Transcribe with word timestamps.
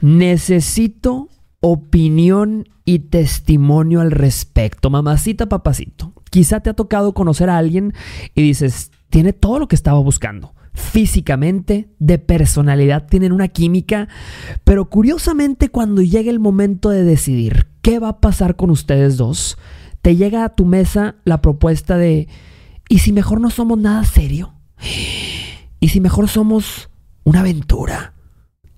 Necesito 0.00 1.28
opinión 1.60 2.68
y 2.84 3.00
testimonio 3.00 4.00
al 4.00 4.10
respecto. 4.10 4.90
Mamacita, 4.90 5.48
papacito. 5.48 6.12
Quizá 6.30 6.60
te 6.60 6.70
ha 6.70 6.74
tocado 6.74 7.14
conocer 7.14 7.50
a 7.50 7.58
alguien 7.58 7.94
y 8.34 8.42
dices, 8.42 8.90
tiene 9.10 9.32
todo 9.32 9.58
lo 9.58 9.68
que 9.68 9.76
estaba 9.76 9.98
buscando. 10.00 10.54
Físicamente, 10.72 11.90
de 11.98 12.18
personalidad, 12.18 13.06
tienen 13.06 13.32
una 13.32 13.48
química, 13.48 14.08
pero 14.64 14.88
curiosamente 14.88 15.68
cuando 15.68 16.00
llega 16.00 16.30
el 16.30 16.38
momento 16.38 16.90
de 16.90 17.04
decidir 17.04 17.66
qué 17.82 17.98
va 17.98 18.08
a 18.08 18.20
pasar 18.20 18.56
con 18.56 18.70
ustedes 18.70 19.16
dos, 19.16 19.58
te 20.00 20.16
llega 20.16 20.44
a 20.44 20.54
tu 20.54 20.64
mesa 20.64 21.16
la 21.24 21.42
propuesta 21.42 21.96
de, 21.96 22.28
¿y 22.88 22.98
si 22.98 23.12
mejor 23.12 23.40
no 23.40 23.50
somos 23.50 23.78
nada 23.78 24.04
serio? 24.04 24.54
¿Y 25.80 25.88
si 25.88 26.00
mejor 26.00 26.28
somos 26.28 26.88
una 27.24 27.40
aventura? 27.40 28.14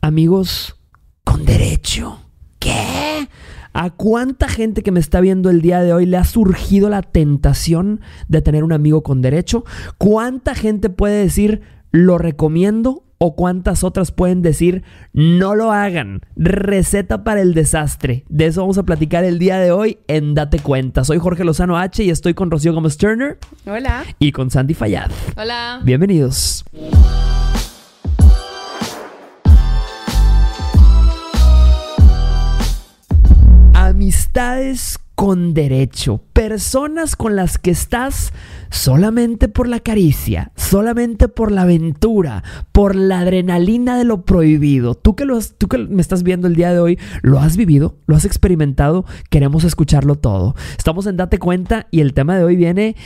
Amigos 0.00 0.81
con 1.24 1.44
derecho. 1.44 2.20
¿Qué? 2.58 3.28
¿A 3.74 3.90
cuánta 3.90 4.48
gente 4.48 4.82
que 4.82 4.92
me 4.92 5.00
está 5.00 5.20
viendo 5.20 5.48
el 5.48 5.62
día 5.62 5.80
de 5.80 5.92
hoy 5.92 6.06
le 6.06 6.18
ha 6.18 6.24
surgido 6.24 6.90
la 6.90 7.02
tentación 7.02 8.00
de 8.28 8.42
tener 8.42 8.64
un 8.64 8.72
amigo 8.72 9.02
con 9.02 9.22
derecho? 9.22 9.64
¿Cuánta 9.98 10.54
gente 10.54 10.90
puede 10.90 11.22
decir, 11.22 11.62
lo 11.90 12.18
recomiendo? 12.18 13.04
¿O 13.24 13.36
cuántas 13.36 13.84
otras 13.84 14.10
pueden 14.10 14.42
decir, 14.42 14.82
no 15.12 15.54
lo 15.54 15.70
hagan? 15.70 16.22
Receta 16.34 17.22
para 17.22 17.40
el 17.40 17.54
desastre. 17.54 18.24
De 18.28 18.46
eso 18.46 18.62
vamos 18.62 18.78
a 18.78 18.82
platicar 18.82 19.22
el 19.22 19.38
día 19.38 19.58
de 19.58 19.70
hoy 19.70 19.98
en 20.08 20.34
Date 20.34 20.58
Cuenta. 20.58 21.04
Soy 21.04 21.18
Jorge 21.18 21.44
Lozano 21.44 21.78
H 21.78 22.02
y 22.02 22.10
estoy 22.10 22.34
con 22.34 22.50
Rocío 22.50 22.74
Gómez 22.74 22.96
Turner. 22.96 23.38
Hola. 23.64 24.02
Y 24.18 24.32
con 24.32 24.50
Sandy 24.50 24.74
Fayad. 24.74 25.10
Hola. 25.36 25.80
Bienvenidos. 25.84 26.64
Amistades 34.02 34.98
con 35.14 35.54
derecho. 35.54 36.20
Personas 36.32 37.14
con 37.14 37.36
las 37.36 37.56
que 37.56 37.70
estás 37.70 38.32
solamente 38.72 39.48
por 39.48 39.68
la 39.68 39.80
caricia, 39.80 40.50
solamente 40.56 41.28
por 41.28 41.52
la 41.52 41.62
aventura, 41.62 42.42
por 42.72 42.96
la 42.96 43.20
adrenalina 43.20 43.98
de 43.98 44.04
lo 44.04 44.24
prohibido. 44.24 44.94
Tú 44.94 45.14
que, 45.14 45.26
lo 45.26 45.38
tú 45.58 45.68
que 45.68 45.78
me 45.78 46.00
estás 46.00 46.22
viendo 46.22 46.48
el 46.48 46.56
día 46.56 46.72
de 46.72 46.80
hoy, 46.80 46.98
lo 47.20 47.38
has 47.38 47.56
vivido, 47.56 47.98
lo 48.06 48.16
has 48.16 48.24
experimentado, 48.24 49.04
queremos 49.30 49.64
escucharlo 49.64 50.16
todo. 50.16 50.56
Estamos 50.76 51.06
en 51.06 51.18
Date 51.18 51.38
Cuenta 51.38 51.86
y 51.90 52.00
el 52.00 52.14
tema 52.14 52.36
de 52.36 52.44
hoy 52.44 52.56
viene 52.56 52.96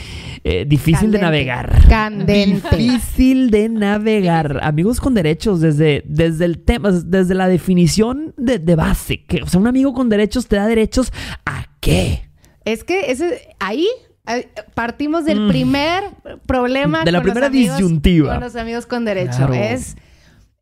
eh, 0.45 0.65
difícil 0.65 1.11
de 1.11 1.19
navegar. 1.19 1.85
Candente. 1.89 2.77
Difícil 2.77 3.51
de 3.51 3.67
navegar. 3.67 4.61
Amigos 4.63 5.01
con 5.01 5.13
derechos, 5.13 5.59
desde, 5.59 6.03
desde 6.07 6.45
el 6.45 6.59
tema, 6.59 6.91
desde 6.91 7.35
la 7.35 7.49
definición 7.49 8.33
de, 8.37 8.59
de 8.59 8.75
base. 8.75 9.25
Que, 9.25 9.43
o 9.43 9.47
sea, 9.47 9.59
un 9.59 9.67
amigo 9.67 9.93
con 9.93 10.07
derechos 10.07 10.47
te 10.47 10.55
da 10.55 10.65
derechos 10.65 11.11
a 11.45 11.65
qué? 11.81 12.29
Es 12.63 12.83
que 12.83 13.11
ese, 13.11 13.49
ahí 13.59 13.87
partimos 14.73 15.25
del 15.25 15.41
mm. 15.41 15.47
primer 15.47 16.03
problema. 16.45 17.03
De 17.03 17.11
la 17.11 17.21
primera 17.21 17.49
disyuntiva. 17.49 18.33
Con 18.33 18.43
los 18.43 18.55
amigos 18.55 18.85
con 18.85 19.05
derecho. 19.05 19.51
Es 19.53 19.95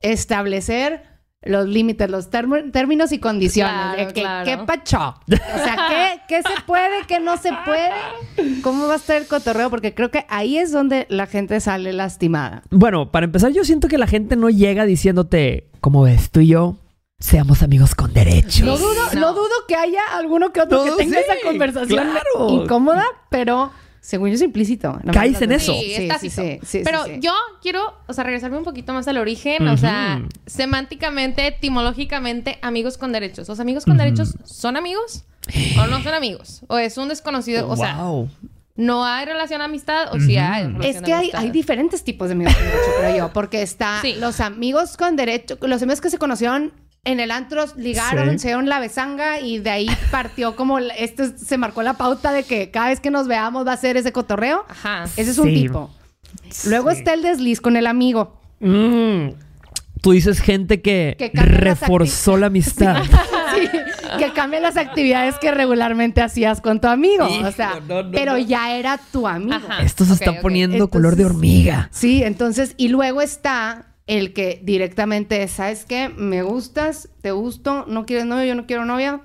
establecer 0.02 1.04
los 1.46 1.68
límites, 1.68 2.10
los 2.10 2.30
términos 2.30 3.12
y 3.12 3.20
condiciones. 3.20 4.14
¿Qué 4.14 4.58
pacho? 4.66 5.16
O 5.28 5.58
sea, 5.58 6.22
¿qué, 6.28 6.42
se 6.42 6.62
puede, 6.66 7.06
qué 7.08 7.20
no 7.20 7.38
se 7.38 7.52
puede? 7.66 8.62
¿Cómo 8.62 8.88
va 8.88 8.94
a 8.94 8.98
estar 8.98 9.18
el 9.18 9.28
cotorreo? 9.28 9.70
Porque 9.70 9.94
creo 9.94 10.10
que 10.10 10.26
ahí 10.30 10.58
es 10.58 10.72
donde 10.72 11.06
la 11.10 11.28
gente 11.28 11.60
sale 11.60 11.94
lastimada. 11.94 12.64
Bueno, 12.72 13.12
para 13.12 13.26
empezar, 13.26 13.52
yo 13.52 13.64
siento 13.64 13.88
que 13.88 13.98
la 13.98 14.08
gente 14.08 14.36
no 14.36 14.50
llega 14.50 14.86
diciéndote, 14.86 15.70
¿cómo 15.82 16.02
ves? 16.02 16.32
Tú 16.32 16.40
y 16.40 16.48
yo 16.48 16.78
seamos 17.20 17.64
amigos 17.64 17.96
con 17.96 18.14
derechos. 18.14 18.62
No 18.62 19.34
dudo, 19.34 19.50
que 19.68 19.76
haya 19.76 20.02
alguno 20.14 20.52
que 20.52 20.62
otro 20.62 20.84
que 20.84 20.92
tenga 20.92 21.20
esa 21.20 21.36
conversación 21.44 22.10
incómoda, 22.50 23.06
pero 23.30 23.72
según 24.02 24.30
yo 24.30 24.36
es 24.36 24.42
implícito. 24.42 25.00
Caes 25.12 25.42
en 25.42 25.52
eso. 25.52 25.74
Sí, 25.74 26.10
sí, 26.20 26.30
sí, 26.30 26.60
sí 26.64 26.82
Pero 26.84 27.08
yo 27.20 27.34
quiero, 27.62 27.96
o 28.08 28.14
sea, 28.14 28.24
regresarme 28.24 28.58
un 28.58 28.64
poquito 28.64 28.94
más 28.94 29.08
al 29.08 29.18
origen, 29.18 29.68
o 29.68 29.78
sea, 29.78 30.22
semánticamente, 30.46 31.48
etimológicamente, 31.48 32.60
amigos 32.62 32.98
con 32.98 33.12
derechos. 33.12 33.48
¿Los 33.48 33.60
amigos 33.60 33.86
con 33.86 33.98
derechos 33.98 34.36
son 34.44 34.78
amigos 34.78 35.26
o 35.80 35.88
no 35.88 36.02
son 36.04 36.14
amigos? 36.14 36.62
¿O 36.68 36.78
es 36.78 36.98
un 36.98 37.10
desconocido? 37.10 37.68
O 37.70 37.76
sea, 37.76 37.98
¿No 38.78 39.06
hay 39.06 39.26
relación 39.26 39.60
de 39.60 39.66
amistad 39.66 40.14
o 40.14 40.20
sí 40.20 40.36
hay 40.36 40.76
Es 40.84 41.02
que 41.02 41.14
hay, 41.14 41.32
hay, 41.34 41.50
diferentes 41.50 42.04
tipos 42.04 42.28
de 42.28 42.34
amigos 42.34 42.54
con 42.56 42.66
derecho, 42.66 42.92
creo 43.00 43.18
yo. 43.18 43.34
Porque 43.34 43.62
está 43.62 44.02
los 44.20 44.42
amigos 44.42 44.98
con 44.98 45.16
derecho, 45.16 45.58
los 45.62 45.82
amigos 45.82 46.02
que 46.02 46.10
se 46.10 46.18
conocieron 46.18 46.74
en 47.06 47.20
el 47.20 47.32
antro 47.32 47.64
ligaron, 47.78 48.40
se 48.40 48.50
dieron 48.50 48.68
la 48.68 48.80
besanga 48.80 49.40
y 49.40 49.60
de 49.60 49.70
ahí 49.70 49.90
partió 50.12 50.56
como 50.56 50.80
esto 50.80 51.24
se 51.38 51.58
marcó 51.58 51.84
la 51.84 51.94
pauta 51.94 52.34
de 52.34 52.44
que 52.44 52.72
cada 52.72 52.90
vez 52.90 53.00
que 53.00 53.12
nos 53.12 53.28
veamos 53.28 53.66
va 53.66 53.74
a 53.74 53.78
ser 53.78 53.96
ese 53.96 54.12
cotorreo. 54.12 54.66
Ajá. 54.68 55.06
Ese 55.16 55.32
es 55.32 55.38
un 55.38 55.48
tipo. 55.48 55.92
Luego 56.66 56.90
está 56.90 57.14
el 57.14 57.22
desliz 57.22 57.62
con 57.62 57.78
el 57.78 57.88
amigo. 57.88 58.40
Mm. 58.60 59.30
Tú 60.02 60.12
dices 60.12 60.40
gente 60.40 60.82
que, 60.82 61.32
reforzó 61.34 62.38
la 62.38 62.48
amistad. 62.48 63.04
sí, 63.56 63.70
que 64.20 64.34
cambia 64.34 64.60
las 64.60 64.78
actividades 64.78 65.36
que 65.40 65.52
regularmente 65.52 66.22
hacías 66.22 66.62
con 66.62 66.80
tu 66.80 66.88
amigo. 66.88 67.26
o 67.26 67.52
sea, 67.52 67.82
pero 68.12 68.38
ya 68.38 68.76
era 68.76 69.00
tu 69.12 69.28
amigo. 69.28 69.68
Esto 69.82 70.06
se 70.06 70.14
está 70.14 70.42
poniendo 70.42 70.90
color 70.90 71.16
de 71.16 71.26
hormiga. 71.26 71.90
Sí, 71.92 72.24
entonces, 72.24 72.74
y 72.78 72.90
luego 72.90 73.22
está 73.22 73.95
el 74.08 74.34
que 74.34 74.62
directamente 74.64 75.48
¿sabes 75.48 75.86
qué? 75.86 76.10
Me 76.10 76.44
gustas, 76.44 77.10
te 77.22 77.32
gusto, 77.32 77.86
no 77.88 78.06
quieres 78.06 78.26
novio, 78.26 78.46
yo 78.46 78.56
no 78.56 78.66
quiero 78.66 78.86
novia. 78.86 79.22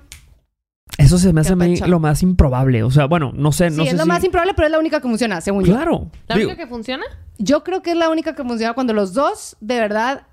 Eso 0.97 1.17
se 1.17 1.33
me 1.33 1.41
hace 1.41 1.53
a 1.53 1.55
mí 1.55 1.77
lo 1.77 1.99
más 1.99 2.21
improbable. 2.21 2.83
O 2.83 2.91
sea, 2.91 3.05
bueno, 3.05 3.31
no 3.33 3.51
sé. 3.51 3.69
No 3.69 3.83
sí, 3.83 3.89
es 3.89 3.95
lo 3.95 4.05
más 4.05 4.23
improbable, 4.23 4.53
pero 4.53 4.67
es 4.67 4.71
la 4.71 4.79
única 4.79 5.01
que 5.01 5.07
funciona, 5.07 5.41
según 5.41 5.63
yo. 5.63 5.73
Claro. 5.73 6.11
¿La 6.27 6.35
única 6.35 6.57
que 6.57 6.67
funciona? 6.67 7.05
Yo 7.37 7.63
creo 7.63 7.81
que 7.81 7.91
es 7.91 7.97
la 7.97 8.09
única 8.09 8.35
que 8.35 8.43
funciona 8.43 8.73
cuando 8.73 8.93
los 8.93 9.13
dos 9.13 9.57
de 9.61 9.79
verdad 9.79 10.27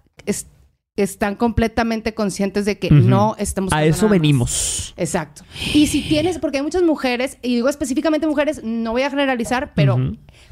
están 0.96 1.36
completamente 1.36 2.12
conscientes 2.12 2.64
de 2.64 2.78
que 2.78 2.90
no 2.90 3.36
estamos... 3.38 3.72
A 3.72 3.84
eso 3.84 4.08
venimos. 4.08 4.94
Exacto. 4.96 5.42
Y 5.72 5.86
si 5.86 6.02
tienes, 6.02 6.38
porque 6.38 6.58
hay 6.58 6.64
muchas 6.64 6.82
mujeres, 6.82 7.38
y 7.40 7.54
digo 7.54 7.68
específicamente 7.68 8.26
mujeres, 8.26 8.62
no 8.64 8.92
voy 8.92 9.02
a 9.02 9.10
generalizar, 9.10 9.72
pero 9.74 9.96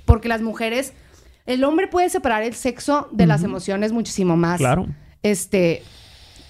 porque 0.04 0.28
las 0.28 0.40
mujeres 0.40 0.94
el 1.46 1.64
hombre 1.64 1.88
puede 1.88 2.10
separar 2.10 2.42
el 2.42 2.54
sexo 2.54 3.08
de 3.12 3.26
las 3.26 3.42
emociones 3.42 3.92
muchísimo 3.92 4.36
más. 4.36 4.58
Claro. 4.58 4.86
Este, 5.22 5.82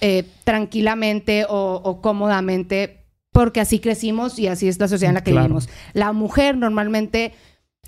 eh, 0.00 0.24
tranquilamente 0.44 1.46
o, 1.48 2.00
cómodamente, 2.02 3.06
porque 3.32 3.60
así 3.60 3.78
crecimos 3.78 4.38
y 4.38 4.46
así 4.48 4.68
es 4.68 4.78
la 4.78 4.88
sociedad 4.88 5.10
en 5.10 5.14
la 5.14 5.24
que 5.24 5.32
vivimos. 5.32 5.68
La 5.92 6.12
mujer 6.12 6.56
normalmente 6.56 7.34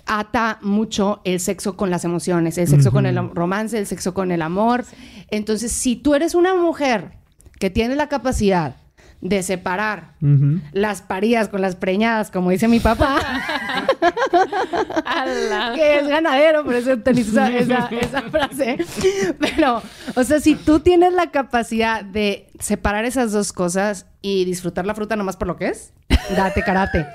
ata 0.05 0.59
mucho 0.61 1.21
el 1.23 1.39
sexo 1.39 1.77
con 1.77 1.89
las 1.89 2.05
emociones, 2.05 2.57
el 2.57 2.67
sexo 2.67 2.91
con 2.91 3.05
el 3.05 3.17
romance, 3.33 3.77
el 3.77 3.85
sexo 3.85 4.13
con 4.13 4.31
el 4.31 4.41
amor. 4.41 4.85
Entonces, 5.29 5.71
si 5.71 5.95
tú 5.95 6.15
eres 6.15 6.33
una 6.33 6.55
mujer 6.55 7.11
que 7.59 7.69
tiene 7.69 7.95
la 7.95 8.07
capacidad 8.07 8.75
de 9.21 9.43
separar 9.43 10.13
las 10.71 11.01
paridas 11.01 11.49
con 11.49 11.61
las 11.61 11.75
preñadas, 11.75 12.31
como 12.31 12.51
dice 12.51 12.67
mi 12.67 12.79
papá, 12.79 13.19
que 15.75 15.99
es 15.99 16.07
ganadero, 16.07 16.63
por 16.63 16.75
eso 16.75 16.93
esa, 16.93 17.49
esa, 17.49 18.21
frase. 18.29 18.77
Pero, 19.39 19.81
o 20.15 20.23
sea, 20.23 20.39
si 20.39 20.55
tú 20.55 20.79
tienes 20.79 21.13
la 21.13 21.31
capacidad 21.31 22.03
de 22.03 22.47
separar 22.59 23.05
esas 23.05 23.31
dos 23.31 23.51
cosas 23.51 24.05
y 24.21 24.45
disfrutar 24.45 24.85
la 24.85 24.95
fruta 24.95 25.15
nomás 25.15 25.35
por 25.35 25.47
lo 25.47 25.57
que 25.57 25.67
es, 25.67 25.93
date 26.35 26.63
karate. 26.63 27.05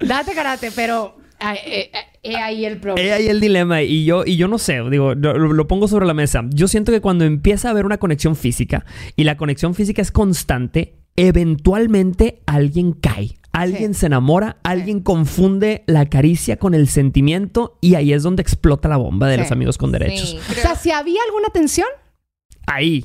Date 0.00 0.34
karate, 0.34 0.72
pero 0.74 1.16
eh, 1.40 1.90
eh, 1.92 1.98
He 2.22 2.36
ahí 2.36 2.66
el 2.66 2.78
problema. 2.78 3.08
He 3.08 3.12
ahí 3.12 3.28
el 3.28 3.40
dilema. 3.40 3.82
Y 3.82 4.04
yo, 4.04 4.24
y 4.26 4.36
yo 4.36 4.46
no 4.46 4.58
sé, 4.58 4.80
digo, 4.90 5.14
lo, 5.14 5.68
pongo 5.68 5.88
sobre 5.88 6.06
la 6.06 6.14
mesa. 6.14 6.44
Yo 6.50 6.68
siento 6.68 6.92
que 6.92 7.00
cuando 7.00 7.24
empieza 7.24 7.68
a 7.68 7.70
haber 7.70 7.86
una 7.86 7.98
conexión 7.98 8.36
física 8.36 8.84
y 9.16 9.24
la 9.24 9.36
conexión 9.36 9.74
física 9.74 10.02
es 10.02 10.12
constante, 10.12 10.99
eventualmente 11.28 12.42
alguien 12.46 12.92
cae. 12.92 13.36
Alguien 13.52 13.94
se 13.94 14.06
enamora, 14.06 14.58
alguien 14.62 15.00
confunde 15.00 15.82
la 15.86 16.08
caricia 16.08 16.56
con 16.56 16.72
el 16.72 16.88
sentimiento 16.88 17.78
y 17.80 17.96
ahí 17.96 18.12
es 18.12 18.22
donde 18.22 18.42
explota 18.42 18.88
la 18.88 18.96
bomba 18.96 19.28
de 19.28 19.38
los 19.38 19.50
amigos 19.50 19.76
con 19.76 19.90
derechos. 19.90 20.36
O 20.50 20.54
sea, 20.54 20.76
si 20.76 20.92
había 20.92 21.20
alguna 21.26 21.48
tensión. 21.48 21.88
Ahí, 22.66 23.04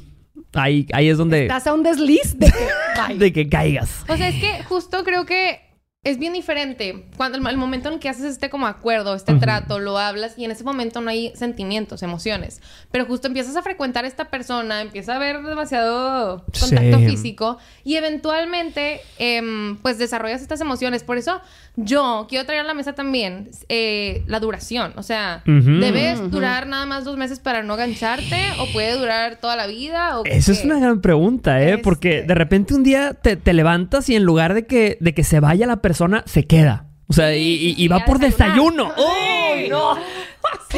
ahí, 0.53 0.85
ahí 0.93 1.09
es 1.09 1.17
donde... 1.17 1.43
Estás 1.43 1.65
a 1.65 1.73
un 1.73 1.81
desliz 1.81 2.37
de 2.37 2.51
que, 2.51 3.13
de 3.15 3.33
que 3.33 3.49
caigas. 3.49 4.05
O 4.07 4.15
sea, 4.15 4.29
es 4.29 4.35
que 4.35 4.63
justo 4.63 5.03
creo 5.03 5.25
que 5.25 5.64
es 6.05 6.19
bien 6.19 6.33
diferente. 6.33 7.03
Cuando 7.17 7.37
el, 7.37 7.57
momento 7.57 7.91
en 7.91 7.97
que 7.97 8.07
haces 8.07 8.25
este 8.25 8.51
como 8.51 8.67
acuerdo, 8.67 9.15
este 9.15 9.33
trato, 9.33 9.79
lo 9.79 9.97
hablas 9.97 10.37
y 10.37 10.45
en 10.45 10.51
ese 10.51 10.63
momento 10.63 11.01
no 11.01 11.09
hay 11.09 11.33
sentimientos, 11.35 12.03
emociones. 12.03 12.61
Pero 12.91 13.05
justo 13.05 13.27
empiezas 13.27 13.55
a 13.55 13.63
frecuentar 13.63 14.05
a 14.05 14.07
esta 14.07 14.25
persona, 14.29 14.81
empieza 14.81 15.15
a 15.15 15.19
ver 15.19 15.41
demasiado 15.41 16.45
contacto 16.59 16.99
físico 16.99 17.57
y 17.83 17.95
eventualmente 17.95 19.01
em, 19.17 19.77
pues 19.77 19.97
desarrollas 19.97 20.43
estas 20.43 20.61
emociones. 20.61 21.03
Por 21.03 21.17
eso 21.17 21.41
yo 21.75 22.27
quiero 22.29 22.45
traer 22.45 22.61
a 22.61 22.65
la 22.65 22.75
mesa 22.75 22.93
también 22.93 23.49
eh, 23.67 24.23
la 24.27 24.39
duración. 24.39 24.93
O 24.97 25.03
sea, 25.03 25.41
¿debes 25.45 26.29
durar 26.29 26.67
nada 26.67 26.85
más 26.85 27.03
dos 27.03 27.17
meses 27.17 27.39
para 27.39 27.63
no 27.63 27.77
gancharte 27.77 28.37
o 28.59 28.71
puede 28.73 28.95
durar 28.95 29.37
toda 29.37 29.55
la 29.55 29.65
vida? 29.65 30.21
Esa 30.25 30.51
es 30.51 30.63
una 30.63 30.79
gran 30.79 31.01
pregunta, 31.01 31.63
¿eh? 31.63 31.79
Porque 31.79 32.21
de 32.21 32.35
repente 32.35 32.75
un 32.75 32.83
día 32.83 33.15
te, 33.15 33.37
te 33.37 33.53
levantas 33.53 34.07
y 34.07 34.15
en 34.15 34.23
lugar 34.23 34.53
de 34.53 34.67
que, 34.67 34.99
de 35.01 35.15
que 35.15 35.23
se 35.23 35.39
vaya 35.39 35.65
la 35.65 35.77
persona, 35.77 35.94
se 36.25 36.45
queda. 36.45 36.85
O 37.07 37.13
sea, 37.13 37.35
y, 37.35 37.87
va 37.87 38.03
por 38.05 38.19
desayuno. 38.19 38.91
¡Uy, 38.97 39.69
no! 39.69 39.95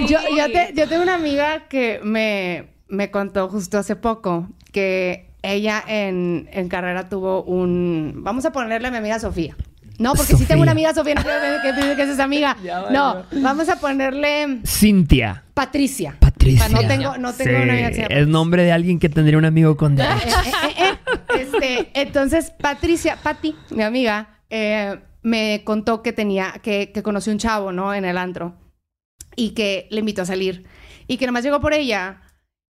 Yo, 0.08 0.20
yo, 0.76 0.88
tengo 0.88 1.02
una 1.02 1.16
amiga 1.16 1.68
que 1.68 2.00
me, 2.04 2.68
me 2.88 3.10
contó 3.12 3.50
justo 3.50 3.78
hace 3.78 3.96
poco 3.96 4.48
que 4.72 5.30
ella 5.42 5.84
en, 5.88 6.50
en, 6.52 6.70
carrera 6.70 7.10
tuvo 7.10 7.44
un... 7.44 8.16
Vamos 8.18 8.46
a 8.46 8.52
ponerle 8.52 8.90
a 8.90 8.92
mi 8.92 8.98
amiga 8.98 9.20
Sofía. 9.20 9.56
No, 9.98 10.14
porque 10.14 10.36
si 10.36 10.46
tengo 10.46 10.62
una 10.62 10.74
amiga 10.74 10.94
Sofía, 10.94 11.16
no 11.16 11.24
quiero 11.24 11.62
que, 11.64 11.96
que 11.96 12.04
es 12.04 12.10
esa 12.10 12.26
amiga. 12.26 12.56
no, 12.92 13.24
vamos 13.42 13.70
a 13.70 13.78
ponerle... 13.80 14.60
Cintia. 14.66 15.44
Patricia. 15.54 16.16
Patricia. 16.20 16.70
No 16.70 16.88
tengo, 16.88 17.18
no 17.18 17.34
tengo 17.34 17.64
una 17.64 17.74
amiga 17.74 17.92
que 17.92 18.08
Es 18.10 18.28
nombre 18.28 18.64
de 18.64 18.72
alguien 18.72 19.00
que 19.00 19.10
tendría 19.10 19.38
un 19.38 19.46
amigo 19.46 19.76
con 19.76 19.96
derecho. 19.96 20.28
Eh, 20.28 20.74
eh, 20.78 20.84
eh, 20.84 20.98
este, 21.40 21.90
entonces, 21.94 22.52
Patricia, 22.52 23.18
Pati, 23.24 23.56
mi 23.72 23.84
amiga, 23.84 24.37
eh, 24.50 25.00
me 25.22 25.64
contó 25.64 26.04
que 26.04 26.14
tenía, 26.14 26.54
que, 26.64 26.92
que 26.92 27.04
conoció 27.04 27.32
un 27.32 27.40
chavo, 27.40 27.72
¿no? 27.72 27.94
En 27.94 28.06
el 28.06 28.18
antro. 28.18 28.56
Y 29.36 29.52
que 29.52 29.88
le 29.92 30.00
invitó 30.00 30.22
a 30.24 30.26
salir. 30.26 30.66
Y 31.08 31.18
que 31.18 31.26
nomás 31.26 31.44
llegó 31.44 31.60
por 31.60 31.74
ella. 31.74 32.22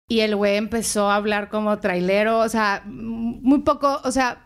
Y 0.08 0.20
el 0.20 0.36
güey 0.36 0.56
empezó 0.56 1.10
a 1.10 1.16
hablar 1.16 1.48
como 1.48 1.78
trailero, 1.80 2.38
o 2.38 2.48
sea, 2.48 2.82
muy 2.86 3.62
poco, 3.62 4.00
o 4.04 4.12
sea, 4.12 4.45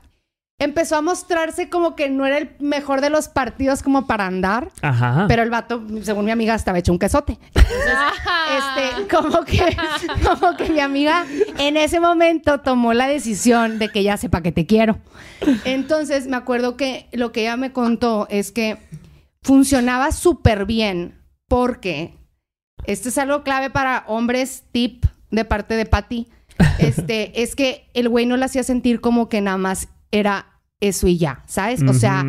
empezó 0.61 0.97
a 0.97 1.01
mostrarse 1.01 1.69
como 1.69 1.97
que 1.97 2.11
no 2.11 2.27
era 2.27 2.39
el 2.39 2.51
mejor 2.61 3.01
de 3.01 3.11
los 3.11 3.29
partidos 3.29 3.83
como 3.83 4.07
para 4.07 4.27
andar. 4.27 4.71
Ajá. 4.83 5.25
Pero 5.27 5.43
el 5.43 5.51
vato, 5.51 5.83
según 6.03 6.27
mi 6.27 6.31
amiga, 6.31 6.55
estaba 6.55 6.79
hecho 6.79 6.93
un 6.93 6.99
quesote. 6.99 7.39
este, 7.55 9.09
como 9.09 9.45
que, 9.45 9.77
como 10.23 10.57
que 10.57 10.69
mi 10.69 10.81
amiga 10.81 11.27
en 11.59 11.77
ese 11.77 11.99
momento 11.99 12.61
tomó 12.61 12.93
la 12.93 13.09
decisión 13.09 13.79
de 13.79 13.89
que 13.89 14.03
ya 14.03 14.19
sepa 14.19 14.43
que 14.43 14.53
te 14.53 14.67
quiero. 14.67 14.99
Entonces, 15.65 16.27
me 16.29 16.37
acuerdo 16.37 16.77
que 16.77 17.09
lo 17.13 17.33
que 17.33 17.41
ella 17.41 17.57
me 17.57 17.73
contó 17.73 18.27
es 18.31 18.53
que 18.53 18.77
funcionaba 19.43 20.13
súper 20.13 20.67
bien 20.67 21.19
porque 21.49 22.19
esto 22.85 23.09
es 23.09 23.17
algo 23.17 23.43
clave 23.43 23.71
para 23.71 24.05
hombres, 24.07 24.65
tip 24.73 25.07
de 25.31 25.47
parte 25.47 25.75
de 25.75 25.87
Patty. 25.87 26.29
Este, 26.79 27.43
es 27.43 27.57
que 27.57 27.89
el 27.95 28.11
güey 28.11 28.27
no 28.27 28.37
la 28.37 28.45
hacía 28.45 28.63
sentir 28.63 29.01
como 29.01 29.31
que 29.31 29.41
nada 29.41 29.57
más 29.57 29.89
era 30.11 30.50
eso 30.81 31.07
y 31.07 31.19
ya, 31.19 31.43
¿sabes? 31.47 31.83
O 31.83 31.93
sea, 31.93 32.25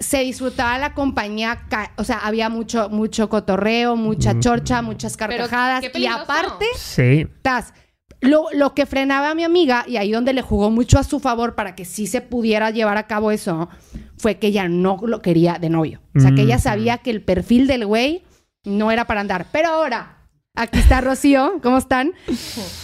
se 0.00 0.20
disfrutaba 0.20 0.78
la 0.78 0.94
compañía, 0.94 1.66
o 1.96 2.04
sea, 2.04 2.18
había 2.18 2.48
mucho, 2.48 2.88
mucho 2.88 3.28
cotorreo, 3.28 3.96
mucha 3.96 4.38
chorcha, 4.40 4.82
muchas 4.82 5.16
carcajadas. 5.16 5.84
y 5.94 6.06
aparte, 6.06 6.66
sí. 6.76 7.26
lo, 8.20 8.46
lo, 8.52 8.74
que 8.74 8.86
frenaba 8.86 9.30
a 9.30 9.34
mi 9.34 9.44
amiga, 9.44 9.84
y 9.86 9.96
ahí 9.96 10.10
donde 10.10 10.32
le 10.32 10.42
jugó 10.42 10.70
mucho 10.70 10.98
a 10.98 11.04
su 11.04 11.20
favor 11.20 11.54
para 11.54 11.74
que 11.74 11.84
sí 11.84 12.06
se 12.06 12.20
pudiera 12.20 12.70
llevar 12.70 12.96
a 12.96 13.06
cabo 13.06 13.30
eso, 13.30 13.68
fue 14.16 14.38
que 14.38 14.48
ella 14.48 14.68
no 14.68 14.98
lo 15.02 15.22
quería 15.22 15.58
de 15.58 15.70
novio. 15.70 16.00
O 16.14 16.20
sea, 16.20 16.32
que 16.32 16.42
ella 16.42 16.58
sabía 16.58 16.98
que 16.98 17.10
el 17.10 17.22
perfil 17.22 17.66
del 17.66 17.86
güey 17.86 18.24
no 18.64 18.90
era 18.90 19.06
para 19.06 19.20
andar. 19.20 19.46
Pero 19.52 19.68
ahora, 19.68 20.21
Aquí 20.54 20.78
está 20.78 21.00
Rocío, 21.00 21.60
¿cómo 21.62 21.78
están? 21.78 22.12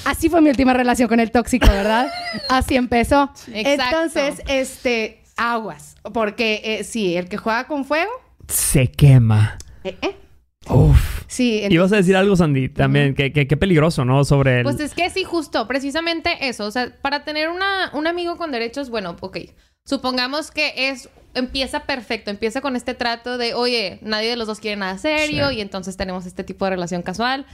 Así 0.06 0.30
fue 0.30 0.40
mi 0.40 0.48
última 0.48 0.72
relación 0.72 1.06
con 1.06 1.20
el 1.20 1.30
tóxico, 1.30 1.66
¿verdad? 1.66 2.10
Así 2.48 2.76
empezó. 2.76 3.30
Entonces, 3.46 4.42
este, 4.48 5.22
aguas, 5.36 5.96
porque 6.14 6.62
eh, 6.64 6.84
sí, 6.84 7.14
el 7.14 7.28
que 7.28 7.36
juega 7.36 7.66
con 7.66 7.84
fuego 7.84 8.10
se 8.48 8.90
quema. 8.90 9.58
¿Eh? 9.84 9.96
eh. 10.00 10.16
Uf. 10.70 11.24
Sí. 11.26 11.62
Ibas 11.68 11.92
a 11.92 11.96
decir 11.96 12.16
algo, 12.16 12.36
Sandy, 12.36 12.70
también, 12.70 13.14
que, 13.14 13.32
qué 13.32 13.56
peligroso, 13.58 14.04
¿no? 14.06 14.24
Sobre 14.24 14.58
el... 14.58 14.62
Pues 14.62 14.80
es 14.80 14.94
que 14.94 15.10
sí, 15.10 15.24
justo, 15.24 15.68
precisamente 15.68 16.48
eso. 16.48 16.64
O 16.64 16.70
sea, 16.70 16.96
para 17.02 17.24
tener 17.24 17.50
una, 17.50 17.90
un 17.92 18.06
amigo 18.06 18.36
con 18.36 18.50
derechos, 18.50 18.88
bueno, 18.88 19.16
ok. 19.20 19.38
Supongamos 19.88 20.50
que 20.50 20.90
es 20.90 21.08
empieza 21.32 21.84
perfecto, 21.84 22.30
empieza 22.30 22.60
con 22.60 22.76
este 22.76 22.92
trato 22.92 23.38
de, 23.38 23.54
oye, 23.54 23.98
nadie 24.02 24.28
de 24.28 24.36
los 24.36 24.46
dos 24.46 24.60
quiere 24.60 24.76
nada 24.76 24.98
serio 24.98 25.50
y 25.50 25.62
entonces 25.62 25.96
tenemos 25.96 26.26
este 26.26 26.44
tipo 26.44 26.66
de 26.66 26.72
relación 26.72 27.00
casual. 27.00 27.46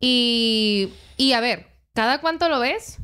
Y, 0.00 0.88
y 1.16 1.32
a 1.32 1.40
ver, 1.40 1.68
¿cada 1.94 2.20
cuánto 2.20 2.48
lo 2.48 2.58
ves? 2.58 2.98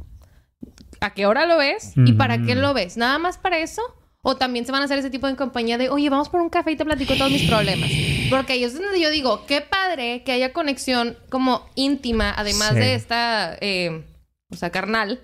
¿A 1.00 1.14
qué 1.14 1.26
hora 1.26 1.46
lo 1.46 1.58
ves? 1.58 1.92
¿Y 1.94 2.14
para 2.14 2.42
qué 2.42 2.56
lo 2.56 2.74
ves? 2.74 2.96
¿Nada 2.96 3.20
más 3.20 3.38
para 3.38 3.58
eso? 3.58 3.82
O 4.20 4.36
también 4.36 4.66
se 4.66 4.72
van 4.72 4.82
a 4.82 4.86
hacer 4.86 4.98
ese 4.98 5.10
tipo 5.10 5.28
de 5.28 5.36
compañía 5.36 5.78
de, 5.78 5.88
oye, 5.88 6.10
vamos 6.10 6.28
por 6.28 6.40
un 6.40 6.48
café 6.48 6.72
y 6.72 6.76
te 6.76 6.84
platico 6.84 7.14
todos 7.14 7.30
mis 7.30 7.48
problemas. 7.48 7.88
Porque 8.30 8.54
ahí 8.54 8.64
es 8.64 8.74
donde 8.74 9.00
yo 9.00 9.10
digo, 9.10 9.46
qué 9.46 9.60
padre 9.60 10.24
que 10.24 10.32
haya 10.32 10.52
conexión 10.52 11.16
como 11.28 11.68
íntima, 11.76 12.34
además 12.36 12.74
de 12.74 12.94
esta 12.94 13.56
eh, 13.60 14.04
o 14.52 14.56
sea, 14.56 14.70
carnal. 14.70 15.20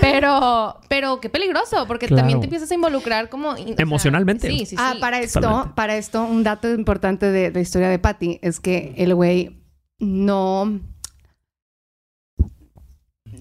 Pero, 0.00 0.80
pero 0.88 1.20
qué 1.20 1.28
peligroso, 1.28 1.86
porque 1.86 2.08
también 2.08 2.40
te 2.40 2.46
empiezas 2.46 2.70
a 2.70 2.74
involucrar 2.74 3.28
como... 3.28 3.56
Emocionalmente. 3.56 4.48
sí, 4.48 4.58
sí, 4.60 4.66
sí. 4.66 4.76
Ah, 4.78 4.94
para 5.00 5.20
esto, 5.20 5.72
para 5.74 5.96
esto, 5.96 6.22
un 6.24 6.44
dato 6.44 6.72
importante 6.72 7.30
de, 7.30 7.50
la 7.50 7.60
historia 7.60 7.88
de 7.88 7.98
Patty 7.98 8.38
es 8.42 8.60
que 8.60 8.94
el 8.96 9.14
güey 9.14 9.60
no... 9.98 10.80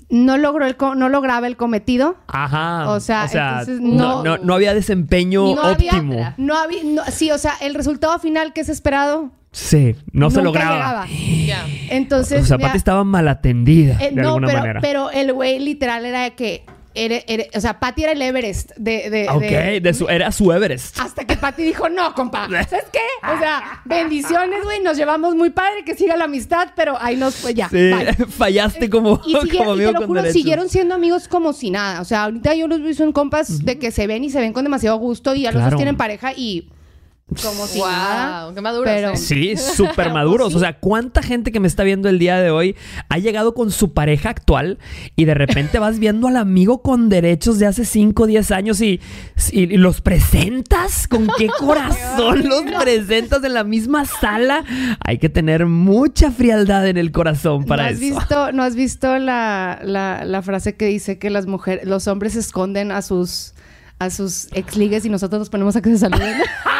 No 0.09 0.37
logró 0.37 0.65
el 0.65 0.77
no 0.95 1.09
lograba 1.09 1.47
el 1.47 1.57
cometido. 1.57 2.15
Ajá. 2.27 2.89
O 2.89 2.99
sea, 3.01 3.27
no, 3.79 4.37
no, 4.37 4.53
había 4.53 4.73
desempeño 4.73 5.43
óptimo. 5.43 6.33
no 6.37 6.57
había, 6.57 6.81
sí, 7.11 7.29
o 7.31 7.37
sea, 7.37 7.53
el 7.59 7.73
resultado 7.73 8.17
final 8.19 8.53
que 8.53 8.61
es 8.61 8.69
esperado 8.69 9.31
Sí, 9.57 9.95
no 10.11 10.29
se 10.29 10.43
lograba. 10.43 11.07
Entonces. 11.89 12.43
O 12.43 12.45
sea, 12.45 12.59
Pati 12.59 12.77
estaba 12.77 13.03
mal 13.03 13.27
atendida. 13.27 13.97
Eh, 13.99 14.11
de 14.13 14.21
no, 14.21 14.29
alguna 14.29 14.47
pero, 14.47 14.59
manera. 14.59 14.81
pero 14.81 15.09
el 15.09 15.33
güey 15.33 15.57
literal 15.57 16.05
era 16.05 16.29
que. 16.29 16.63
o 17.55 17.59
sea, 17.59 17.79
Patty 17.79 18.03
era 18.03 18.11
el 18.11 18.21
Everest 18.21 18.73
de. 18.77 19.09
de 19.09 19.27
ok, 19.27 19.81
de, 19.81 19.93
su, 19.95 20.07
era 20.09 20.31
su 20.31 20.53
Everest. 20.53 20.99
Hasta 20.99 21.25
que 21.25 21.35
Patty 21.37 21.63
dijo, 21.63 21.89
no, 21.89 22.13
compa. 22.13 22.47
¿Sabes 22.69 22.85
qué? 22.93 22.99
O 23.23 23.39
sea, 23.39 23.81
bendiciones, 23.85 24.63
güey. 24.63 24.79
Nos 24.83 24.95
llevamos 24.95 25.33
muy 25.35 25.49
padre, 25.49 25.83
que 25.83 25.95
siga 25.95 26.15
la 26.15 26.25
amistad, 26.25 26.69
pero 26.75 26.95
ahí 27.01 27.17
nos 27.17 27.35
fue 27.35 27.55
ya. 27.55 27.67
Sí, 27.67 27.89
fallaste 28.29 28.91
como, 28.91 29.19
y, 29.25 29.33
como 29.33 29.71
amigo 29.71 29.89
y 29.89 29.93
te 29.93 29.99
lo 29.99 30.05
juro, 30.05 30.31
siguieron 30.31 30.69
siendo 30.69 30.93
amigos 30.93 31.27
como 31.27 31.51
si 31.51 31.71
nada. 31.71 32.01
O 32.01 32.05
sea, 32.05 32.25
ahorita 32.25 32.53
yo 32.53 32.67
los 32.67 32.83
vi 32.83 33.03
en 33.03 33.11
compas 33.11 33.65
de 33.65 33.79
que 33.79 33.89
se 33.89 34.05
ven 34.05 34.23
y 34.23 34.29
se 34.29 34.39
ven 34.39 34.53
con 34.53 34.65
demasiado 34.65 34.97
gusto 34.97 35.33
y 35.33 35.41
ya 35.41 35.51
los 35.51 35.63
dos 35.63 35.75
tienen 35.77 35.97
pareja 35.97 36.31
y 36.33 36.69
como 37.35 37.67
si 37.67 37.79
wow, 37.79 38.53
qué 38.55 38.61
maduros. 38.61 38.85
Pero... 38.85 39.09
¿eh? 39.11 39.17
Sí, 39.17 39.57
súper 39.57 40.11
maduros. 40.13 40.55
O 40.55 40.59
sea, 40.59 40.79
¿cuánta 40.79 41.21
gente 41.21 41.51
que 41.51 41.59
me 41.59 41.67
está 41.67 41.83
viendo 41.83 42.07
el 42.07 42.19
día 42.19 42.39
de 42.39 42.51
hoy 42.51 42.77
ha 43.09 43.17
llegado 43.17 43.53
con 43.53 43.69
su 43.69 43.93
pareja 43.93 44.29
actual 44.29 44.79
y 45.17 45.25
de 45.25 45.33
repente 45.33 45.77
vas 45.77 45.99
viendo 45.99 46.29
al 46.29 46.37
amigo 46.37 46.81
con 46.81 47.09
derechos 47.09 47.59
de 47.59 47.65
hace 47.65 47.83
5 47.83 48.23
o 48.23 48.27
10 48.27 48.51
años 48.51 48.81
y, 48.81 49.01
los 49.51 49.99
presentas? 49.99 51.07
¿Con 51.07 51.27
qué 51.37 51.47
corazón 51.59 52.47
los 52.47 52.63
presentas 52.81 53.43
en 53.43 53.53
la 53.53 53.65
misma 53.65 54.05
sala? 54.05 54.63
Hay 55.01 55.17
que 55.17 55.27
tener 55.27 55.65
mucha 55.65 56.31
frialdad 56.31 56.87
en 56.87 56.95
el 56.95 57.11
corazón 57.11 57.65
para 57.65 57.83
¿No 57.83 57.89
has 57.89 58.01
eso. 58.01 58.15
Visto, 58.15 58.51
¿No 58.53 58.63
has 58.63 58.75
visto 58.75 59.17
la, 59.19 59.81
la 59.83 60.41
frase 60.43 60.75
que 60.75 60.85
dice 60.85 61.19
que 61.19 61.29
las 61.29 61.45
mujeres, 61.45 61.85
los 61.85 62.07
hombres 62.07 62.37
esconden 62.37 62.93
a 62.93 63.01
sus 63.01 63.53
a 63.99 64.09
sus 64.09 64.47
ex 64.53 64.77
ligues 64.77 65.05
y 65.05 65.09
nosotros 65.09 65.39
nos 65.39 65.49
ponemos 65.49 65.75
a 65.75 65.81
que 65.81 65.89
se 65.89 65.97
saluden. 65.97 66.37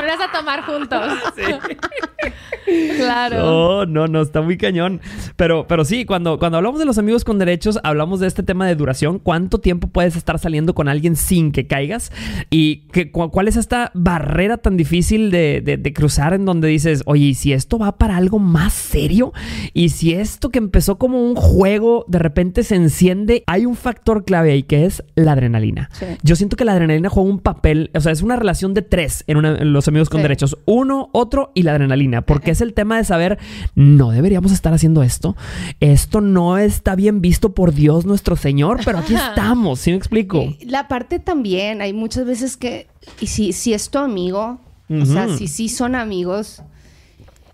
Ponemos 0.00 0.20
a 0.24 0.32
tomar 0.32 0.62
juntos. 0.62 1.12
claro. 2.96 3.36
No, 3.36 3.86
no, 3.86 4.06
no, 4.06 4.22
está 4.22 4.40
muy 4.40 4.56
cañón. 4.56 5.02
Pero, 5.36 5.66
pero 5.66 5.84
sí, 5.84 6.06
cuando, 6.06 6.38
cuando 6.38 6.56
hablamos 6.56 6.80
de 6.80 6.86
los 6.86 6.96
amigos 6.96 7.22
con 7.22 7.38
derechos, 7.38 7.78
hablamos 7.82 8.18
de 8.20 8.26
este 8.26 8.42
tema 8.42 8.66
de 8.66 8.76
duración. 8.76 9.18
¿Cuánto 9.18 9.58
tiempo 9.58 9.88
puedes 9.88 10.16
estar 10.16 10.38
saliendo 10.38 10.74
con 10.74 10.88
alguien 10.88 11.16
sin 11.16 11.52
que 11.52 11.66
caigas? 11.66 12.12
¿Y 12.48 12.88
que, 12.92 13.10
cuál 13.10 13.46
es 13.46 13.56
esta 13.56 13.90
barrera 13.92 14.56
tan 14.56 14.78
difícil 14.78 15.30
de, 15.30 15.60
de, 15.60 15.92
cruzar 15.92 16.32
en 16.32 16.46
donde 16.46 16.68
dices, 16.68 17.02
oye, 17.04 17.26
¿y 17.26 17.34
si 17.34 17.52
esto 17.52 17.78
va 17.78 17.98
para 17.98 18.16
algo 18.16 18.38
más 18.38 18.72
serio? 18.72 19.34
¿Y 19.74 19.90
si 19.90 20.14
esto 20.14 20.48
que 20.48 20.58
empezó 20.58 20.96
como 20.96 21.22
un 21.22 21.34
juego 21.34 22.06
de 22.08 22.20
repente 22.20 22.62
se 22.62 22.76
enciende? 22.76 23.44
Hay 23.46 23.66
un 23.66 23.76
factor 23.76 24.24
clave 24.24 24.52
ahí 24.52 24.62
que 24.62 24.86
es 24.86 25.04
la 25.14 25.32
adrenalina. 25.32 25.90
Yo 26.22 26.36
siento 26.36 26.56
que 26.56 26.64
la 26.64 26.72
adrenalina 26.72 27.10
juega 27.10 27.28
un 27.28 27.40
papel, 27.40 27.90
o 27.94 28.00
sea, 28.00 28.12
es 28.12 28.22
una 28.22 28.36
relación 28.36 28.72
de 28.72 28.82
tres 28.82 29.24
en, 29.26 29.72
los 29.72 29.88
amigos 29.90 30.08
con 30.08 30.22
derechos. 30.22 30.56
Uno, 30.64 31.10
otro 31.12 31.52
y 31.54 31.62
la 31.62 31.72
adrenalina. 31.72 32.22
porque 32.22 32.50
es 32.50 32.60
el 32.60 32.74
tema 32.74 32.96
de 32.96 33.04
saber, 33.04 33.38
no 33.74 34.10
deberíamos 34.10 34.52
estar 34.52 34.72
haciendo 34.72 35.02
esto. 35.02 35.36
Esto 35.80 36.20
no 36.20 36.58
está 36.58 36.94
bien 36.94 37.20
visto 37.20 37.54
por 37.54 37.72
Dios 37.72 38.06
nuestro 38.06 38.36
Señor, 38.36 38.80
pero 38.84 38.98
aquí 38.98 39.14
estamos, 39.14 39.80
¿sí 39.80 39.90
me 39.90 39.96
explico? 39.96 40.54
La 40.64 40.88
parte 40.88 41.18
también, 41.18 41.82
hay 41.82 41.92
muchas 41.92 42.24
veces 42.24 42.56
que, 42.56 42.88
y 43.20 43.26
si, 43.26 43.52
si 43.52 43.74
es 43.74 43.90
tu 43.90 43.98
amigo, 43.98 44.60
o 44.88 45.04
sea, 45.04 45.28
si 45.36 45.46
sí 45.46 45.68
son 45.68 45.94
amigos, 45.94 46.62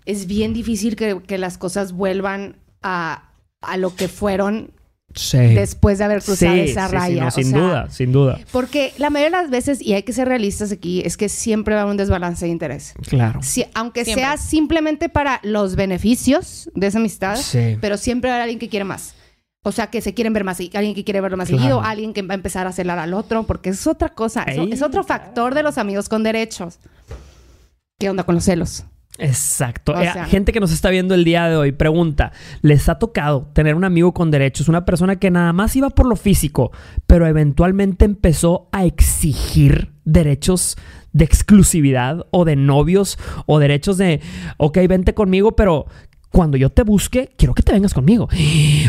es 0.05 0.25
bien 0.25 0.53
difícil 0.53 0.95
que, 0.95 1.21
que 1.21 1.37
las 1.37 1.57
cosas 1.57 1.91
vuelvan 1.91 2.55
a, 2.81 3.29
a 3.61 3.77
lo 3.77 3.95
que 3.95 4.07
fueron 4.07 4.71
después 5.31 5.97
de 5.97 6.03
haber 6.03 6.21
cruzado 6.21 6.55
esa 6.55 6.87
raya. 6.87 7.31
sin 7.31 7.51
duda, 7.51 7.89
sin 7.89 8.11
duda. 8.11 8.39
Porque 8.51 8.93
la 8.97 9.09
mayoría 9.09 9.37
de 9.37 9.43
las 9.43 9.51
veces, 9.51 9.81
y 9.81 9.93
hay 9.93 10.03
que 10.03 10.13
ser 10.13 10.27
realistas 10.27 10.71
aquí, 10.71 11.01
es 11.05 11.17
que 11.17 11.29
siempre 11.29 11.75
va 11.75 11.81
a 11.81 11.83
haber 11.83 11.91
un 11.91 11.97
desbalance 11.97 12.45
de 12.45 12.51
interés. 12.51 12.93
Claro. 13.07 13.39
aunque 13.73 14.05
sea 14.05 14.37
simplemente 14.37 15.09
para 15.09 15.39
los 15.43 15.75
beneficios 15.75 16.69
de 16.75 16.87
esa 16.87 16.99
amistad, 16.99 17.37
pero 17.81 17.97
siempre 17.97 18.29
va 18.29 18.35
a 18.35 18.37
haber 18.37 18.43
alguien 18.43 18.59
que 18.59 18.69
quiere 18.69 18.85
más. 18.85 19.15
O 19.63 19.71
sea, 19.73 19.87
que 19.87 19.99
se 19.99 20.13
quieren 20.13 20.31
ver 20.31 20.45
más, 20.45 20.59
alguien 20.59 20.95
que 20.95 21.03
quiere 21.03 21.19
verlo 21.19 21.35
más 21.35 21.49
seguido, 21.49 21.81
alguien 21.81 22.13
que 22.13 22.21
va 22.21 22.33
a 22.33 22.35
empezar 22.35 22.67
a 22.67 22.71
celar 22.71 22.99
al 22.99 23.13
otro, 23.13 23.43
porque 23.43 23.69
es 23.69 23.85
otra 23.85 24.09
cosa, 24.09 24.43
es 24.43 24.81
otro 24.81 25.03
factor 25.03 25.53
de 25.53 25.63
los 25.63 25.77
amigos 25.77 26.07
con 26.07 26.23
derechos. 26.23 26.79
¿Qué 27.99 28.09
onda 28.09 28.23
con 28.23 28.35
los 28.35 28.45
celos? 28.45 28.85
Exacto. 29.17 29.99
Eh, 29.99 30.11
gente 30.27 30.51
que 30.51 30.59
nos 30.59 30.71
está 30.71 30.89
viendo 30.89 31.15
el 31.15 31.23
día 31.23 31.47
de 31.47 31.55
hoy 31.55 31.71
pregunta, 31.71 32.31
¿les 32.61 32.87
ha 32.89 32.99
tocado 32.99 33.49
tener 33.53 33.75
un 33.75 33.83
amigo 33.83 34.13
con 34.13 34.31
derechos? 34.31 34.67
Una 34.67 34.85
persona 34.85 35.17
que 35.17 35.31
nada 35.31 35.53
más 35.53 35.75
iba 35.75 35.89
por 35.89 36.05
lo 36.05 36.15
físico, 36.15 36.71
pero 37.07 37.25
eventualmente 37.27 38.05
empezó 38.05 38.69
a 38.71 38.85
exigir 38.85 39.91
derechos 40.05 40.77
de 41.13 41.25
exclusividad 41.25 42.25
o 42.31 42.45
de 42.45 42.55
novios 42.55 43.17
o 43.45 43.59
derechos 43.59 43.97
de, 43.97 44.21
ok, 44.57 44.77
vente 44.87 45.13
conmigo, 45.13 45.55
pero 45.55 45.87
cuando 46.31 46.57
yo 46.57 46.69
te 46.69 46.83
busque, 46.83 47.31
quiero 47.37 47.53
que 47.53 47.63
te 47.63 47.71
vengas 47.71 47.93
conmigo. 47.93 48.29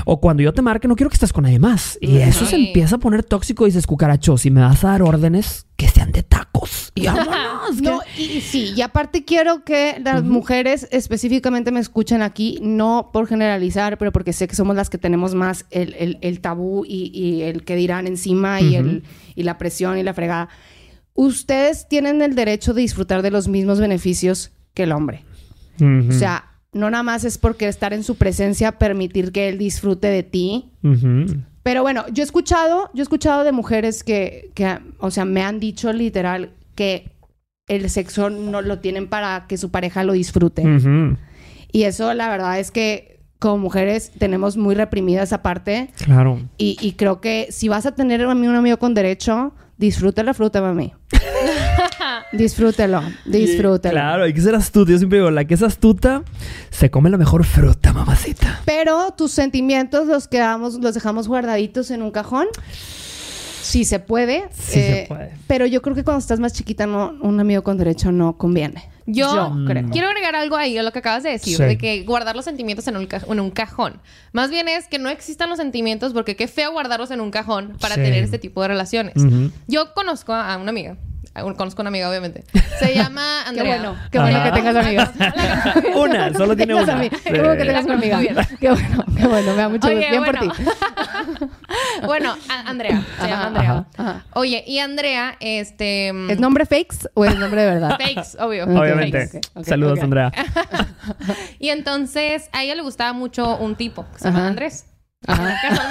O 0.04 0.21
cuando 0.21 0.42
yo 0.42 0.52
te 0.54 0.62
marque, 0.62 0.88
no 0.88 0.97
quiero 0.97 1.11
que 1.11 1.14
estés 1.14 1.33
con 1.33 1.42
nadie 1.45 1.59
más. 1.59 1.99
Y 2.00 2.18
eso 2.18 2.47
se 2.47 2.57
empieza 2.57 2.97
a 2.97 2.99
poner 2.99 3.25
tóxico 3.25 3.66
y 3.66 3.71
dices, 3.71 3.87
cucaracho, 3.87 4.38
si 4.38 4.50
me 4.50 4.61
vas 4.61 4.85
a 4.85 4.88
dar 4.88 5.02
órdenes, 5.02 5.66
que 5.76 5.88
sean 5.88 6.12
de 6.12 6.23
tacos. 6.23 6.92
Y 6.95 7.02
vámonos. 7.07 7.83
no, 7.83 8.00
y, 8.16 8.40
sí, 8.40 8.73
y 8.75 8.80
aparte 8.80 9.25
quiero 9.25 9.64
que 9.64 10.00
las 10.02 10.25
mujeres 10.25 10.88
específicamente 10.92 11.73
me 11.73 11.80
escuchen 11.80 12.23
aquí, 12.23 12.59
no 12.62 13.11
por 13.12 13.26
generalizar, 13.26 13.99
pero 13.99 14.12
porque 14.12 14.33
sé 14.33 14.49
que 14.49 14.54
somos 14.54 14.76
las 14.76 14.88
que 14.88 14.99
tenemos 14.99 15.35
más 15.35 15.66
el, 15.71 16.40
tabú 16.40 16.85
y, 16.87 17.42
el 17.42 17.64
que 17.64 17.76
dirán 17.76 18.07
encima 18.07 18.61
y, 18.61 18.76
el, 18.76 19.02
y 19.35 19.42
la 19.42 19.59
presión 19.59 19.99
y 19.99 20.02
la 20.02 20.14
fregada. 20.14 20.49
Ustedes 21.14 21.88
tienen 21.88 22.23
el 22.23 22.35
derecho 22.35 22.73
de 22.73 22.83
disfrutar 22.83 23.23
de 23.23 23.30
los 23.30 23.49
mismos 23.49 23.80
beneficios 23.80 24.52
que 24.73 24.85
el 24.85 24.92
hombre. 24.92 25.25
O 25.80 26.12
sea, 26.12 26.48
no 26.72 26.90
nada 26.90 27.02
más 27.02 27.25
es 27.25 27.38
porque 27.38 27.68
estar 27.68 27.92
en 27.92 28.02
su 28.02 28.16
presencia 28.16 28.72
permitir 28.72 29.32
que 29.32 29.48
él 29.48 29.58
disfrute 29.58 30.08
de 30.08 30.22
ti. 30.22 30.70
Pero 31.62 31.82
bueno, 31.82 32.04
yo 32.12 32.22
he 32.22 32.25
escuchado, 32.25 32.90
yo 32.94 33.00
he 33.00 33.02
escuchado 33.02 33.44
de 33.44 33.52
mujeres 33.52 34.04
que, 34.04 34.50
que, 34.54 34.78
o 34.98 35.10
sea, 35.10 35.25
me 35.25 35.42
han 35.42 35.60
dicho 35.60 35.92
literal 35.92 36.50
que 36.75 37.10
el 37.66 37.88
sexo 37.90 38.30
no 38.30 38.62
lo 38.62 38.78
tienen 38.78 39.08
para 39.08 39.46
que 39.46 39.58
su 39.58 39.70
pareja 39.70 40.04
lo 40.04 40.12
disfrute. 40.12 40.62
Y 41.70 41.82
eso 41.82 42.14
la 42.14 42.28
verdad 42.30 42.58
es 42.58 42.70
que 42.70 43.20
como 43.38 43.58
mujeres 43.58 44.10
tenemos 44.18 44.56
muy 44.56 44.75
reprimida 44.75 45.22
esa 45.22 45.42
parte. 45.42 45.90
Claro. 46.04 46.40
Y, 46.56 46.76
y 46.80 46.92
creo 46.92 47.20
que 47.20 47.48
si 47.50 47.68
vas 47.68 47.87
a 47.87 47.94
tener 47.94 48.25
a 48.25 48.34
mí 48.34 48.48
un 48.48 48.56
amigo 48.56 48.78
con 48.78 48.94
derecho, 48.94 49.52
disfruta 49.76 50.22
la 50.22 50.34
fruta, 50.34 50.60
mami. 50.60 50.92
disfrútelo, 52.32 53.02
disfrútelo. 53.25 53.92
Claro, 53.92 54.25
hay 54.25 54.34
que 54.34 54.40
ser 54.40 54.54
astuto. 54.54 54.90
Yo 54.90 54.98
siempre 54.98 55.18
digo, 55.18 55.30
la 55.30 55.44
que 55.44 55.54
es 55.54 55.62
astuta 55.62 56.22
se 56.70 56.90
come 56.90 57.10
la 57.10 57.18
mejor 57.18 57.44
fruta, 57.44 57.92
mamacita. 57.92 58.60
Pero 58.64 59.12
tus 59.16 59.32
sentimientos 59.32 60.06
los 60.06 60.28
quedamos, 60.28 60.75
los 60.75 60.94
dejamos 60.94 61.28
guardaditos 61.28 61.90
en 61.90 62.02
un 62.02 62.10
cajón. 62.10 62.46
Sí 63.62 63.84
se 63.84 63.98
puede. 63.98 64.48
Sí 64.52 64.72
se 64.72 65.02
eh, 65.02 65.04
puede. 65.08 65.32
Pero 65.46 65.66
yo 65.66 65.82
creo 65.82 65.94
que 65.94 66.04
cuando 66.04 66.20
estás 66.20 66.40
más 66.40 66.52
chiquita, 66.52 66.87
no, 66.87 67.14
un 67.20 67.38
amigo 67.40 67.62
con 67.62 67.76
derecho 67.76 68.12
no 68.12 68.38
conviene. 68.38 68.88
Yo, 69.10 69.56
quiero 69.90 70.08
agregar 70.08 70.37
algo 70.37 70.56
ahí 70.56 70.76
a 70.76 70.82
lo 70.82 70.92
que 70.92 70.98
acabas 70.98 71.22
de 71.22 71.30
decir, 71.30 71.56
de 71.56 71.78
que 71.78 72.02
guardar 72.04 72.37
los 72.37 72.44
sentimientos 72.44 72.87
en 72.88 72.96
un, 72.98 73.08
en 73.10 73.40
un, 73.40 73.50
cajón. 73.50 74.02
Más 74.32 74.50
bien 74.50 74.68
es 74.68 74.87
que 74.87 74.98
no 74.98 75.08
existan 75.08 75.48
los 75.48 75.56
sentimientos 75.56 76.12
porque 76.12 76.37
qué 76.37 76.46
feo 76.46 76.72
guardarlos 76.72 77.10
en 77.10 77.22
un 77.22 77.30
cajón 77.30 77.75
para 77.80 77.94
tener 77.94 78.22
este 78.22 78.38
tipo 78.38 78.60
de 78.60 78.68
relaciones. 78.68 79.14
Yo 79.66 79.94
conozco 79.94 80.34
a 80.34 80.58
una 80.58 80.68
amiga 80.68 80.98
conozco 81.57 81.83
una 81.83 81.88
amiga, 81.88 82.09
obviamente. 82.09 82.45
Se 82.78 82.95
llama 82.95 83.42
Andrea. 83.42 83.76
Qué 83.76 83.80
bueno, 83.80 83.97
qué 84.11 84.18
bueno 84.18 84.45
que 84.45 84.52
tengas 84.52 84.76
amigas. 84.76 85.11
una, 85.97 86.33
solo 86.33 86.57
tiene 86.57 86.75
una. 86.75 87.00
Qué 87.09 87.30
bueno 87.30 87.57
que 87.57 87.64
tengas 87.64 87.85
una 87.85 87.95
amiga. 87.95 88.18
Qué 88.61 88.71
bueno, 88.71 89.04
qué 89.16 89.26
bueno, 89.26 89.50
me 89.52 89.57
da 89.57 89.68
mucho 89.68 89.88
gusto. 89.88 90.11
Bien 90.11 90.25
por 90.25 90.38
ti. 90.38 90.49
bueno, 92.07 92.37
Andrea, 92.49 93.02
se 93.21 93.28
llama 93.28 93.47
Andrea. 93.47 94.25
Oye, 94.35 94.64
y 94.66 94.78
Andrea, 94.78 95.37
este... 95.40 96.09
¿Es 96.30 96.40
nombre 96.40 96.66
fakes 96.66 97.09
o 97.14 97.25
es 97.25 97.37
nombre 97.37 97.62
de 97.62 97.66
verdad? 97.75 97.99
Fakes, 97.99 98.42
obvio. 98.42 98.64
Obviamente. 98.64 99.40
Saludos, 99.62 100.00
Andrea. 100.00 100.33
y 101.59 101.71
entonces, 101.71 102.49
a 102.52 102.62
ella 102.64 102.75
le 102.75 102.83
gustaba 102.83 103.12
mucho 103.12 103.57
un 103.59 103.76
tipo 103.76 104.04
que 104.12 104.18
se 104.18 104.25
llama 104.26 104.47
Andrés. 104.47 104.88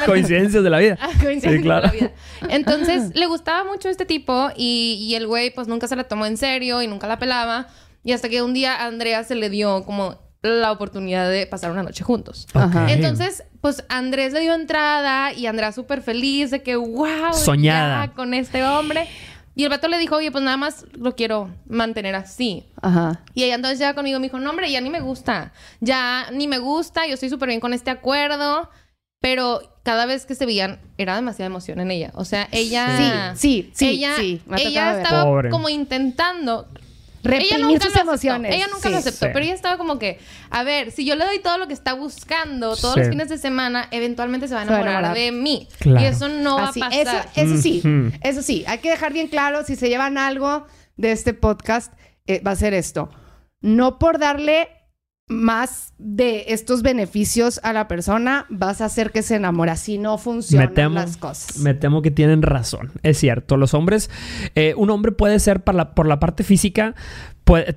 Coincidencias 0.05 0.63
de 0.63 0.69
la 0.69 0.79
vida. 0.79 0.97
Coincidencias 1.21 1.63
de 1.63 1.67
la 1.67 1.91
vida. 1.91 2.11
Entonces, 2.49 3.15
le 3.15 3.25
gustaba 3.25 3.63
mucho 3.63 3.89
este 3.89 4.05
tipo 4.05 4.49
y, 4.55 5.13
el 5.15 5.27
güey 5.27 5.53
pues 5.53 5.67
nunca 5.67 5.87
se 5.87 5.95
la 5.95 6.05
tomó 6.05 6.25
en 6.25 6.37
serio 6.37 6.81
y 6.81 6.87
nunca 6.87 7.07
la 7.07 7.19
pelaba. 7.19 7.67
Y 8.03 8.13
hasta 8.13 8.29
que 8.29 8.41
un 8.41 8.53
día 8.53 8.75
a 8.75 8.85
Andrea 8.85 9.23
se 9.23 9.35
le 9.35 9.49
dio 9.49 9.83
como 9.83 10.17
la 10.41 10.71
oportunidad 10.71 11.29
de 11.29 11.45
pasar 11.45 11.71
una 11.71 11.83
noche 11.83 12.03
juntos. 12.03 12.47
Entonces, 12.87 13.43
pues 13.59 13.83
Andrés 13.89 14.33
le 14.33 14.41
dio 14.41 14.53
entrada 14.53 15.33
y 15.33 15.45
Andrea 15.47 15.71
súper 15.71 16.01
feliz 16.01 16.51
de 16.51 16.63
que, 16.63 16.75
wow, 16.75 17.33
soñada 17.33 18.13
con 18.13 18.33
este 18.33 18.63
hombre. 18.63 19.07
Y 19.55 19.63
el 19.63 19.69
vato 19.69 19.87
le 19.87 19.97
dijo, 19.97 20.15
oye, 20.15 20.31
pues 20.31 20.43
nada 20.43 20.55
más 20.55 20.85
lo 20.93 21.15
quiero 21.15 21.49
mantener 21.67 22.13
así. 22.13 22.67
Ajá. 22.79 23.21
Y 23.33 23.43
ella 23.43 23.55
entonces 23.55 23.79
ya 23.79 23.95
conmigo 23.95 24.19
me 24.19 24.27
dijo, 24.27 24.37
no, 24.37 24.51
hombre, 24.51 24.71
ya 24.71 24.79
ni 24.81 24.91
me 24.91 24.99
gusta. 25.01 25.51
Ya 25.79 26.29
ni 26.31 26.47
me 26.47 26.59
gusta, 26.59 27.07
yo 27.07 27.15
estoy 27.15 27.29
súper 27.29 27.49
bien 27.49 27.59
con 27.59 27.73
este 27.73 27.89
acuerdo. 27.89 28.69
Pero 29.19 29.61
cada 29.83 30.05
vez 30.05 30.25
que 30.25 30.35
se 30.35 30.45
veían 30.45 30.79
era 30.97 31.15
demasiada 31.15 31.47
emoción 31.47 31.79
en 31.79 31.91
ella. 31.91 32.11
O 32.13 32.25
sea, 32.25 32.47
ella... 32.51 33.33
Sí, 33.35 33.71
sí, 33.73 33.85
sí. 33.85 33.85
Ella, 33.93 34.15
ella 34.57 35.01
estaba 35.01 35.49
como 35.49 35.69
intentando... 35.69 36.67
Reprimir 37.23 37.81
sus 37.81 37.95
emociones. 37.95 38.55
Ella 38.55 38.67
nunca 38.71 38.89
lo 38.89 38.97
aceptó. 38.97 39.25
Pero 39.33 39.39
ella 39.39 39.53
estaba 39.53 39.77
como 39.77 39.99
que... 39.99 40.19
A 40.49 40.63
ver, 40.63 40.91
si 40.91 41.03
yo 41.03 41.15
le 41.15 41.25
doy 41.25 41.39
todo 41.39 41.57
lo 41.57 41.67
que 41.67 41.73
está 41.73 41.93
buscando 41.93 42.77
todos 42.77 42.95
los 42.95 43.09
fines 43.09 43.27
de 43.27 43.37
semana, 43.37 43.87
eventualmente 43.91 44.47
se 44.47 44.53
va 44.53 44.61
a 44.61 44.63
enamorar, 44.63 45.13
de 45.13 45.33
mí. 45.33 45.67
Y 45.83 46.03
eso 46.05 46.29
no 46.29 46.55
va 46.57 46.69
a 46.69 46.73
pasar. 46.73 46.93
Eso, 46.93 47.17
eso 47.35 47.61
sí. 47.61 47.83
Eso 48.21 48.41
sí. 48.41 48.63
Hay 48.67 48.77
que 48.77 48.89
dejar 48.89 49.11
bien 49.11 49.27
claro, 49.27 49.65
si 49.65 49.75
se 49.75 49.89
llevan 49.89 50.17
algo 50.17 50.67
de 50.95 51.11
este 51.11 51.33
podcast, 51.33 51.91
eh, 52.27 52.41
va 52.45 52.51
a 52.51 52.55
ser 52.55 52.73
esto. 52.73 53.09
No 53.59 53.99
por 53.99 54.19
darle 54.19 54.69
más 55.27 55.93
de 55.97 56.45
estos 56.49 56.81
beneficios 56.81 57.59
a 57.63 57.73
la 57.73 57.87
persona, 57.87 58.45
vas 58.49 58.81
a 58.81 58.85
hacer 58.85 59.11
que 59.11 59.21
se 59.21 59.35
enamore. 59.35 59.71
Así 59.71 59.97
no 59.97 60.17
funcionan 60.17 60.93
las 60.93 61.17
cosas. 61.17 61.57
Me 61.57 61.73
temo 61.73 62.01
que 62.01 62.11
tienen 62.11 62.41
razón. 62.41 62.91
Es 63.03 63.17
cierto. 63.17 63.57
Los 63.57 63.73
hombres, 63.73 64.09
eh, 64.55 64.73
un 64.77 64.89
hombre 64.89 65.11
puede 65.11 65.39
ser 65.39 65.63
por 65.63 65.75
la, 65.75 65.93
por 65.93 66.07
la 66.07 66.19
parte 66.19 66.43
física, 66.43 66.95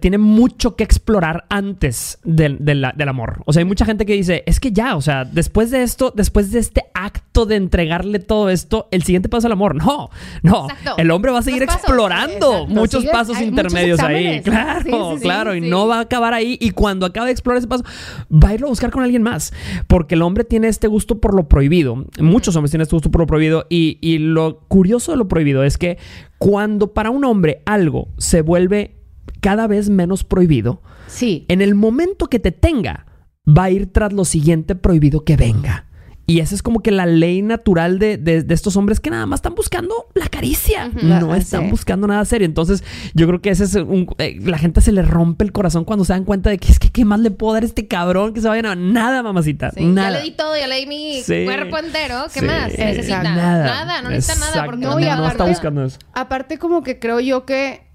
tiene 0.01 0.19
mucho 0.19 0.75
que 0.75 0.85
explorar 0.85 1.45
antes 1.49 2.19
del, 2.25 2.59
del, 2.61 3.09
amor. 3.09 3.43
O 3.47 3.53
sea, 3.53 3.61
hay 3.61 3.65
mucha 3.65 3.85
gente 3.85 4.05
que 4.05 4.15
dice, 4.15 4.43
es 4.47 4.59
que 4.59 4.73
ya, 4.73 4.97
o 4.97 5.01
sea, 5.01 5.25
después 5.25 5.71
de 5.71 5.83
esto, 5.83 6.13
después 6.15 6.51
de 6.51 6.59
este 6.59 6.85
acto 6.95 7.47
de 7.47 7.57
entregarle 7.57 8.19
todo 8.19 8.51
esto, 8.51 8.89
el 8.91 9.03
siguiente 9.05 9.29
paso 9.29 9.41
es 9.41 9.45
el 9.47 9.53
amor. 9.53 9.77
No, 9.77 10.11
no. 10.43 10.67
El 10.97 11.11
hombre 11.11 11.31
va 11.31 11.39
a 11.39 11.43
seguir 11.43 11.63
explorando 11.63 12.67
muchos 12.67 13.07
pasos 13.07 13.41
intermedios 13.41 14.01
ahí. 14.01 14.41
Claro, 14.43 15.17
claro. 15.21 15.55
y 15.55 15.61
no 15.61 15.87
va 15.87 15.99
a 15.99 16.01
acabar 16.01 16.35
ahí. 16.35 16.59
Y 16.61 16.71
cuando 16.71 17.07
acabe 17.07 17.27
de 17.27 17.33
explorar 17.33 17.59
ese 17.59 17.69
paso, 17.69 17.85
va 18.31 18.49
a 18.49 18.55
irlo 18.55 18.67
a 18.67 18.71
buscar 18.71 18.91
con 18.91 19.03
alguien 19.03 19.23
más. 19.23 19.53
Porque 19.87 20.17
el 20.17 20.23
hombre 20.23 20.45
tiene 20.45 20.69
este 20.69 20.89
gusto 20.89 21.21
por 21.21 21.35
lo 21.35 21.49
prohibido. 21.49 22.05
Muchos 22.19 22.57
hombres 22.57 22.73
tienen 22.73 22.83
este 22.83 22.97
gusto 22.97 23.11
por 23.11 23.21
lo 23.21 23.27
prohibido. 23.27 23.67
Y, 23.69 23.99
y 24.01 24.19
lo 24.19 24.61
curioso 24.69 25.13
de 25.13 25.19
lo 25.19 25.29
prohibido 25.29 25.63
es 25.63 25.79
que 25.79 25.99
cuando 26.39 26.93
para 26.93 27.11
un 27.11 27.25
hombre 27.25 27.63
algo 27.67 28.09
se 28.19 28.43
vuelve 28.43 29.00
cada 29.41 29.67
vez 29.67 29.89
menos 29.89 30.25
prohibido, 30.25 30.83
sí. 31.07 31.45
en 31.49 31.63
el 31.63 31.75
momento 31.75 32.27
que 32.27 32.39
te 32.39 32.53
tenga, 32.53 33.07
va 33.47 33.65
a 33.65 33.71
ir 33.71 33.93
tras 33.93 34.13
lo 34.13 34.25
siguiente 34.25 34.75
prohibido 34.75 35.25
que 35.25 35.37
venga. 35.37 35.87
Y 36.31 36.39
esa 36.39 36.55
es 36.55 36.63
como 36.63 36.81
que 36.81 36.93
la 36.93 37.07
ley 37.07 37.43
natural 37.43 37.99
de, 37.99 38.45
estos 38.51 38.77
hombres 38.77 39.01
que 39.01 39.11
nada 39.11 39.27
más 39.27 39.39
están 39.39 39.57
buscando 39.57 40.07
la 40.15 40.29
caricia. 40.29 40.89
No 41.03 41.35
están 41.35 41.71
buscando 41.71 42.07
nada 42.07 42.25
serio. 42.25 42.47
Entonces, 42.47 42.85
yo 43.15 43.27
creo 43.27 43.41
que 43.41 43.51
ese 43.51 43.65
es 43.65 43.75
un. 43.75 44.07
Eh, 44.19 44.39
la 44.41 44.57
gente 44.57 44.81
se 44.81 44.93
le 44.93 45.03
rompe 45.03 45.43
el 45.43 45.51
corazón 45.51 45.85
cuando 45.85 46.05
se 46.05 46.13
dan 46.13 46.25
cuenta 46.25 46.49
de 46.49 46.59
que 46.59 46.71
es 46.71 46.79
que 46.79 46.89
qué 46.89 47.05
más 47.05 47.19
le 47.19 47.33
puedo 47.33 47.55
dar 47.55 47.65
a 47.65 47.67
este 47.67 47.89
cabrón 47.89 48.33
que 48.33 48.41
se 48.41 48.47
vaya 48.47 48.71
a 48.71 48.77
nada, 48.77 49.25
mamacita. 49.25 49.73
Nada. 49.77 50.13
Ya 50.13 50.19
le 50.19 50.23
di 50.23 50.31
todo, 50.31 50.57
ya 50.57 50.69
le 50.69 50.77
di 50.77 50.87
mi 50.87 51.21
cuerpo 51.25 51.79
entero. 51.79 52.27
¿Qué 52.33 52.43
más? 52.43 52.79
Necesita 52.79 53.25
nada. 53.25 53.65
Nada, 53.65 54.03
no 54.03 54.11
necesita 54.11 54.39
nada 54.39 54.67
porque 54.67 54.85
no, 54.87 55.01
no 55.01 55.27
está 55.27 55.47
buscando 55.47 55.85
eso. 55.85 55.99
Aparte, 56.13 56.59
como 56.59 56.85
que 56.85 57.01
creo 57.01 57.19
yo 57.19 57.45
que 57.45 57.90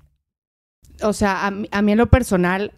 o 1.02 1.14
sea, 1.14 1.48
a, 1.48 1.52
mí 1.52 1.92
en 1.92 1.98
lo 1.98 2.08
personal, 2.08 2.72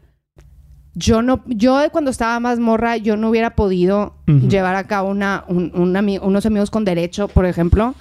yo 0.94 1.22
no, 1.22 1.44
yo 1.48 1.80
cuando 1.92 2.12
estaba 2.12 2.40
más 2.40 2.60
morra, 2.60 2.98
yo 2.98 3.18
no 3.18 3.30
hubiera 3.30 3.56
podido 3.56 4.16
llevar 4.26 4.76
a 4.76 4.86
cabo 4.86 5.10
una, 5.10 5.46
unos 5.48 6.46
amigos 6.46 6.72
con 6.72 6.86
derecho, 6.86 7.28
por 7.28 7.46
ejemplo, 7.46 7.94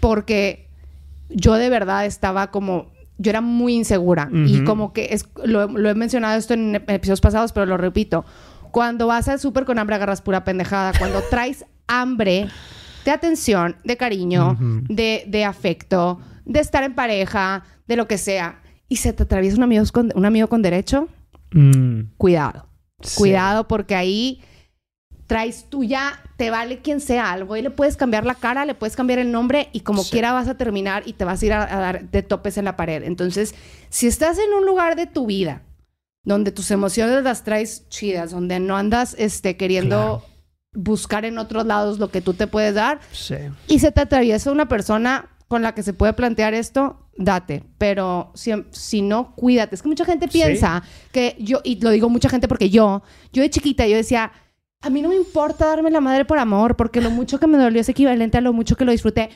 porque 0.00 0.68
yo 1.28 1.54
de 1.54 1.70
verdad 1.70 2.06
estaba 2.06 2.50
como, 2.50 2.90
yo 3.18 3.30
era 3.30 3.40
muy 3.40 3.74
insegura. 3.74 4.28
Y 4.32 4.64
como 4.64 4.92
que 4.92 5.10
es, 5.12 5.28
lo, 5.44 5.64
he 5.64 5.94
mencionado 5.94 6.38
esto 6.38 6.54
en 6.54 6.74
episodios 6.74 7.20
pasados, 7.20 7.52
pero 7.52 7.66
lo 7.66 7.76
repito, 7.76 8.24
cuando 8.70 9.06
vas 9.06 9.28
al 9.28 9.38
súper 9.38 9.64
con 9.64 9.78
hambre 9.78 9.96
agarras 9.96 10.22
pura 10.22 10.44
pendejada, 10.44 10.92
cuando 10.98 11.20
traes 11.30 11.64
hambre 11.86 12.48
de 13.04 13.10
atención, 13.10 13.76
de 13.84 13.96
cariño, 13.96 14.56
de, 14.88 15.24
de 15.26 15.44
afecto, 15.44 16.20
de 16.44 16.60
estar 16.60 16.82
en 16.82 16.94
pareja, 16.94 17.64
de 17.86 17.96
lo 17.96 18.06
que 18.06 18.18
sea, 18.18 18.60
y 18.90 18.96
se 18.96 19.14
te 19.14 19.22
atraviesa 19.22 19.56
un 19.56 19.62
amigo 19.62 19.84
con, 19.90 20.12
un 20.14 20.26
amigo 20.26 20.48
con 20.48 20.60
derecho, 20.60 21.08
Mm. 21.52 22.12
Cuidado. 22.16 22.66
Cuidado 23.16 23.66
porque 23.66 23.94
ahí 23.94 24.42
traes 25.26 25.66
tú 25.68 25.84
ya, 25.84 26.20
te 26.36 26.50
vale 26.50 26.80
quien 26.80 27.00
sea 27.00 27.30
algo 27.30 27.56
y 27.56 27.62
le 27.62 27.70
puedes 27.70 27.96
cambiar 27.96 28.26
la 28.26 28.34
cara, 28.34 28.64
le 28.64 28.74
puedes 28.74 28.96
cambiar 28.96 29.20
el 29.20 29.30
nombre 29.30 29.68
y 29.72 29.80
como 29.80 30.04
quiera 30.04 30.32
vas 30.32 30.48
a 30.48 30.56
terminar 30.56 31.04
y 31.06 31.12
te 31.12 31.24
vas 31.24 31.42
a 31.42 31.46
ir 31.46 31.52
a, 31.52 31.66
dar 31.66 32.10
de 32.10 32.22
topes 32.22 32.58
en 32.58 32.64
la 32.64 32.76
pared. 32.76 33.04
Entonces, 33.04 33.54
si 33.90 34.06
estás 34.06 34.38
en 34.38 34.52
un 34.52 34.66
lugar 34.66 34.96
de 34.96 35.06
tu 35.06 35.26
vida 35.26 35.62
donde 36.24 36.50
tus 36.50 36.70
emociones 36.70 37.22
las 37.22 37.44
traes 37.44 37.88
chidas, 37.88 38.32
donde 38.32 38.58
no 38.60 38.76
andas 38.76 39.14
este, 39.18 39.56
queriendo 39.56 40.24
buscar 40.72 41.24
en 41.24 41.38
otros 41.38 41.64
lados 41.64 41.98
lo 41.98 42.10
que 42.10 42.20
tú 42.20 42.34
te 42.34 42.46
puedes 42.46 42.74
dar 42.74 43.00
y 43.66 43.78
se 43.78 43.92
te 43.92 44.00
atraviesa 44.00 44.52
una 44.52 44.68
persona 44.68 45.28
con 45.50 45.62
la 45.62 45.74
que 45.74 45.82
se 45.82 45.92
puede 45.92 46.12
plantear 46.12 46.54
esto, 46.54 47.08
date. 47.16 47.64
Pero 47.76 48.30
si, 48.36 48.52
si 48.70 49.02
no, 49.02 49.34
cuídate. 49.34 49.74
Es 49.74 49.82
que 49.82 49.88
mucha 49.88 50.04
gente 50.04 50.28
piensa 50.28 50.84
que 51.10 51.34
yo, 51.40 51.60
y 51.64 51.80
lo 51.80 51.90
digo 51.90 52.08
mucha 52.08 52.28
gente 52.28 52.46
porque 52.46 52.70
yo, 52.70 53.02
yo 53.32 53.42
de 53.42 53.50
chiquita, 53.50 53.84
yo 53.88 53.96
decía, 53.96 54.30
a 54.80 54.90
mí 54.90 55.02
no 55.02 55.08
me 55.08 55.16
importa 55.16 55.66
darme 55.66 55.90
la 55.90 56.00
madre 56.00 56.24
por 56.24 56.38
amor, 56.38 56.76
porque 56.76 57.00
lo 57.00 57.10
mucho 57.10 57.40
que 57.40 57.48
me 57.48 57.58
dolió 57.58 57.80
es 57.80 57.88
equivalente 57.88 58.38
a 58.38 58.42
lo 58.42 58.52
mucho 58.52 58.76
que 58.76 58.84
lo 58.84 58.92
disfruté. 58.92 59.30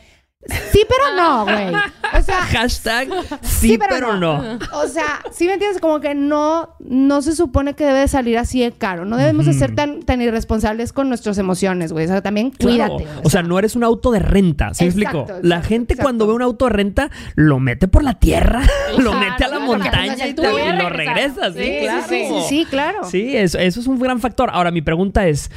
Sí, 0.73 0.83
pero 0.89 1.17
no, 1.17 1.45
güey. 1.45 1.75
O 2.13 2.23
sea, 2.23 2.43
hashtag 2.43 3.09
sí, 3.43 3.79
pero, 3.79 4.17
no. 4.17 4.59
O 4.75 4.87
sea, 4.89 5.21
sí 5.33 5.47
me 5.47 5.55
entiendes, 5.55 5.81
como 5.81 6.01
que 6.01 6.15
no, 6.15 6.77
no 6.81 7.23
se 7.23 7.35
supone 7.35 7.75
que 7.75 7.85
debe 7.85 8.07
salir 8.09 8.39
así 8.39 8.61
de 8.61 8.73
caro. 8.73 9.05
No 9.05 9.17
debemos 9.17 9.47
de 9.47 9.53
ser 9.55 9.75
tan, 9.75 10.03
tan 10.03 10.21
irresponsables 10.21 10.93
con 10.93 11.09
nuestras 11.09 11.39
emociones, 11.39 11.93
güey. 11.93 12.05
O 12.05 12.09
sea, 12.09 12.23
también 12.23 12.51
cuídate. 12.51 13.07
O, 13.23 13.31
sea, 13.31 13.43
no 13.43 13.59
eres 13.59 13.75
un 13.75 13.85
auto 13.85 14.11
de 14.11 14.19
renta, 14.19 14.75
¿sí 14.75 14.85
me 14.85 14.89
explico? 14.89 15.27
La 15.43 15.63
gente 15.63 15.97
cuando 15.97 16.27
ve 16.27 16.35
un 16.35 16.43
auto 16.43 16.67
de 16.67 16.73
renta 16.73 17.11
lo 17.35 17.59
mete 17.59 17.89
por 17.89 18.05
la 18.05 18.15
tierra, 18.15 18.63
lo 18.99 19.13
mete 19.15 19.45
a 19.45 19.49
la 19.49 19.59
montaña 19.61 20.27
y, 20.27 20.35
lo 20.35 20.89
regresa. 20.91 21.53
Sí, 21.53 21.79
claro. 21.81 22.07
Sí, 22.09 22.27
sí, 22.49 22.67
claro. 22.69 23.05
Sí, 23.05 23.37
eso, 23.37 23.59
eso 23.59 23.81
es 23.81 23.87
un 23.87 23.99
gran 23.99 24.21
factor. 24.21 24.51
Ahora, 24.53 24.71
mi 24.71 24.83
pregunta 24.83 25.27
es 25.27 25.51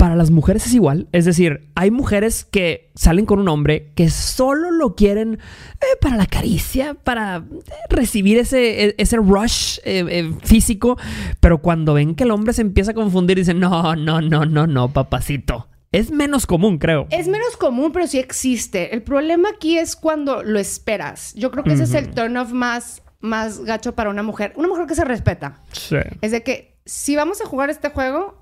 para 0.00 0.16
las 0.16 0.30
mujeres 0.30 0.64
es 0.64 0.72
igual. 0.72 1.08
Es 1.12 1.26
decir, 1.26 1.68
hay 1.74 1.90
mujeres 1.90 2.46
que 2.46 2.90
salen 2.94 3.26
con 3.26 3.38
un 3.38 3.50
hombre 3.50 3.92
que 3.94 4.08
solo 4.08 4.70
lo 4.70 4.94
quieren 4.94 5.34
eh, 5.34 5.96
para 6.00 6.16
la 6.16 6.24
caricia, 6.24 6.94
para 6.94 7.36
eh, 7.36 7.42
recibir 7.90 8.38
ese, 8.38 8.86
e, 8.86 8.94
ese 8.96 9.18
rush 9.18 9.78
eh, 9.84 10.32
físico, 10.42 10.96
pero 11.40 11.58
cuando 11.58 11.92
ven 11.92 12.14
que 12.14 12.24
el 12.24 12.30
hombre 12.30 12.54
se 12.54 12.62
empieza 12.62 12.92
a 12.92 12.94
confundir, 12.94 13.36
dicen, 13.36 13.60
no, 13.60 13.94
no, 13.94 14.22
no, 14.22 14.46
no, 14.46 14.66
no, 14.66 14.90
papacito. 14.90 15.68
Es 15.92 16.10
menos 16.10 16.46
común, 16.46 16.78
creo. 16.78 17.06
Es 17.10 17.28
menos 17.28 17.58
común, 17.58 17.92
pero 17.92 18.06
sí 18.06 18.18
existe. 18.18 18.94
El 18.94 19.02
problema 19.02 19.50
aquí 19.50 19.76
es 19.76 19.96
cuando 19.96 20.42
lo 20.42 20.58
esperas. 20.58 21.34
Yo 21.34 21.50
creo 21.50 21.62
que 21.62 21.74
ese 21.74 21.82
es 21.82 21.92
el 21.92 22.08
turn 22.12 22.38
off 22.38 22.52
más, 22.52 23.02
más 23.20 23.60
gacho 23.64 23.94
para 23.94 24.08
una 24.08 24.22
mujer. 24.22 24.54
Una 24.56 24.68
mujer 24.68 24.86
que 24.86 24.94
se 24.94 25.04
respeta. 25.04 25.60
Sí. 25.72 25.96
Es 26.22 26.30
de 26.30 26.42
que 26.42 26.80
si 26.86 27.16
vamos 27.16 27.42
a 27.42 27.44
jugar 27.44 27.68
este 27.68 27.90
juego, 27.90 28.40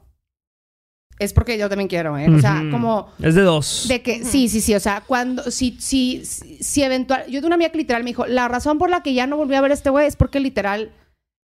es 1.19 1.33
porque 1.33 1.59
yo 1.59 1.69
también 1.69 1.89
quiero, 1.89 2.17
¿eh? 2.17 2.29
O 2.31 2.41
sea, 2.41 2.63
como... 2.71 3.09
Es 3.21 3.35
de 3.35 3.43
dos. 3.43 3.87
De 3.89 4.03
que, 4.03 4.25
sí, 4.25 4.49
sí, 4.49 4.61
sí. 4.61 4.75
O 4.75 4.81
sea, 4.81 5.03
cuando, 5.07 5.51
si, 5.51 5.77
si, 5.81 6.25
si 6.25 6.83
eventual... 6.83 7.25
Yo 7.29 7.41
de 7.41 7.47
una 7.47 7.57
amiga 7.57 7.71
que 7.71 7.79
literal 7.79 8.05
me 8.05 8.11
dijo, 8.11 8.27
la 8.27 8.49
razón 8.49 8.79
por 8.79 8.91
la 8.91 9.03
que 9.03 9.15
ya 9.15 9.27
no 9.27 9.37
volví 9.37 9.55
a 9.55 9.61
ver 9.61 9.73
a 9.73 9.75
este 9.75 9.91
güey 9.91 10.07
es 10.07 10.17
porque 10.17 10.41
literal 10.41 10.93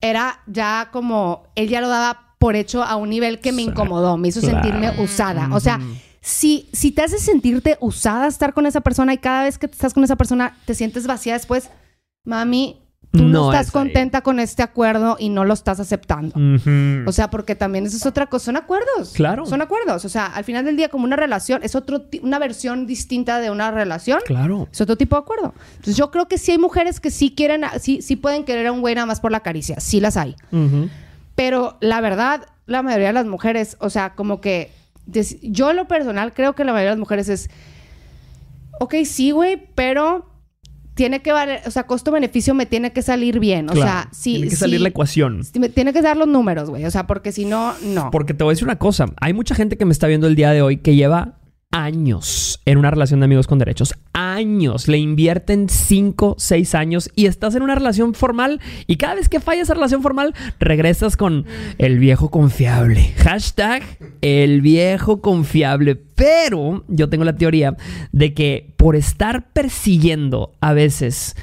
era 0.01 0.39
ya 0.47 0.89
como... 0.91 1.43
Él 1.55 1.69
ya 1.69 1.79
lo 1.81 1.87
daba 1.87 2.35
por 2.37 2.55
hecho 2.55 2.83
a 2.83 2.95
un 2.95 3.09
nivel 3.09 3.39
que 3.39 3.51
me 3.51 3.61
incomodó, 3.61 4.17
me 4.17 4.29
hizo 4.29 4.41
sentirme 4.41 4.89
usada. 4.99 5.49
O 5.53 5.59
sea, 5.59 5.79
si, 6.21 6.69
si 6.73 6.91
te 6.91 7.03
hace 7.03 7.19
sentirte 7.19 7.77
usada 7.79 8.27
estar 8.27 8.53
con 8.53 8.65
esa 8.65 8.81
persona 8.81 9.13
y 9.13 9.19
cada 9.19 9.43
vez 9.43 9.57
que 9.57 9.67
estás 9.67 9.93
con 9.93 10.03
esa 10.03 10.15
persona 10.15 10.57
te 10.65 10.73
sientes 10.73 11.05
vacía 11.07 11.33
después, 11.33 11.69
mami, 12.25 12.80
tú 13.11 13.23
no, 13.23 13.51
estás 13.51 13.71
contenta 13.71 14.21
con 14.21 14.39
este 14.39 14.63
acuerdo 14.63 15.17
y 15.19 15.29
no 15.29 15.43
lo 15.43 15.53
estás 15.53 15.79
aceptando. 15.79 16.33
O 17.05 17.11
sea, 17.11 17.29
porque 17.29 17.55
también 17.55 17.85
eso 17.85 17.97
es 17.97 18.05
otra 18.05 18.27
cosa. 18.27 18.45
Son 18.45 18.57
acuerdos. 18.57 19.11
Claro. 19.13 19.45
Son 19.45 19.61
acuerdos. 19.61 20.05
O 20.05 20.09
sea, 20.09 20.25
al 20.27 20.43
final 20.43 20.65
del 20.65 20.77
día, 20.77 20.89
como 20.89 21.03
una 21.03 21.15
relación, 21.15 21.61
es 21.63 21.75
otro 21.75 22.05
una 22.21 22.39
versión 22.39 22.87
distinta 22.87 23.39
de 23.39 23.51
una 23.51 23.71
relación. 23.71 24.19
Claro. 24.25 24.67
Es 24.71 24.79
otro 24.81 24.95
tipo 24.95 25.15
de 25.15 25.21
acuerdo. 25.21 25.53
Entonces, 25.71 25.97
yo 25.97 26.11
creo 26.11 26.27
que 26.27 26.37
sí 26.37 26.51
hay 26.51 26.57
mujeres 26.57 26.99
que 26.99 27.11
sí 27.11 27.33
quieren, 27.35 27.63
sí, 27.79 28.01
sí 28.01 28.15
pueden 28.15 28.45
querer 28.45 28.67
a 28.67 28.71
un 28.71 28.81
güey 28.81 28.95
nada 28.95 29.05
más 29.05 29.19
por 29.19 29.31
la 29.31 29.41
caricia. 29.41 29.79
Sí 29.79 29.99
las 29.99 30.17
hay. 30.17 30.35
Pero 31.35 31.77
la 31.81 32.01
verdad, 32.01 32.47
la 32.65 32.81
mayoría 32.81 33.07
de 33.07 33.13
las 33.13 33.25
mujeres, 33.25 33.77
o 33.79 33.89
sea, 33.89 34.13
como 34.13 34.41
que 34.41 34.71
yo 35.41 35.73
lo 35.73 35.87
personal 35.87 36.33
creo 36.33 36.53
que 36.53 36.63
la 36.63 36.71
mayoría 36.71 36.91
de 36.91 36.95
las 36.95 36.99
mujeres 36.99 37.29
es, 37.29 37.49
ok, 38.79 38.95
sí, 39.05 39.31
güey, 39.31 39.67
pero 39.75 40.30
tiene 40.93 41.21
que 41.21 41.31
valer, 41.31 41.61
o 41.65 41.71
sea, 41.71 41.83
costo-beneficio 41.83 42.53
me 42.53 42.65
tiene 42.65 42.91
que 42.91 43.01
salir 43.01 43.39
bien. 43.39 43.69
O 43.69 43.73
sea, 43.73 44.09
sí. 44.11 44.33
Tiene 44.33 44.49
que 44.49 44.55
salir 44.55 44.81
la 44.81 44.89
ecuación. 44.89 45.41
Tiene 45.73 45.93
que 45.93 46.01
dar 46.01 46.17
los 46.17 46.27
números, 46.27 46.69
güey. 46.69 46.85
O 46.85 46.91
sea, 46.91 47.07
porque 47.07 47.31
si 47.31 47.45
no, 47.45 47.73
no. 47.83 48.11
Porque 48.11 48.33
te 48.33 48.43
voy 48.43 48.51
a 48.51 48.53
decir 48.53 48.65
una 48.65 48.77
cosa. 48.77 49.05
Hay 49.19 49.33
mucha 49.33 49.55
gente 49.55 49.77
que 49.77 49.85
me 49.85 49.91
está 49.91 50.07
viendo 50.07 50.27
el 50.27 50.35
día 50.35 50.51
de 50.51 50.61
hoy 50.61 50.77
que 50.77 50.95
lleva 50.95 51.35
años 51.71 52.61
en 52.65 52.77
una 52.77 52.91
relación 52.91 53.19
de 53.19 53.25
amigos 53.25 53.47
con 53.47 53.59
derechos. 53.59 53.93
Años. 54.13 54.87
Le 54.87 54.97
invierten 54.97 55.69
5, 55.69 56.35
6 56.37 56.75
años 56.75 57.09
y 57.15 57.25
estás 57.25 57.55
en 57.55 57.63
una 57.63 57.75
relación 57.75 58.13
formal 58.13 58.59
y 58.87 58.97
cada 58.97 59.15
vez 59.15 59.29
que 59.29 59.39
falla 59.39 59.61
esa 59.61 59.73
relación 59.73 60.01
formal 60.01 60.33
regresas 60.59 61.17
con 61.17 61.45
el 61.77 61.99
viejo 61.99 62.29
confiable. 62.29 63.13
Hashtag 63.17 63.83
el 64.21 64.61
viejo 64.61 65.21
confiable. 65.21 65.95
Pero 65.95 66.83
yo 66.87 67.09
tengo 67.09 67.23
la 67.23 67.35
teoría 67.35 67.75
de 68.11 68.33
que 68.33 68.73
por 68.77 68.95
estar 68.95 69.51
persiguiendo 69.51 70.53
a 70.61 70.73
veces 70.73 71.35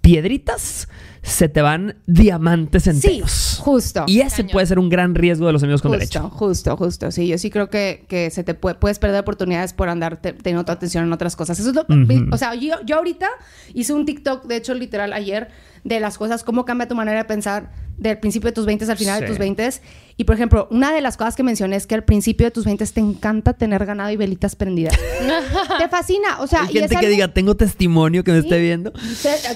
piedritas, 0.00 0.88
se 1.24 1.48
te 1.48 1.62
van 1.62 1.96
diamantes 2.06 2.86
enteros. 2.86 3.30
Sí, 3.30 3.60
justo. 3.62 4.04
Y 4.06 4.20
ese 4.20 4.44
puede 4.44 4.66
ser 4.66 4.78
un 4.78 4.90
gran 4.90 5.14
riesgo 5.14 5.46
de 5.46 5.54
los 5.54 5.62
amigos 5.62 5.80
con 5.80 5.92
derecho. 5.92 6.28
Justo, 6.28 6.76
justo. 6.76 7.10
Sí, 7.10 7.26
yo 7.26 7.38
sí 7.38 7.50
creo 7.50 7.70
que, 7.70 8.04
que 8.08 8.30
se 8.30 8.44
te 8.44 8.52
puedes 8.54 8.98
perder 8.98 9.22
oportunidades 9.22 9.72
por 9.72 9.88
andar 9.88 10.18
teniendo 10.18 10.64
tu 10.64 10.72
atención 10.72 11.04
en 11.04 11.12
otras 11.12 11.34
cosas. 11.34 11.58
Eso 11.58 11.70
es 11.70 11.74
lo, 11.74 11.86
O 12.30 12.36
sea, 12.36 12.54
yo, 12.54 12.76
yo 12.84 12.96
ahorita 12.96 13.28
hice 13.72 13.94
un 13.94 14.04
TikTok, 14.04 14.44
de 14.44 14.56
hecho, 14.56 14.74
literal, 14.74 15.14
ayer, 15.14 15.48
de 15.84 16.00
las 16.00 16.18
cosas, 16.18 16.42
cómo 16.42 16.64
cambia 16.64 16.88
tu 16.88 16.94
manera 16.94 17.18
de 17.18 17.24
pensar 17.24 17.70
del 17.98 18.18
principio 18.18 18.48
de 18.48 18.52
tus 18.52 18.66
20 18.66 18.90
al 18.90 18.96
final 18.96 19.20
de 19.20 19.26
tus 19.26 19.38
20. 19.38 19.70
Y 20.16 20.24
por 20.24 20.34
ejemplo, 20.34 20.66
una 20.70 20.92
de 20.92 21.00
las 21.00 21.16
cosas 21.16 21.36
que 21.36 21.42
mencioné 21.42 21.76
es 21.76 21.86
que 21.86 21.94
al 21.94 22.04
principio 22.04 22.46
de 22.46 22.50
tus 22.50 22.64
20 22.64 22.84
te 22.86 23.00
encanta 23.00 23.52
tener 23.52 23.84
ganado 23.86 24.10
y 24.10 24.16
velitas 24.16 24.56
prendidas. 24.56 24.98
te 25.78 25.88
fascina. 25.88 26.40
O 26.40 26.46
sea, 26.46 26.62
Hay 26.62 26.72
gente 26.72 26.96
que 26.96 27.08
diga, 27.08 27.28
tengo 27.28 27.56
testimonio 27.56 28.24
que 28.24 28.32
me 28.32 28.38
esté 28.38 28.58
viendo. 28.58 28.92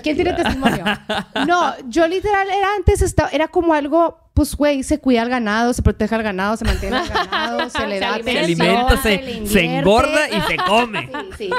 ¿Quién 0.02 0.16
tiene 0.16 0.32
testimonio? 0.34 0.84
No, 1.46 1.74
yo 1.88 2.06
literal 2.06 2.48
era 2.48 2.74
antes, 2.76 3.00
estaba, 3.02 3.30
era 3.30 3.48
como 3.48 3.72
algo 3.72 4.27
pues, 4.38 4.55
güey, 4.55 4.85
se 4.85 5.01
cuida 5.01 5.22
al 5.22 5.29
ganado, 5.29 5.72
se 5.72 5.83
protege 5.83 6.14
al 6.14 6.22
ganado, 6.22 6.57
se 6.57 6.64
mantiene 6.64 6.96
al 6.98 7.09
ganado, 7.09 7.68
se 7.77 7.87
le 7.88 7.98
da 7.98 8.22
Se 8.22 8.38
alimenta, 8.38 8.96
se, 9.03 9.64
engorda 9.64 10.29
y 10.29 10.40
se 10.42 10.57
come. 10.59 11.11
Sí, 11.37 11.48
sí. 11.48 11.51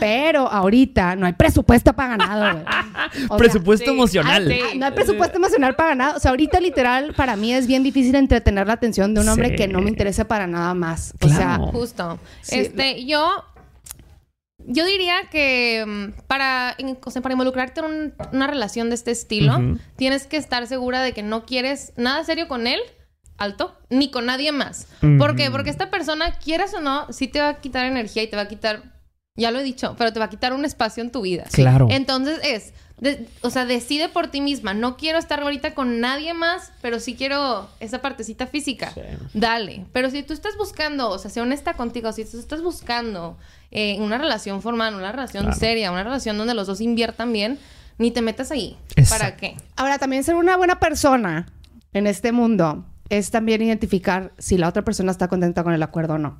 Pero 0.00 0.50
ahorita 0.50 1.14
no 1.14 1.26
hay 1.26 1.34
presupuesto 1.34 1.92
para 1.92 2.16
ganado, 2.16 2.64
Presupuesto 3.36 3.90
emocional. 3.90 4.50
Ah, 4.50 4.72
no 4.74 4.86
hay 4.86 4.92
presupuesto 4.92 5.36
emocional 5.36 5.76
para 5.76 5.90
ganado. 5.90 6.16
O 6.16 6.20
sea, 6.20 6.30
ahorita 6.30 6.58
literal, 6.58 7.12
para 7.12 7.36
mí 7.36 7.52
es 7.52 7.66
bien 7.66 7.82
difícil 7.82 8.14
entretener 8.14 8.66
la 8.66 8.72
atención 8.72 9.12
de 9.12 9.20
un 9.20 9.28
hombre 9.28 9.54
que 9.54 9.68
no 9.68 9.82
me 9.82 9.90
interesa 9.90 10.26
para 10.26 10.46
nada 10.46 10.72
más. 10.72 11.12
O 11.20 11.28
sea, 11.28 11.58
justo. 11.58 12.18
Este, 12.48 13.04
yo 13.04 13.44
yo 14.66 14.84
diría 14.86 15.14
que 15.30 15.84
mm, 15.86 16.22
para, 16.26 16.76
para 17.22 17.32
involucrarte 17.32 17.80
en 17.80 18.14
una 18.32 18.46
relación 18.46 18.88
de 18.88 18.94
este 18.94 19.10
estilo, 19.10 19.58
tienes 19.96 20.26
que 20.26 20.36
estar 20.36 20.66
segura 20.66 21.02
de 21.02 21.12
que 21.12 21.22
no 21.22 21.44
quieres 21.44 21.92
nada 21.96 22.24
serio 22.24 22.48
con 22.48 22.66
él, 22.66 22.80
alto, 23.38 23.76
ni 23.90 24.10
con 24.10 24.26
nadie 24.26 24.52
más. 24.52 24.86
¿Por 25.18 25.36
qué? 25.36 25.50
Porque 25.50 25.70
esta 25.70 25.90
persona, 25.90 26.38
quieras 26.38 26.74
o 26.74 26.80
no, 26.80 27.12
sí 27.12 27.28
te 27.28 27.40
va 27.40 27.48
a 27.48 27.60
quitar 27.60 27.86
energía 27.86 28.22
y 28.22 28.28
te 28.28 28.36
va 28.36 28.42
a 28.42 28.48
quitar, 28.48 29.00
ya 29.36 29.50
lo 29.50 29.60
he 29.60 29.62
dicho, 29.62 29.94
pero 29.98 30.12
te 30.12 30.18
va 30.18 30.26
a 30.26 30.30
quitar 30.30 30.52
un 30.52 30.64
espacio 30.64 31.02
en 31.02 31.10
tu 31.10 31.22
vida. 31.22 31.44
Claro. 31.52 31.88
Entonces 31.90 32.40
es, 32.44 32.72
o 33.40 33.50
sea, 33.50 33.64
decide 33.64 34.08
por 34.08 34.28
ti 34.28 34.40
misma. 34.40 34.74
No 34.74 34.96
quiero 34.96 35.18
estar 35.18 35.40
ahorita 35.40 35.74
con 35.74 36.00
nadie 36.00 36.34
más, 36.34 36.72
pero 36.80 37.00
sí 37.00 37.14
quiero 37.14 37.68
esa 37.80 38.00
partecita 38.00 38.46
física. 38.46 38.92
Dale. 39.34 39.86
Pero 39.92 40.10
si 40.10 40.22
tú 40.22 40.32
estás 40.32 40.56
buscando, 40.56 41.10
o 41.10 41.18
sea, 41.18 41.30
sé 41.30 41.40
honesta 41.40 41.74
contigo, 41.74 42.12
si 42.12 42.24
tú 42.24 42.38
estás 42.38 42.62
buscando 42.62 43.36
eh, 43.70 43.96
una 44.00 44.18
relación 44.18 44.62
formal, 44.62 44.94
una 44.94 45.10
relación 45.10 45.52
seria, 45.54 45.90
una 45.90 46.04
relación 46.04 46.38
donde 46.38 46.54
los 46.54 46.66
dos 46.66 46.80
inviertan 46.80 47.32
bien, 47.32 47.58
ni 47.98 48.10
te 48.10 48.22
metas 48.22 48.50
ahí. 48.50 48.76
¿Para 49.08 49.36
qué? 49.36 49.56
Ahora, 49.76 49.98
también 49.98 50.24
ser 50.24 50.36
una 50.36 50.56
buena 50.56 50.78
persona 50.78 51.46
en 51.92 52.06
este 52.06 52.32
mundo 52.32 52.84
es 53.08 53.30
también 53.30 53.62
identificar 53.62 54.32
si 54.38 54.56
la 54.56 54.68
otra 54.68 54.82
persona 54.82 55.10
está 55.10 55.28
contenta 55.28 55.64
con 55.64 55.74
el 55.74 55.82
acuerdo 55.82 56.14
o 56.14 56.18
no. 56.18 56.38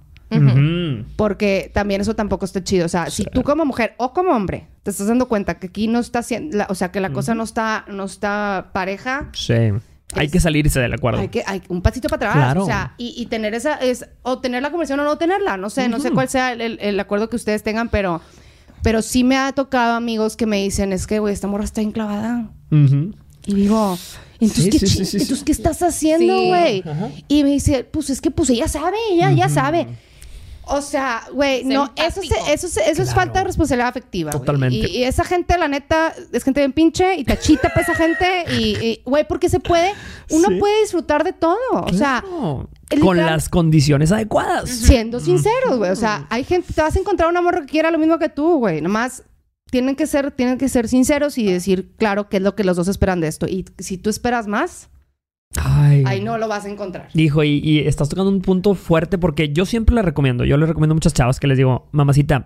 Porque 1.16 1.70
también 1.72 2.00
eso 2.00 2.14
tampoco 2.14 2.44
está 2.44 2.62
chido. 2.62 2.86
O 2.86 2.88
sea, 2.88 3.10
si 3.10 3.24
tú 3.24 3.42
como 3.42 3.64
mujer 3.64 3.94
o 3.98 4.12
como 4.12 4.30
hombre 4.30 4.68
te 4.82 4.90
estás 4.90 5.06
dando 5.06 5.28
cuenta 5.28 5.58
que 5.58 5.68
aquí 5.68 5.88
no 5.88 5.98
está 5.98 6.20
haciendo, 6.20 6.64
o 6.68 6.74
sea, 6.74 6.90
que 6.90 7.00
la 7.00 7.12
cosa 7.12 7.34
no 7.34 7.44
está, 7.44 7.84
no 7.88 8.04
está 8.04 8.70
pareja. 8.72 9.30
Sí. 9.32 9.54
hay 10.14 10.28
que 10.28 10.40
salirse 10.40 10.80
del 10.80 10.92
acuerdo. 10.92 11.20
Hay 11.20 11.28
que, 11.28 11.44
hay 11.46 11.62
un 11.68 11.82
pasito 11.82 12.08
para 12.08 12.30
atrás. 12.30 12.56
O 12.56 12.66
sea, 12.66 12.94
y, 12.98 13.26
tener 13.26 13.54
esa, 13.54 13.76
es, 13.76 14.06
o 14.22 14.38
tener 14.38 14.62
la 14.62 14.70
conversación 14.70 15.00
o 15.00 15.04
no 15.04 15.18
tenerla. 15.18 15.56
No 15.56 15.70
sé, 15.70 15.88
no 15.88 16.00
sé 16.00 16.10
cuál 16.10 16.28
sea 16.28 16.52
el, 16.52 17.00
acuerdo 17.00 17.28
que 17.28 17.36
ustedes 17.36 17.62
tengan, 17.62 17.88
pero, 17.88 18.20
pero 18.82 19.02
sí 19.02 19.24
me 19.24 19.36
ha 19.36 19.52
tocado 19.52 19.94
amigos 19.94 20.36
que 20.36 20.46
me 20.46 20.62
dicen, 20.62 20.92
es 20.92 21.06
que, 21.06 21.18
güey, 21.18 21.32
esta 21.32 21.48
morra 21.48 21.64
está 21.64 21.80
enclavada. 21.80 22.50
Y 23.44 23.54
digo, 23.54 23.98
entonces, 24.42 25.42
¿qué, 25.44 25.52
estás 25.52 25.82
haciendo, 25.82 26.46
güey? 26.46 26.82
Y 27.28 27.44
me 27.44 27.50
dice, 27.50 27.84
pues 27.84 28.10
es 28.10 28.20
que 28.20 28.32
pues 28.32 28.50
ella 28.50 28.66
sabe, 28.66 28.96
ella 29.12 29.30
ya 29.30 29.48
sabe. 29.48 29.86
O 30.64 30.81
sea, 30.81 31.25
güey, 31.33 31.64
no, 31.64 31.92
eso, 31.96 32.20
eso, 32.48 32.66
eso 32.66 33.03
es 33.03 33.14
falta 33.14 33.40
de 33.40 33.46
responsabilidad 33.46 33.88
afectiva. 33.88 34.31
Totalmente. 34.31 34.90
Y, 34.90 35.03
esa 35.03 35.25
gente, 35.25 35.59
la 35.59 35.66
neta, 35.68 36.14
es 36.33 36.44
gente 36.44 36.61
bien 36.61 36.72
pinche 36.72 37.16
y 37.16 37.25
tachita 37.25 37.68
para 37.70 37.83
esa 37.83 37.94
gente. 37.94 38.44
Y, 38.53 39.03
güey, 39.05 39.27
porque 39.27 39.48
se 39.48 39.61
puede, 39.61 39.92
uno 40.31 40.48
puede 40.59 40.81
disfrutar 40.83 41.25
de 41.25 41.33
todo. 41.33 41.57
O 41.72 41.92
sea, 41.92 42.25
con 43.01 43.16
las 43.16 43.48
condiciones 43.48 44.12
adecuadas. 44.12 44.70
Siendo 44.70 45.18
sinceros, 45.18 45.79
güey. 45.79 45.90
O 45.90 45.96
sea, 45.96 46.27
hay 46.31 46.44
gente, 46.44 46.72
te 46.72 46.81
vas 46.81 46.94
a 46.94 46.98
encontrar 46.98 47.29
un 47.29 47.37
amor 47.37 47.62
que 47.62 47.66
quiera 47.66 47.90
lo 47.90 47.98
mismo 47.98 48.18
que 48.18 48.29
tú, 48.29 48.59
güey. 48.59 48.81
Nomás 48.81 49.25
tienen 49.70 49.96
que 49.96 50.07
ser, 50.07 50.31
tienen 50.31 50.59
que 50.59 50.68
ser 50.68 50.87
sinceros 50.87 51.38
y 51.38 51.51
decir, 51.51 51.94
claro, 51.96 52.29
qué 52.29 52.37
es 52.37 52.42
lo 52.42 52.55
que 52.55 52.62
los 52.62 52.77
dos 52.77 52.88
esperan 52.88 53.20
de 53.20 53.29
esto. 53.29 53.46
Y 53.48 53.64
si 53.79 53.98
tú 53.98 54.11
esperas 54.11 54.46
más, 54.46 54.90
Ahí 55.60 56.20
no 56.20 56.38
lo 56.38 56.48
vas 56.48 56.64
a 56.64 56.70
encontrar. 56.70 57.08
Dijo, 57.14 57.44
y, 57.44 57.60
y, 57.62 57.80
estás 57.80 58.08
tocando 58.08 58.30
un 58.30 58.40
punto 58.40 58.74
fuerte 58.74 59.18
porque 59.18 59.52
yo 59.52 59.66
siempre 59.66 59.94
le 59.94 60.02
recomiendo, 60.02 60.44
yo 60.44 60.56
le 60.56 60.66
recomiendo 60.66 60.92
a 60.92 60.96
muchas 60.96 61.14
chavas 61.14 61.40
que 61.40 61.46
les 61.46 61.58
digo, 61.58 61.88
mamacita, 61.92 62.44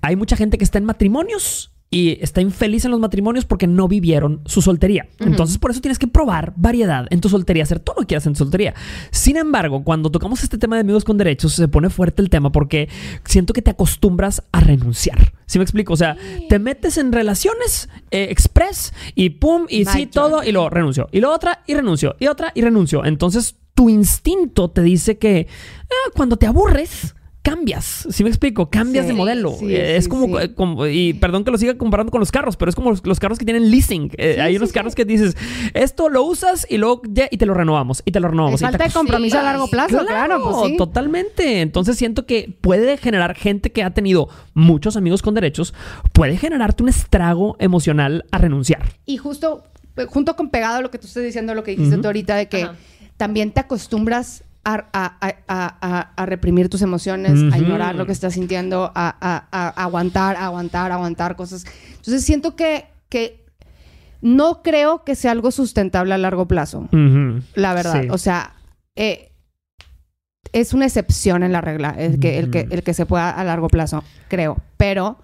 hay 0.00 0.16
mucha 0.16 0.36
gente 0.36 0.58
que 0.58 0.64
está 0.64 0.78
en 0.78 0.84
matrimonios 0.84 1.73
y 1.94 2.18
está 2.20 2.40
infeliz 2.40 2.84
en 2.84 2.90
los 2.90 2.98
matrimonios 2.98 3.44
porque 3.44 3.68
no 3.68 3.86
vivieron 3.86 4.40
su 4.46 4.62
soltería. 4.62 5.06
Entonces, 5.20 5.58
por 5.58 5.70
eso 5.70 5.80
tienes 5.80 5.96
que 5.96 6.08
probar 6.08 6.52
variedad 6.56 7.06
en 7.10 7.20
tu 7.20 7.28
soltería, 7.28 7.62
hacer 7.62 7.78
todo 7.78 7.94
lo 7.94 8.00
que 8.02 8.08
quieras 8.08 8.26
en 8.26 8.32
tu 8.32 8.38
soltería. 8.38 8.74
Sin 9.12 9.36
embargo, 9.36 9.84
cuando 9.84 10.10
tocamos 10.10 10.42
este 10.42 10.58
tema 10.58 10.74
de 10.74 10.80
amigos 10.80 11.04
con 11.04 11.16
derechos, 11.18 11.52
se 11.52 11.68
pone 11.68 11.90
fuerte 11.90 12.20
el 12.20 12.30
tema 12.30 12.50
porque 12.50 12.88
siento 13.24 13.52
que 13.52 13.62
te 13.62 13.70
acostumbras 13.70 14.42
a 14.50 14.58
renunciar. 14.58 15.34
¿Sí 15.46 15.60
me 15.60 15.62
explico? 15.62 15.92
O 15.92 15.96
sea, 15.96 16.16
te 16.48 16.58
metes 16.58 16.98
en 16.98 17.12
relaciones 17.12 17.88
eh, 18.10 18.26
express 18.28 18.92
y 19.14 19.30
pum, 19.30 19.66
y 19.68 19.84
sí, 19.84 20.06
todo, 20.06 20.42
y 20.42 20.50
luego 20.50 20.70
renuncio. 20.70 21.08
Y 21.12 21.20
lo 21.20 21.32
otra, 21.32 21.62
y 21.64 21.74
renuncio. 21.74 22.16
Y 22.18 22.26
otra, 22.26 22.50
y 22.56 22.62
renuncio. 22.62 23.04
Entonces, 23.04 23.54
tu 23.76 23.88
instinto 23.88 24.68
te 24.68 24.82
dice 24.82 25.16
que 25.16 25.46
ah, 25.84 26.10
cuando 26.16 26.38
te 26.38 26.46
aburres, 26.48 27.14
cambias. 27.44 28.08
¿Sí 28.10 28.24
me 28.24 28.30
explico? 28.30 28.70
Cambias 28.70 29.06
de 29.06 29.12
modelo. 29.12 29.54
Eh, 29.60 29.96
es 29.96 30.08
como, 30.08 30.86
y 30.86 31.12
perdón 31.12 31.44
que 31.44 31.50
lo 31.50 31.58
siga 31.58 31.76
comparando 31.76 32.10
con 32.10 32.18
los 32.18 32.32
carros, 32.32 32.56
pero 32.56 32.70
es 32.70 32.74
como 32.74 32.90
los, 32.90 33.20
carros 33.20 33.38
que 33.38 33.44
tienen 33.44 33.70
leasing. 33.70 34.10
Eh, 34.16 34.40
hay 34.40 34.56
unos 34.56 34.72
carros 34.72 34.94
que 34.94 35.04
dices, 35.04 35.36
esto 35.74 36.08
lo 36.08 36.24
usas 36.24 36.66
y 36.68 36.78
luego 36.78 37.02
ya, 37.06 37.28
y 37.30 37.36
te 37.36 37.44
lo 37.44 37.52
renovamos, 37.52 38.02
y 38.06 38.12
te 38.12 38.18
lo 38.18 38.28
renovamos. 38.28 38.62
falta 38.62 38.84
de 38.84 38.90
compromiso 38.90 39.38
a 39.38 39.42
largo 39.42 39.68
plazo, 39.68 40.04
claro. 40.06 40.42
pues 40.42 40.76
totalmente. 40.78 41.60
Entonces 41.60 41.98
siento 41.98 42.24
que 42.24 42.56
puede 42.62 42.96
generar 42.96 43.34
gente 43.34 43.70
que 43.70 43.82
ha 43.82 43.90
tenido 43.90 44.28
muchos 44.54 44.96
amigos 44.96 45.20
con 45.20 45.34
derechos, 45.34 45.74
puede 46.14 46.38
generarte 46.38 46.82
un 46.82 46.88
estrago 46.88 47.56
emocional 47.58 48.24
a 48.30 48.38
renunciar. 48.38 48.94
Y 49.04 49.18
justo, 49.18 49.64
junto 50.08 50.34
con 50.34 50.48
pegado 50.48 50.78
a 50.78 50.80
lo 50.80 50.90
que 50.90 50.98
tú 50.98 51.06
estás 51.06 51.22
diciendo, 51.22 51.54
lo 51.54 51.62
que 51.62 51.72
dijiste 51.72 51.98
tú 51.98 52.06
ahorita, 52.06 52.36
de 52.36 52.48
que 52.48 52.68
también 53.18 53.52
te 53.52 53.60
acostumbras 53.60 54.44
a, 54.64 56.24
reprimir 56.26 56.68
tus 56.68 56.82
emociones, 56.82 57.52
a 57.52 57.58
ignorar 57.58 57.94
lo 57.94 58.06
que 58.06 58.12
estás 58.12 58.34
sintiendo, 58.34 58.90
a, 58.94 59.72
aguantar, 59.76 60.36
aguantar, 60.36 60.92
aguantar 60.92 61.36
cosas. 61.36 61.64
Entonces 61.90 62.24
siento 62.24 62.56
que, 62.56 62.86
que 63.08 63.44
no 64.20 64.62
creo 64.62 65.04
que 65.04 65.14
sea 65.14 65.32
algo 65.32 65.50
sustentable 65.50 66.14
a 66.14 66.18
largo 66.18 66.46
plazo, 66.46 66.88
la 67.54 67.74
verdad. 67.74 68.06
O 68.10 68.18
sea, 68.18 68.54
eh, 68.96 69.30
es 70.52 70.72
una 70.72 70.86
excepción 70.86 71.42
en 71.42 71.52
la 71.52 71.60
regla, 71.60 71.94
el 71.98 72.18
que, 72.20 72.38
el, 72.38 72.50
que, 72.50 72.66
el 72.70 72.82
que 72.82 72.94
se 72.94 73.06
pueda 73.06 73.30
a 73.30 73.44
largo 73.44 73.68
plazo, 73.68 74.04
creo. 74.28 74.56
Pero 74.76 75.18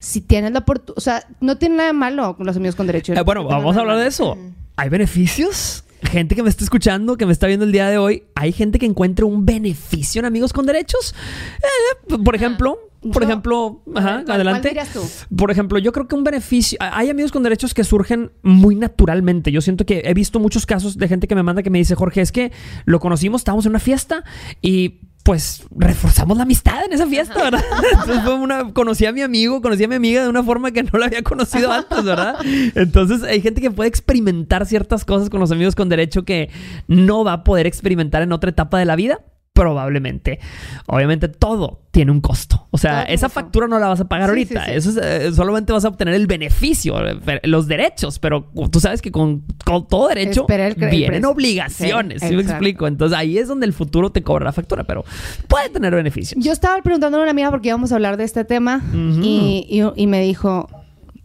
si 0.00 0.20
tienes 0.20 0.52
la 0.52 0.58
oportunidad, 0.60 0.98
o 0.98 1.00
sea, 1.00 1.26
no 1.40 1.56
tiene 1.56 1.76
nada 1.76 1.86
de 1.88 1.92
malo 1.94 2.36
con 2.36 2.44
los 2.46 2.56
amigos 2.56 2.74
con 2.74 2.86
derecho. 2.86 3.14
Eh, 3.14 3.22
bueno, 3.22 3.44
vamos 3.44 3.76
a 3.76 3.80
hablar 3.80 3.98
de 3.98 4.08
eso. 4.08 4.36
¿Hay 4.76 4.88
beneficios? 4.88 5.83
Gente 6.04 6.34
que 6.34 6.42
me 6.42 6.48
está 6.48 6.64
escuchando, 6.64 7.16
que 7.16 7.26
me 7.26 7.32
está 7.32 7.46
viendo 7.46 7.64
el 7.64 7.72
día 7.72 7.88
de 7.88 7.98
hoy, 7.98 8.24
hay 8.34 8.52
gente 8.52 8.78
que 8.78 8.86
encuentra 8.86 9.26
un 9.26 9.44
beneficio 9.44 10.20
en 10.20 10.26
Amigos 10.26 10.52
con 10.52 10.66
Derechos. 10.66 11.14
Eh, 11.58 12.18
por 12.24 12.34
ejemplo, 12.34 12.78
por 13.12 13.22
ejemplo, 13.22 13.82
ajá, 13.94 14.24
adelante. 14.28 14.72
¿cuál 14.72 14.88
tú? 14.88 15.02
Por 15.36 15.50
ejemplo, 15.50 15.78
yo 15.78 15.92
creo 15.92 16.08
que 16.08 16.14
un 16.14 16.24
beneficio. 16.24 16.78
Hay 16.80 17.10
amigos 17.10 17.32
con 17.32 17.42
derechos 17.42 17.74
que 17.74 17.84
surgen 17.84 18.32
muy 18.42 18.76
naturalmente. 18.76 19.52
Yo 19.52 19.60
siento 19.60 19.84
que 19.84 20.02
he 20.04 20.14
visto 20.14 20.40
muchos 20.40 20.64
casos 20.64 20.96
de 20.96 21.08
gente 21.08 21.28
que 21.28 21.34
me 21.34 21.42
manda 21.42 21.62
que 21.62 21.70
me 21.70 21.78
dice, 21.78 21.94
Jorge, 21.94 22.22
es 22.22 22.32
que 22.32 22.52
lo 22.86 23.00
conocimos, 23.00 23.40
estábamos 23.42 23.66
en 23.66 23.70
una 23.70 23.78
fiesta 23.78 24.24
y 24.62 25.00
pues 25.24 25.64
reforzamos 25.74 26.36
la 26.36 26.42
amistad 26.42 26.84
en 26.84 26.92
esa 26.92 27.06
fiesta, 27.06 27.34
¿verdad? 27.34 27.64
Entonces 27.92 28.22
fue 28.22 28.34
una, 28.34 28.72
conocí 28.74 29.06
a 29.06 29.12
mi 29.12 29.22
amigo, 29.22 29.62
conocí 29.62 29.82
a 29.82 29.88
mi 29.88 29.94
amiga 29.94 30.22
de 30.22 30.28
una 30.28 30.42
forma 30.42 30.70
que 30.70 30.82
no 30.82 30.98
la 30.98 31.06
había 31.06 31.22
conocido 31.22 31.72
antes, 31.72 32.04
¿verdad? 32.04 32.36
Entonces 32.74 33.22
hay 33.22 33.40
gente 33.40 33.62
que 33.62 33.70
puede 33.70 33.88
experimentar 33.88 34.66
ciertas 34.66 35.06
cosas 35.06 35.30
con 35.30 35.40
los 35.40 35.50
amigos 35.50 35.74
con 35.74 35.88
derecho 35.88 36.24
que 36.24 36.50
no 36.88 37.24
va 37.24 37.32
a 37.32 37.44
poder 37.44 37.66
experimentar 37.66 38.20
en 38.20 38.32
otra 38.32 38.50
etapa 38.50 38.78
de 38.78 38.84
la 38.84 38.96
vida. 38.96 39.20
Probablemente. 39.54 40.40
Obviamente 40.86 41.28
todo 41.28 41.82
tiene 41.92 42.10
un 42.10 42.20
costo. 42.20 42.66
O 42.72 42.76
sea, 42.76 43.04
esa 43.04 43.28
factura 43.28 43.68
no 43.68 43.78
la 43.78 43.86
vas 43.86 44.00
a 44.00 44.08
pagar 44.08 44.30
ahorita. 44.30 44.64
Eso 44.64 45.00
eh, 45.00 45.30
solamente 45.32 45.72
vas 45.72 45.84
a 45.84 45.88
obtener 45.88 46.14
el 46.14 46.26
beneficio, 46.26 46.96
los 47.44 47.68
derechos, 47.68 48.18
pero 48.18 48.50
tú 48.72 48.80
sabes 48.80 49.00
que 49.00 49.12
con, 49.12 49.44
todo 49.64 50.08
derecho 50.08 50.44
vienen 50.90 51.24
obligaciones. 51.24 52.20
¿Sí, 52.20 52.34
me 52.34 52.42
explico? 52.42 52.88
Entonces 52.88 53.16
ahí 53.16 53.38
es 53.38 53.46
donde 53.46 53.66
el 53.66 53.72
futuro 53.72 54.10
te 54.10 54.24
cobra 54.24 54.44
la 54.44 54.52
factura, 54.52 54.82
pero 54.82 55.04
puede 55.46 55.68
tener 55.68 55.94
beneficios. 55.94 56.44
Yo 56.44 56.50
estaba 56.50 56.82
preguntándole 56.82 57.22
a 57.22 57.24
una 57.26 57.30
amiga 57.30 57.52
porque 57.52 57.68
íbamos 57.68 57.92
a 57.92 57.94
hablar 57.94 58.16
de 58.16 58.24
este 58.24 58.44
tema 58.44 58.82
y, 58.92 59.84
y 59.94 60.06
me 60.08 60.20
dijo, 60.20 60.68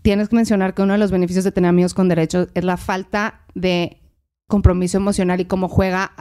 tienes 0.03 0.29
que 0.29 0.35
mencionar 0.35 0.75
que 0.75 0.83
uno 0.83 0.93
de 0.93 0.99
los 0.99 1.09
beneficios 1.09 1.45
de 1.45 1.51
tener 1.51 1.69
amigos 1.69 1.95
con 1.95 2.07
derechos 2.07 2.47
es 2.53 2.63
la 2.63 2.77
falta 2.77 3.41
de 3.55 3.98
compromiso 4.49 4.97
emocional 4.97 5.39
y 5.39 5.45
cómo 5.45 5.69
juega, 5.69 6.11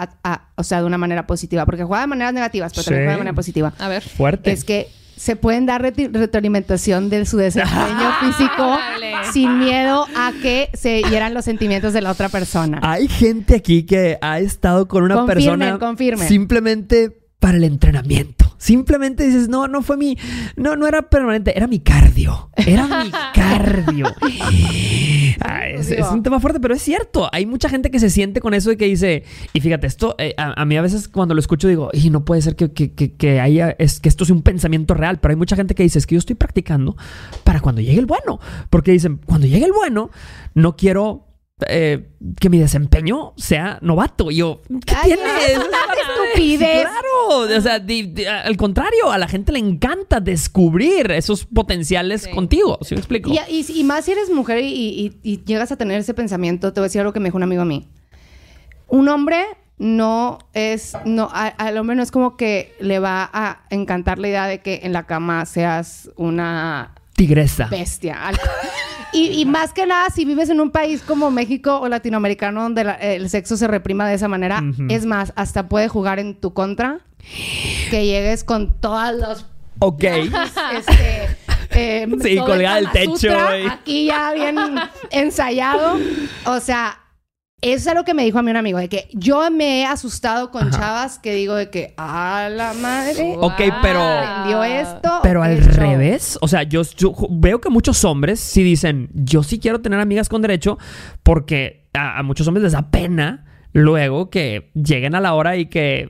o 0.54 0.62
sea, 0.62 0.80
de 0.80 0.86
una 0.86 0.98
manera 0.98 1.26
positiva. 1.26 1.64
Porque 1.64 1.82
juega 1.82 2.02
de 2.02 2.06
maneras 2.06 2.34
negativas, 2.34 2.72
pero 2.72 2.84
también 2.84 3.04
juega 3.04 3.12
de 3.12 3.18
manera 3.18 3.34
positiva. 3.34 3.72
A 3.78 3.88
ver. 3.88 4.02
Fuerte. 4.02 4.52
Es 4.52 4.64
que 4.64 4.88
se 5.16 5.34
pueden 5.34 5.66
dar 5.66 5.82
retroalimentación 5.82 7.08
de 7.10 7.26
su 7.26 7.38
desempeño 7.38 8.12
físico 8.20 8.78
sin 9.32 9.58
miedo 9.58 10.06
a 10.14 10.32
que 10.40 10.68
se 10.74 11.02
hieran 11.02 11.34
los 11.34 11.44
sentimientos 11.46 11.92
de 11.92 12.02
la 12.02 12.12
otra 12.12 12.28
persona. 12.28 12.78
Hay 12.82 13.08
gente 13.08 13.56
aquí 13.56 13.84
que 13.84 14.18
ha 14.20 14.38
estado 14.38 14.86
con 14.86 15.02
una 15.02 15.26
persona 15.26 15.78
simplemente 16.28 17.18
para 17.40 17.56
el 17.56 17.64
entrenamiento. 17.64 18.47
Simplemente 18.58 19.24
dices, 19.24 19.48
no, 19.48 19.68
no 19.68 19.82
fue 19.82 19.96
mi, 19.96 20.18
no, 20.56 20.76
no 20.76 20.86
era 20.86 21.08
permanente, 21.08 21.56
era 21.56 21.66
mi 21.66 21.78
cardio. 21.78 22.50
Era 22.56 23.04
mi 23.04 23.10
cardio. 23.34 24.06
Ah, 25.40 25.68
es, 25.68 25.90
un 26.10 26.24
tema 26.24 26.40
fuerte, 26.40 26.58
pero 26.58 26.74
es 26.74 26.82
cierto. 26.82 27.28
Hay 27.32 27.46
mucha 27.46 27.68
gente 27.68 27.92
que 27.92 28.00
se 28.00 28.10
siente 28.10 28.40
con 28.40 28.54
eso 28.54 28.70
de 28.70 28.76
que 28.76 28.86
dice, 28.86 29.22
y 29.52 29.60
fíjate, 29.60 29.86
esto, 29.86 30.16
eh, 30.18 30.34
a, 30.36 30.64
mí 30.64 30.76
a 30.76 30.82
veces 30.82 31.06
cuando 31.06 31.34
lo 31.34 31.40
escucho 31.40 31.68
digo, 31.68 31.90
y 31.92 32.10
no 32.10 32.24
puede 32.24 32.42
ser 32.42 32.56
que, 32.56 32.72
que, 32.72 32.92
que, 32.92 33.40
haya, 33.40 33.70
es, 33.78 34.00
que 34.00 34.08
esto 34.08 34.24
sea 34.24 34.34
un 34.34 34.42
pensamiento 34.42 34.94
real, 34.94 35.20
pero 35.20 35.30
hay 35.30 35.36
mucha 35.36 35.54
gente 35.54 35.76
que 35.76 35.84
dice, 35.84 35.98
es 35.98 36.06
que 36.06 36.16
yo 36.16 36.18
estoy 36.18 36.34
practicando 36.34 36.96
para 37.44 37.60
cuando 37.60 37.80
llegue 37.80 38.00
el 38.00 38.06
bueno. 38.06 38.40
Porque 38.68 38.90
dicen, 38.90 39.20
cuando 39.24 39.46
llegue 39.46 39.66
el 39.66 39.72
bueno, 39.72 40.10
no 40.54 40.76
quiero 40.76 41.27
eh, 41.66 42.08
que 42.38 42.50
mi 42.50 42.58
desempeño 42.58 43.32
sea 43.36 43.78
novato. 43.82 44.30
Y 44.30 44.36
yo, 44.36 44.60
¿qué 44.86 44.94
tiene? 45.04 45.22
estupidez. 46.32 46.82
claro. 46.82 47.56
O 47.56 47.60
sea, 47.60 47.82
al 48.44 48.56
contrario, 48.56 49.10
a 49.10 49.18
la 49.18 49.28
gente 49.28 49.52
le 49.52 49.58
encanta 49.58 50.20
descubrir 50.20 51.10
esos 51.10 51.44
potenciales 51.44 52.28
contigo. 52.28 52.78
¿Sí 52.82 52.94
me 52.94 53.00
explico? 53.00 53.30
Y, 53.48 53.84
más 53.84 54.04
si 54.04 54.12
eres 54.12 54.30
mujer 54.30 54.60
y, 54.62 55.42
llegas 55.44 55.72
a 55.72 55.76
tener 55.76 56.00
ese 56.00 56.14
pensamiento, 56.14 56.72
te 56.72 56.80
voy 56.80 56.86
a 56.86 56.88
decir 56.88 57.00
algo 57.00 57.12
que 57.12 57.20
me 57.20 57.26
dijo 57.26 57.36
un 57.36 57.42
amigo 57.42 57.62
a 57.62 57.66
mí. 57.66 57.88
Un 58.86 59.08
hombre 59.08 59.44
no 59.78 60.38
es, 60.54 60.96
no, 61.04 61.28
al 61.32 61.78
hombre 61.78 61.96
no 61.96 62.02
es 62.02 62.10
como 62.10 62.36
que 62.36 62.74
le 62.80 62.98
va 62.98 63.28
a 63.32 63.62
encantar 63.70 64.18
la 64.18 64.28
idea 64.28 64.46
de 64.46 64.60
que 64.60 64.80
en 64.82 64.92
la 64.92 65.06
cama 65.06 65.46
seas 65.46 66.10
una 66.16 66.94
tigresa. 67.18 67.66
Bestia. 67.66 68.16
Y, 69.12 69.44
más 69.46 69.72
que 69.72 69.86
nada, 69.86 70.08
si 70.10 70.24
vives 70.24 70.50
en 70.50 70.60
un 70.60 70.70
país 70.70 71.02
como 71.02 71.30
México 71.30 71.80
o 71.80 71.88
latinoamericano 71.88 72.62
donde 72.62 72.94
el 73.00 73.28
sexo 73.28 73.56
se 73.56 73.66
reprima 73.66 74.06
de 74.08 74.14
esa 74.14 74.28
manera, 74.28 74.62
es 74.88 75.04
más, 75.04 75.32
hasta 75.34 75.68
puede 75.68 75.88
jugar 75.88 76.20
en 76.20 76.34
tu 76.34 76.54
contra. 76.54 77.00
Que 77.90 78.06
llegues 78.06 78.44
con 78.44 78.80
todas 78.80 79.14
los... 79.16 79.46
Ok. 79.80 80.04
Este, 80.76 81.36
eh, 81.70 82.06
sí, 82.22 82.36
colgada 82.38 82.76
del 82.76 82.90
techo. 82.90 83.30
Aquí 83.70 84.06
ya 84.06 84.32
bien 84.32 84.56
ensayado. 85.10 85.98
O 86.46 86.60
sea, 86.60 87.00
eso 87.60 87.74
es 87.74 87.88
algo 87.88 88.04
que 88.04 88.14
me 88.14 88.24
dijo 88.24 88.38
a 88.38 88.42
mí 88.42 88.50
un 88.50 88.56
amigo, 88.56 88.78
de 88.78 88.88
que 88.88 89.08
yo 89.12 89.50
me 89.50 89.80
he 89.80 89.86
asustado 89.86 90.50
con 90.50 90.70
chavas 90.70 91.18
que 91.18 91.34
digo 91.34 91.54
de 91.54 91.70
que, 91.70 91.94
a 91.96 92.48
la 92.50 92.72
madre. 92.74 93.34
Ok, 93.36 93.60
pero. 93.82 94.00
Dio 94.46 94.62
esto. 94.62 95.20
Pero 95.22 95.42
al 95.42 95.58
revés. 95.58 96.38
O 96.40 96.46
sea, 96.46 96.62
yo, 96.62 96.82
veo 97.30 97.60
que 97.60 97.68
muchos 97.68 98.04
hombres 98.04 98.38
sí 98.38 98.62
dicen, 98.62 99.10
yo 99.12 99.42
sí 99.42 99.58
quiero 99.58 99.80
tener 99.80 99.98
amigas 99.98 100.28
con 100.28 100.40
derecho 100.40 100.78
porque 101.22 101.88
a 101.94 102.22
muchos 102.22 102.46
hombres 102.46 102.62
les 102.62 102.72
da 102.72 102.90
pena 102.90 103.44
luego 103.72 104.30
que 104.30 104.70
lleguen 104.74 105.14
a 105.14 105.20
la 105.20 105.34
hora 105.34 105.56
y 105.56 105.66
que 105.66 106.08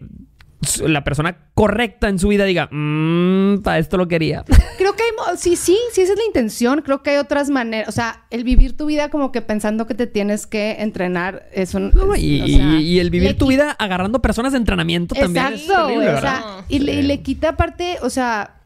la 0.84 1.04
persona 1.04 1.36
correcta 1.54 2.08
en 2.08 2.18
su 2.18 2.28
vida 2.28 2.44
diga, 2.44 2.68
mmm, 2.70 3.58
para 3.62 3.78
esto 3.78 3.96
lo 3.96 4.08
quería. 4.08 4.44
Creo 4.78 4.94
que 4.94 5.02
hay, 5.02 5.36
sí, 5.36 5.56
sí, 5.56 5.78
sí, 5.92 6.02
esa 6.02 6.12
es 6.12 6.18
la 6.18 6.24
intención. 6.24 6.82
Creo 6.82 7.02
que 7.02 7.10
hay 7.10 7.16
otras 7.16 7.50
maneras. 7.50 7.88
O 7.88 7.92
sea, 7.92 8.24
el 8.30 8.44
vivir 8.44 8.76
tu 8.76 8.86
vida 8.86 9.08
como 9.08 9.32
que 9.32 9.42
pensando 9.42 9.86
que 9.86 9.94
te 9.94 10.06
tienes 10.06 10.46
que 10.46 10.76
entrenar 10.80 11.48
es 11.52 11.74
un. 11.74 11.92
y, 12.16 12.98
el 12.98 13.10
vivir 13.10 13.36
tu 13.36 13.46
vida 13.46 13.72
agarrando 13.78 14.20
personas 14.20 14.52
de 14.52 14.58
entrenamiento 14.58 15.14
también. 15.14 15.46
Exacto, 15.46 15.86
o 15.86 16.20
sea, 16.20 16.64
y, 16.68 16.80
le, 16.80 16.94
y 16.94 17.02
le 17.02 17.22
quita 17.22 17.50
aparte, 17.50 17.98
o 18.02 18.10
sea, 18.10 18.57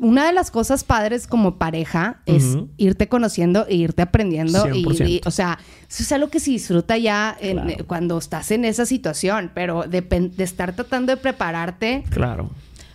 una 0.00 0.26
de 0.26 0.32
las 0.32 0.50
cosas 0.50 0.84
padres 0.84 1.26
como 1.26 1.58
pareja 1.58 2.20
es 2.26 2.56
irte 2.76 3.08
conociendo 3.08 3.66
e 3.68 3.76
irte 3.76 4.02
aprendiendo. 4.02 4.66
Y, 4.74 5.20
o 5.24 5.30
sea, 5.30 5.58
eso 5.88 6.02
es 6.02 6.12
algo 6.12 6.28
que 6.28 6.40
se 6.40 6.50
disfruta 6.50 6.98
ya 6.98 7.36
eh, 7.40 7.84
cuando 7.86 8.18
estás 8.18 8.50
en 8.50 8.64
esa 8.64 8.86
situación, 8.86 9.50
pero 9.54 9.84
de, 9.84 10.04
estar 10.38 10.74
tratando 10.74 11.14
de 11.14 11.16
prepararte. 11.16 12.04
Claro. 12.10 12.50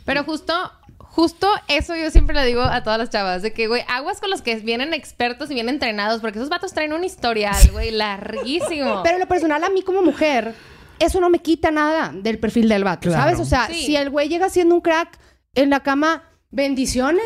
Pero 0.05 0.23
justo 0.23 0.53
justo 0.97 1.47
eso 1.67 1.93
yo 1.95 2.09
siempre 2.09 2.33
le 2.33 2.45
digo 2.45 2.61
a 2.61 2.83
todas 2.83 2.97
las 2.97 3.09
chavas, 3.09 3.41
de 3.41 3.51
que, 3.51 3.67
güey, 3.67 3.83
aguas 3.89 4.21
con 4.21 4.29
los 4.29 4.41
que 4.41 4.55
vienen 4.57 4.93
expertos 4.93 5.51
y 5.51 5.53
vienen 5.53 5.75
entrenados, 5.75 6.21
porque 6.21 6.39
esos 6.39 6.49
vatos 6.49 6.73
traen 6.73 6.93
un 6.93 7.03
historial, 7.03 7.69
güey, 7.71 7.91
larguísimo. 7.91 9.01
Pero 9.03 9.17
lo 9.17 9.27
personal, 9.27 9.61
a 9.63 9.69
mí 9.69 9.81
como 9.81 10.01
mujer, 10.01 10.55
eso 10.99 11.19
no 11.19 11.29
me 11.29 11.39
quita 11.39 11.69
nada 11.69 12.13
del 12.13 12.39
perfil 12.39 12.69
del 12.69 12.85
vato, 12.85 13.11
¿sabes? 13.11 13.39
O 13.39 13.45
sea, 13.45 13.67
si 13.67 13.95
el 13.95 14.09
güey 14.09 14.29
llega 14.29 14.49
siendo 14.49 14.75
un 14.75 14.81
crack 14.81 15.19
en 15.53 15.69
la 15.69 15.81
cama, 15.81 16.23
bendiciones. 16.51 17.23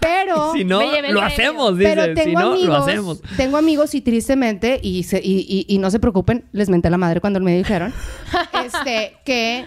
pero 0.00 0.52
si 0.52 0.64
no, 0.64 0.80
lo 1.10 1.22
hacemos, 1.22 1.76
dice. 1.76 1.94
Pero 1.94 2.14
tengo 2.14 2.24
si 2.24 2.34
no, 2.34 2.52
amigos, 2.52 2.68
lo 2.68 2.76
hacemos. 2.76 3.22
Tengo 3.36 3.56
amigos 3.56 3.94
y 3.94 4.00
tristemente, 4.00 4.78
y, 4.82 5.66
y, 5.68 5.78
no 5.78 5.90
se 5.90 5.98
preocupen, 5.98 6.44
les 6.52 6.68
menté 6.68 6.90
la 6.90 6.98
madre 6.98 7.20
cuando 7.20 7.40
me 7.40 7.56
dijeron, 7.56 7.92
este, 8.64 9.16
que 9.24 9.66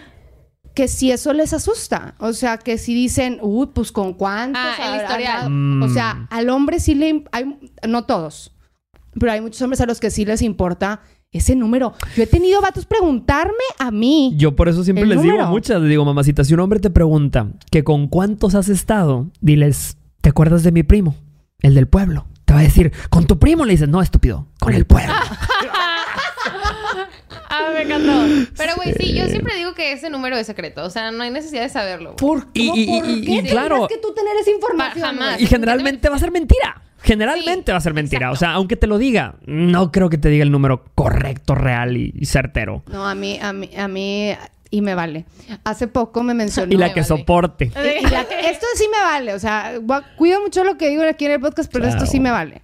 que 0.75 0.89
si 0.89 1.10
eso 1.10 1.34
les 1.34 1.53
asusta. 1.53 2.15
O 2.19 2.34
sea, 2.34 2.58
que 2.58 2.77
si 2.77 2.93
dicen, 2.93 3.39
uy, 3.41 3.67
pues 3.73 3.91
con 3.91 4.13
cuántos. 4.13 4.62
Ah, 4.62 4.97
historial. 5.01 5.81
O 5.81 5.89
sea, 5.89 6.15
mm. 6.15 6.27
al 6.29 6.49
hombre 6.49 6.79
sí 6.79 6.93
le. 6.93 7.23
Hay, 7.31 7.58
no 7.88 8.05
todos, 8.05 8.53
pero 9.17 9.31
hay 9.31 9.41
muchos 9.41 9.62
hombres 9.62 9.81
a 9.81 9.86
los 9.86 9.99
que 9.99 10.12
sí 10.12 10.25
les 10.25 10.41
importa 10.41 11.01
ese 11.31 11.55
número. 11.55 11.93
Yo 12.15 12.23
he 12.23 12.27
tenido 12.27 12.61
vatos 12.61 12.85
preguntarme 12.85 13.53
a 13.77 13.91
mí. 13.91 14.33
Yo 14.38 14.55
por 14.55 14.69
eso 14.69 14.83
siempre 14.83 15.05
les 15.05 15.21
digo 15.21 15.41
a 15.41 15.47
muchas, 15.47 15.81
les 15.81 15.89
digo, 15.89 16.05
mamacita, 16.05 16.43
si 16.43 16.53
un 16.53 16.61
hombre 16.61 16.79
te 16.79 16.89
pregunta 16.89 17.47
que 17.71 17.83
con 17.83 18.07
cuántos 18.07 18.55
has 18.55 18.69
estado, 18.69 19.29
diles, 19.41 19.97
¿te 20.21 20.29
acuerdas 20.29 20.63
de 20.63 20.71
mi 20.71 20.83
primo? 20.83 21.15
El 21.59 21.75
del 21.75 21.88
pueblo. 21.88 22.25
Te 22.45 22.53
va 22.53 22.59
a 22.59 22.63
decir, 22.63 22.93
con 23.09 23.25
tu 23.25 23.39
primo 23.39 23.65
le 23.65 23.71
dices, 23.71 23.89
no, 23.89 24.01
estúpido, 24.01 24.47
con 24.59 24.73
el 24.73 24.85
pueblo. 24.85 25.13
Ah, 27.47 27.71
me 27.73 27.83
encantó. 27.83 28.11
Pero, 28.57 28.73
güey, 28.75 28.93
sí, 28.93 29.13
yo 29.13 29.27
siempre 29.27 29.55
digo 29.55 29.73
que 29.73 29.93
ese 29.93 30.09
número 30.09 30.35
es 30.35 30.45
secreto. 30.45 30.83
O 30.83 30.89
sea, 30.89 31.11
no 31.11 31.23
hay 31.23 31.31
necesidad 31.31 31.61
de 31.61 31.69
saberlo. 31.69 32.15
¿Por, 32.17 32.51
qué? 32.51 32.63
Y, 32.63 33.43
claro. 33.43 33.88
que 33.88 33.97
tú 33.97 34.13
tener 34.13 34.35
esa 34.38 34.51
información? 34.51 35.05
Jamás. 35.05 35.39
Y 35.39 35.47
generalmente 35.47 36.09
va 36.09 36.17
a 36.17 36.19
ser 36.19 36.31
mentira. 36.31 36.81
Generalmente 37.05 37.71
va 37.71 37.77
a 37.77 37.81
ser 37.81 37.93
mentira. 37.93 38.31
O 38.31 38.35
sea, 38.35 38.53
aunque 38.53 38.75
te 38.75 38.87
lo 38.87 38.97
diga, 38.97 39.35
no 39.45 39.91
creo 39.91 40.09
que 40.09 40.17
te 40.17 40.29
diga 40.29 40.43
el 40.43 40.51
número 40.51 40.83
correcto, 40.95 41.55
real 41.55 41.95
y, 41.97 42.25
certero. 42.25 42.83
No, 42.87 43.07
a 43.07 43.13
mí, 43.13 43.39
a 43.41 43.53
mí, 43.53 43.69
a 43.77 43.87
mí, 43.87 44.33
y 44.71 44.81
me 44.81 44.95
vale. 44.95 45.25
Hace 45.63 45.87
poco 45.87 46.23
me 46.23 46.33
mencionó. 46.33 46.73
Y 46.73 46.77
la 46.77 46.93
que 46.93 47.03
soporte. 47.03 47.65
esto 47.65 48.65
sí 48.75 48.87
me 48.91 48.99
vale. 48.99 49.33
O 49.33 49.39
sea, 49.39 49.73
cuido 50.17 50.41
mucho 50.41 50.63
lo 50.63 50.77
que 50.77 50.89
digo 50.89 51.03
aquí 51.03 51.25
en 51.25 51.33
el 51.33 51.39
podcast, 51.39 51.71
pero 51.71 51.87
esto 51.87 52.05
sí 52.05 52.19
me 52.19 52.31
vale. 52.31 52.61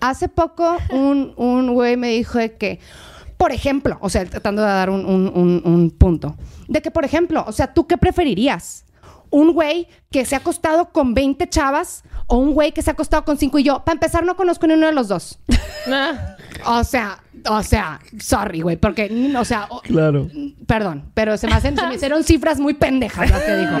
Hace 0.00 0.28
poco 0.28 0.78
un, 0.90 1.34
un 1.36 1.74
güey 1.74 1.96
me 1.96 2.08
dijo 2.08 2.38
de 2.38 2.54
que, 2.54 2.80
por 3.36 3.52
ejemplo, 3.52 3.98
o 4.00 4.08
sea, 4.08 4.24
tratando 4.24 4.62
de 4.62 4.68
dar 4.68 4.90
un, 4.90 5.04
un 5.04 5.90
punto, 5.90 6.36
de 6.66 6.82
que, 6.82 6.90
por 6.90 7.04
ejemplo, 7.04 7.44
o 7.46 7.52
sea, 7.52 7.72
¿tú 7.72 7.86
qué 7.86 7.98
preferirías? 7.98 8.84
Un 9.32 9.52
güey 9.52 9.88
que 10.10 10.24
se 10.24 10.36
ha 10.36 10.38
acostado 10.38 10.92
con 10.92 11.14
20 11.14 11.48
chavas 11.48 12.04
o 12.28 12.36
un 12.36 12.52
güey 12.52 12.72
que 12.72 12.82
se 12.82 12.90
ha 12.90 12.92
acostado 12.92 13.24
con 13.24 13.36
5 13.36 13.58
y 13.58 13.64
yo, 13.64 13.84
para 13.84 13.94
empezar, 13.94 14.24
no 14.24 14.36
conozco 14.36 14.66
ni 14.66 14.74
uno 14.74 14.86
de 14.86 14.92
los 14.92 15.08
dos. 15.08 15.40
Ah. 15.88 16.36
o 16.66 16.84
sea, 16.84 17.18
o 17.48 17.62
sea, 17.62 17.98
sorry, 18.20 18.60
güey, 18.60 18.76
porque, 18.76 19.34
o 19.36 19.44
sea, 19.44 19.68
claro. 19.82 20.28
Perdón, 20.66 21.10
pero 21.14 21.36
se 21.36 21.48
me, 21.48 21.54
hacen, 21.54 21.76
se 21.76 21.86
me 21.86 21.94
hicieron 21.94 22.22
cifras 22.22 22.60
muy 22.60 22.74
pendejas 22.74 23.28
las 23.30 23.42
que 23.42 23.56
dijo. 23.56 23.78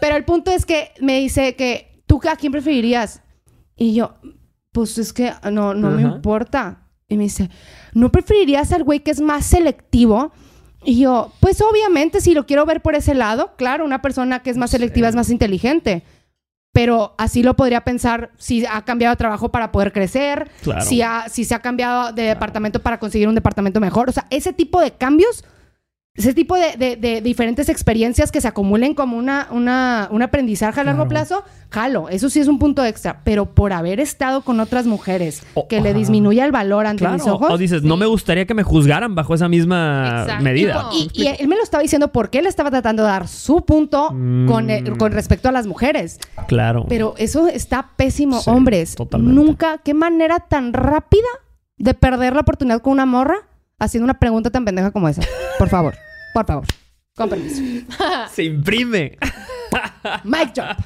Pero 0.00 0.16
el 0.16 0.24
punto 0.24 0.50
es 0.50 0.66
que 0.66 0.92
me 1.00 1.18
dice 1.20 1.54
que 1.54 2.02
tú 2.06 2.20
a 2.28 2.36
quién 2.36 2.52
preferirías. 2.52 3.22
Y 3.76 3.94
yo, 3.94 4.16
pues 4.72 4.98
es 4.98 5.12
que 5.12 5.32
no, 5.50 5.72
no 5.74 5.90
me 5.90 6.02
importa. 6.02 6.88
Y 7.08 7.16
me 7.16 7.24
dice, 7.24 7.48
¿no 7.94 8.10
preferirías 8.10 8.72
al 8.72 8.84
güey 8.84 9.00
que 9.00 9.10
es 9.10 9.20
más 9.20 9.46
selectivo? 9.46 10.32
Y 10.82 11.00
yo, 11.00 11.32
pues 11.40 11.60
obviamente 11.60 12.20
si 12.20 12.34
lo 12.34 12.46
quiero 12.46 12.64
ver 12.66 12.80
por 12.80 12.94
ese 12.94 13.14
lado, 13.14 13.52
claro, 13.56 13.84
una 13.84 14.02
persona 14.02 14.42
que 14.42 14.50
es 14.50 14.56
más 14.56 14.70
selectiva 14.70 15.08
es 15.08 15.14
más 15.14 15.30
inteligente. 15.30 16.02
Pero 16.72 17.14
así 17.18 17.42
lo 17.42 17.56
podría 17.56 17.80
pensar 17.80 18.30
si 18.38 18.64
ha 18.64 18.84
cambiado 18.84 19.12
de 19.12 19.18
trabajo 19.18 19.50
para 19.50 19.72
poder 19.72 19.92
crecer, 19.92 20.48
si, 20.80 21.02
si 21.28 21.44
se 21.44 21.54
ha 21.54 21.58
cambiado 21.58 22.12
de 22.12 22.22
departamento 22.22 22.80
para 22.80 23.00
conseguir 23.00 23.26
un 23.26 23.34
departamento 23.34 23.80
mejor. 23.80 24.08
O 24.08 24.12
sea, 24.12 24.26
ese 24.30 24.52
tipo 24.52 24.80
de 24.80 24.92
cambios 24.92 25.44
ese 26.16 26.34
tipo 26.34 26.56
de, 26.56 27.20
diferentes 27.22 27.68
experiencias 27.68 28.32
que 28.32 28.40
se 28.40 28.48
acumulen 28.48 28.94
como 28.94 29.16
una, 29.16 29.46
una 29.52 30.08
un 30.10 30.22
aprendizaje 30.22 30.80
a 30.80 30.84
largo 30.84 31.06
plazo, 31.06 31.44
jalo, 31.70 32.08
eso 32.08 32.28
sí 32.28 32.40
es 32.40 32.48
un 32.48 32.58
punto 32.58 32.84
extra, 32.84 33.20
pero 33.22 33.46
por 33.46 33.72
haber 33.72 34.00
estado 34.00 34.42
con 34.42 34.58
otras 34.58 34.86
mujeres 34.86 35.42
que 35.68 35.80
le 35.80 35.94
disminuye 35.94 36.42
el 36.42 36.50
valor 36.50 36.86
ante 36.86 37.08
mis 37.08 37.26
ojos. 37.26 37.50
O 37.50 37.56
dices, 37.56 37.84
no 37.84 37.96
me 37.96 38.06
gustaría 38.06 38.44
que 38.44 38.54
me 38.54 38.64
juzgaran 38.64 39.14
bajo 39.14 39.34
esa 39.34 39.48
misma 39.48 40.26
medida. 40.40 40.88
Y, 40.92 41.26
él 41.26 41.46
me 41.46 41.54
lo 41.54 41.62
estaba 41.62 41.82
diciendo 41.82 42.08
porque 42.08 42.40
él 42.40 42.46
estaba 42.46 42.70
tratando 42.70 43.04
de 43.04 43.08
dar 43.08 43.28
su 43.28 43.64
punto 43.64 44.08
con, 44.08 44.66
mm. 44.66 44.96
con 44.98 45.12
respecto 45.12 45.48
a 45.48 45.52
las 45.52 45.66
mujeres. 45.66 46.18
Claro. 46.48 46.86
Pero 46.88 47.14
eso 47.18 47.46
está 47.46 47.90
pésimo, 47.96 48.40
hombres. 48.46 48.96
Nunca, 49.16 49.78
qué 49.78 49.94
manera 49.94 50.40
tan 50.40 50.72
rápida 50.72 51.28
de 51.78 51.94
perder 51.94 52.34
la 52.34 52.40
oportunidad 52.40 52.82
con 52.82 52.94
una 52.94 53.06
morra 53.06 53.46
haciendo 53.80 54.04
una 54.04 54.18
pregunta 54.18 54.50
tan 54.50 54.64
pendeja 54.64 54.92
como 54.92 55.08
esa. 55.08 55.22
Por 55.58 55.68
favor, 55.68 55.94
por 56.32 56.46
favor. 56.46 56.64
Con 57.16 57.28
permiso. 57.28 57.62
Se 58.32 58.44
imprime. 58.44 59.18
Mic 60.24 60.54
drop. 60.54 60.78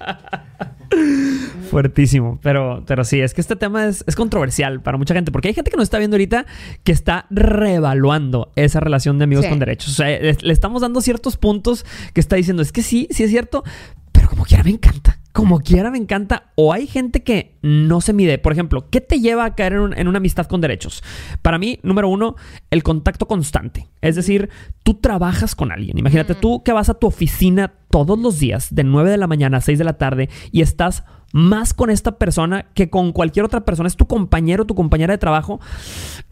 Fuertísimo. 1.71 2.39
Pero, 2.43 2.83
pero 2.87 3.05
sí, 3.05 3.21
es 3.21 3.35
que 3.35 3.41
este 3.41 3.57
tema 3.57 3.87
es, 3.87 4.05
controversial 4.17 4.81
para 4.81 4.97
mucha 4.97 5.15
gente. 5.15 5.31
Porque 5.31 5.49
hay 5.49 5.55
gente 5.55 5.71
que 5.71 5.77
nos 5.77 5.85
está 5.85 5.99
viendo 5.99 6.15
ahorita 6.15 6.47
que 6.83 6.93
está 6.93 7.27
reevaluando 7.31 8.53
esa 8.57 8.81
relación 8.81 9.19
de 9.19 9.25
amigos 9.25 9.47
con 9.47 9.59
derechos. 9.59 9.91
O 9.91 9.95
sea, 9.95 10.09
le, 10.09 10.37
le, 10.41 10.53
estamos 10.53 10.83
dando 10.83 11.01
ciertos 11.01 11.37
puntos 11.37 11.85
que 12.13 12.21
está 12.21 12.37
diciendo, 12.37 12.63
es 12.63 12.73
que 12.73 12.83
sí, 12.83 13.09
sí 13.11 13.25
es 13.25 13.31
cierto, 13.31 13.65
pero 14.13 14.29
como 14.29 14.45
quiera 14.45 14.65
me 14.65 14.71
encanta 14.71 15.19
como 15.35 15.59
quiera 15.59 15.91
me 15.91 15.99
encanta. 15.99 16.53
O 16.55 16.73
hay 16.73 16.87
gente 16.87 17.25
que 17.25 17.57
no 17.61 18.01
se 18.01 18.13
mide. 18.13 18.39
Por 18.39 18.53
ejemplo, 18.53 18.89
¿qué 18.89 19.01
te 19.01 19.21
lleva 19.21 19.45
a 19.45 19.55
caer 19.57 19.73
en, 19.97 20.09
una 20.09 20.19
amistad 20.19 20.47
con 20.47 20.61
derechos? 20.61 21.03
Para 21.43 21.59
mí, 21.59 21.81
número 21.83 22.09
uno, 22.09 22.37
el 22.71 22.85
contacto 22.85 23.27
constante. 23.27 23.89
Es 24.01 24.15
decir, 24.15 24.49
tú 24.85 24.95
trabajas 24.95 25.57
con 25.57 25.73
alguien. 25.73 25.99
Imagínate 25.99 26.37
tú 26.37 26.63
que 26.63 26.73
vas 26.73 26.89
a 26.89 26.95
tu 26.95 27.09
oficina 27.09 27.73
todos 27.91 28.17
los 28.17 28.39
días, 28.39 28.73
de 28.73 28.85
9 28.85 29.11
de 29.11 29.19
la 29.19 29.27
mañana 29.27 29.57
a 29.57 29.61
6 29.61 29.77
de 29.77 29.85
la 29.85 29.99
tarde, 29.99 30.29
y 30.53 30.63
estás 30.63 31.03
más 31.35 31.75
con 31.75 31.91
esta 31.91 32.17
persona 32.17 32.67
que 32.75 32.91
con 32.91 33.11
cualquier 33.11 33.45
otra 33.45 33.65
persona, 33.65 33.89
es 33.89 33.97
tu 33.97 34.07
compañero, 34.07 34.67
tu 34.67 34.77
compañera 34.77 35.13
de 35.15 35.19
trabajo, 35.19 35.59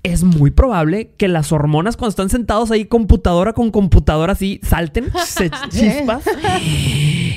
es 0.05 0.23
muy 0.23 0.53
probable 0.53 1.11
que 1.17 1.27
las 1.27 1.51
hormonas 1.51 1.97
cuando 1.97 2.11
están 2.11 2.29
sentados 2.29 2.71
ahí 2.71 2.85
computadora 2.85 3.53
con 3.53 3.73
computadora 3.73 4.35
así 4.35 4.61
salten, 4.63 5.11
se 5.27 5.51
chispas 5.71 6.23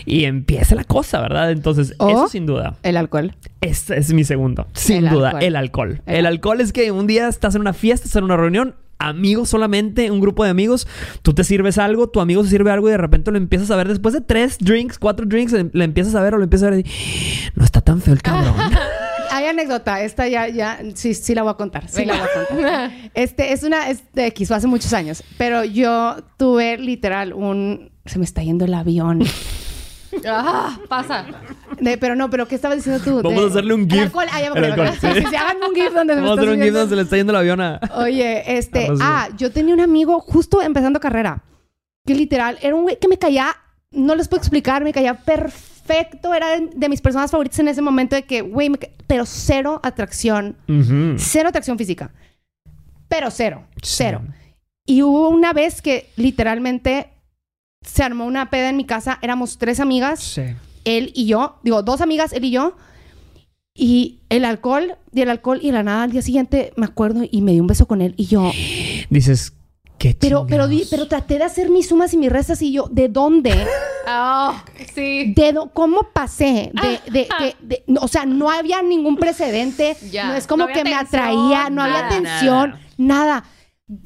y 0.05 0.25
empiece 0.25 0.75
la 0.75 0.83
cosa, 0.83 1.19
¿verdad? 1.21 1.49
Entonces, 1.49 1.95
eso 1.99 2.27
sin 2.27 2.45
duda. 2.45 2.75
El 2.83 2.97
alcohol. 2.97 3.35
Este 3.61 3.97
es 3.97 4.13
mi 4.13 4.23
segundo. 4.23 4.67
Sin 4.73 5.09
duda, 5.09 5.31
el 5.39 5.55
alcohol. 5.55 6.03
El, 6.05 6.27
alcohol 6.27 6.61
es 6.61 6.71
que 6.71 6.91
un 6.91 7.07
día 7.07 7.27
estás 7.27 7.55
en 7.55 7.61
una 7.61 7.73
fiesta, 7.73 8.05
estás 8.05 8.19
en 8.19 8.25
una 8.25 8.37
reunión, 8.37 8.75
amigos 8.99 9.49
solamente, 9.49 10.11
un 10.11 10.19
grupo 10.19 10.43
de 10.43 10.49
amigos, 10.49 10.87
tú 11.21 11.33
te 11.33 11.43
sirves 11.43 11.77
algo, 11.77 12.09
tu 12.09 12.19
amigo 12.19 12.43
se 12.43 12.49
sirve 12.49 12.71
algo 12.71 12.87
y 12.87 12.91
de 12.91 12.97
repente 12.97 13.31
lo 13.31 13.37
empiezas 13.37 13.71
a 13.71 13.75
ver 13.75 13.87
después 13.87 14.13
de 14.13 14.21
tres 14.21 14.57
drinks, 14.59 14.99
cuatro 14.99 15.25
drinks, 15.25 15.53
le 15.73 15.83
empiezas 15.83 16.15
a 16.15 16.21
ver 16.21 16.33
o 16.33 16.37
lo 16.37 16.43
empiezas 16.43 16.67
a 16.67 16.71
ver 16.71 16.85
y 16.85 16.91
no 17.55 17.65
está 17.65 17.81
tan 17.81 18.01
feo 18.01 18.13
el 18.13 18.21
cabrón. 18.21 18.55
Hay 19.31 19.45
anécdota, 19.45 20.01
esta 20.01 20.27
ya, 20.27 20.47
ya, 20.47 20.79
sí, 20.93 21.13
sí 21.13 21.35
la 21.35 21.43
voy 21.43 21.51
a 21.51 21.55
contar, 21.55 21.89
sí 21.89 22.05
la 22.05 22.13
voy 22.13 22.23
a 22.23 22.47
contar. 22.47 22.91
Este, 23.13 23.53
es 23.53 23.63
una, 23.63 23.89
es 23.89 24.03
de 24.13 24.27
X, 24.27 24.51
hace 24.51 24.67
muchos 24.67 24.93
años, 24.93 25.23
pero 25.37 25.63
yo 25.63 26.17
tuve 26.37 26.77
literal 26.77 27.33
un, 27.33 27.91
se 28.05 28.19
me 28.19 28.25
está 28.25 28.43
yendo 28.43 28.65
el 28.65 28.73
avión. 28.73 29.23
Ah, 30.27 30.77
pasa. 30.87 31.25
pero 31.99 32.15
no, 32.15 32.29
pero 32.29 32.47
¿qué 32.47 32.55
estabas 32.55 32.77
diciendo 32.77 33.03
tú? 33.03 33.21
Vamos 33.21 33.43
a 33.43 33.47
hacerle 33.47 33.73
un 33.73 33.89
GIF. 33.89 34.03
Alcohol. 34.03 34.27
Ah, 34.31 34.41
ya 34.41 34.53
me 34.53 34.67
acuerdo. 34.67 34.93
Sí, 34.93 35.07
sí, 35.13 35.25
sí, 35.29 35.35
hagan 35.35 35.57
un 35.67 35.75
GIF 35.75 35.93
donde 35.93 36.15
Vamos 36.15 36.31
a 36.31 36.33
hacer 36.41 36.49
un 36.49 36.61
GIF 36.61 36.73
donde 36.73 36.89
se 36.89 36.95
le 36.95 37.01
está 37.01 37.17
yendo 37.17 37.31
el 37.31 37.37
avión 37.37 37.61
a... 37.61 37.79
Oye, 37.95 38.57
este... 38.57 38.87
Ah, 39.01 39.29
yo 39.37 39.51
tenía 39.51 39.73
un 39.73 39.81
amigo 39.81 40.19
justo 40.19 40.61
empezando 40.61 40.99
carrera. 40.99 41.43
Que 42.05 42.15
literal, 42.15 42.57
era 42.61 42.75
un 42.75 42.83
güey 42.83 42.97
que 42.99 43.07
me 43.07 43.17
caía... 43.17 43.55
No 43.91 44.15
les 44.15 44.27
puedo 44.27 44.41
explicar, 44.41 44.83
me 44.83 44.93
caía 44.93 45.13
perfecto. 45.13 46.33
Era 46.33 46.59
de, 46.59 46.89
mis 46.89 47.01
personas 47.01 47.31
favoritas 47.31 47.59
en 47.59 47.69
ese 47.69 47.81
momento 47.81 48.15
de 48.15 48.23
que, 48.23 48.41
güey, 48.41 48.71
pero 49.07 49.25
cero 49.25 49.79
atracción. 49.83 50.57
Cero 51.17 51.49
atracción 51.49 51.77
física. 51.77 52.11
Pero 53.07 53.31
cero. 53.31 53.63
Cero. 53.81 54.21
Y 54.85 55.01
hubo 55.01 55.29
una 55.29 55.53
vez 55.53 55.81
que 55.81 56.09
literalmente 56.15 57.14
se 57.85 58.03
armó 58.03 58.25
una 58.25 58.49
peda 58.49 58.69
en 58.69 58.77
mi 58.77 58.85
casa. 58.85 59.19
Éramos 59.21 59.57
tres 59.57 59.79
amigas. 59.79 60.19
Sí. 60.19 60.43
Él 60.83 61.11
y 61.15 61.25
yo. 61.25 61.57
Digo, 61.63 61.83
dos 61.83 62.01
amigas, 62.01 62.33
él 62.33 62.45
y 62.45 62.51
yo. 62.51 62.75
Y 63.77 64.19
el 64.29 64.45
alcohol, 64.45 64.95
y 65.11 65.21
el 65.21 65.29
alcohol, 65.29 65.59
y 65.61 65.71
la 65.71 65.83
nada 65.83 66.03
al 66.03 66.11
día 66.11 66.21
siguiente 66.21 66.71
me 66.77 66.85
acuerdo 66.85 67.23
y 67.29 67.41
me 67.41 67.51
di 67.51 67.59
un 67.59 67.67
beso 67.67 67.85
con 67.87 68.01
él. 68.01 68.13
Y 68.17 68.25
yo. 68.25 68.51
Dices, 69.09 69.53
¿qué 69.97 70.15
pero, 70.17 70.47
pero, 70.47 70.67
pero 70.89 71.07
traté 71.07 71.37
de 71.37 71.43
hacer 71.43 71.69
mis 71.69 71.89
sumas 71.89 72.13
y 72.13 72.17
mis 72.17 72.31
restas 72.31 72.61
y 72.61 72.71
yo, 72.71 72.87
¿de 72.89 73.09
dónde? 73.09 73.53
Oh, 74.07 74.53
sí. 74.95 75.33
De 75.35 75.53
¿Cómo 75.73 76.09
pasé? 76.13 76.71
De, 77.11 77.27
de, 77.61 77.83
o 77.99 78.07
sea, 78.07 78.25
no 78.25 78.49
había 78.49 78.81
ningún 78.81 79.17
precedente. 79.17 79.97
no 80.13 80.33
es 80.35 80.47
como 80.47 80.67
que 80.67 80.83
me 80.83 80.93
atraía, 80.95 81.69
no 81.69 81.83
había 81.83 82.07
tensión, 82.07 82.75
nada. 82.97 83.43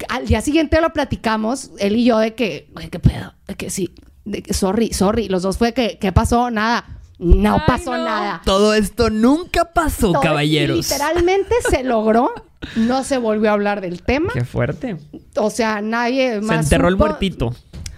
Al 0.08 0.26
día 0.26 0.40
siguiente 0.42 0.80
lo 0.80 0.92
platicamos, 0.92 1.70
él 1.78 1.96
y 1.96 2.04
yo, 2.04 2.18
de 2.18 2.34
que, 2.34 2.70
¿qué 2.90 2.98
pedo? 2.98 3.34
De 3.46 3.54
que 3.54 3.70
sí, 3.70 3.94
de 4.24 4.42
que, 4.42 4.52
sorry, 4.52 4.92
sorry. 4.92 5.28
Los 5.28 5.42
dos 5.42 5.56
fue 5.58 5.72
que, 5.72 5.98
¿qué 5.98 6.12
pasó? 6.12 6.50
Nada. 6.50 7.00
No 7.18 7.62
pasó 7.66 7.92
nada. 7.98 8.40
Todo 8.44 8.72
esto 8.72 9.10
nunca 9.10 9.72
pasó, 9.72 10.12
caballeros. 10.12 10.90
Literalmente 10.90 11.54
se 11.68 11.84
logró. 11.84 12.32
No 12.76 13.04
se 13.04 13.18
volvió 13.18 13.50
a 13.50 13.52
hablar 13.54 13.80
del 13.80 14.02
tema. 14.02 14.32
Qué 14.32 14.44
fuerte. 14.44 14.96
O 15.36 15.50
sea, 15.50 15.80
nadie 15.80 16.40
más. 16.40 16.56
Se 16.56 16.74
enterró 16.74 16.88
el 16.88 16.96
muertito. 16.96 17.54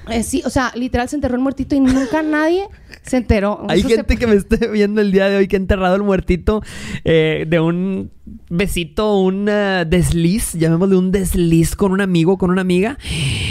Eh, 0.09 0.23
sí, 0.23 0.43
o 0.45 0.51
sea, 0.51 0.73
literal 0.75 1.09
se 1.09 1.17
enterró 1.17 1.37
el 1.37 1.41
muertito 1.41 1.75
y 1.75 1.81
nunca 1.81 2.23
nadie 2.25 2.69
se 3.03 3.17
enteró. 3.17 3.65
Hay 3.69 3.83
gente 3.83 4.17
que 4.17 4.27
me 4.27 4.37
esté 4.37 4.69
viendo 4.69 5.01
el 5.01 5.13
día 5.13 5.29
de 5.29 5.37
hoy 5.37 5.49
que 5.49 5.57
ha 5.57 5.59
enterrado 5.59 5.97
el 5.97 6.03
muertito 6.03 6.63
eh, 7.05 7.45
de 7.49 7.61
un 7.61 8.11
besito, 8.49 9.19
un 9.19 9.49
uh, 9.49 9.85
desliz, 9.87 10.53
llamémosle 10.53 10.97
un 10.97 11.11
desliz 11.11 11.75
con 11.75 11.93
un 11.93 12.01
amigo, 12.01 12.39
con 12.39 12.51
una 12.51 12.61
amiga. 12.61 12.99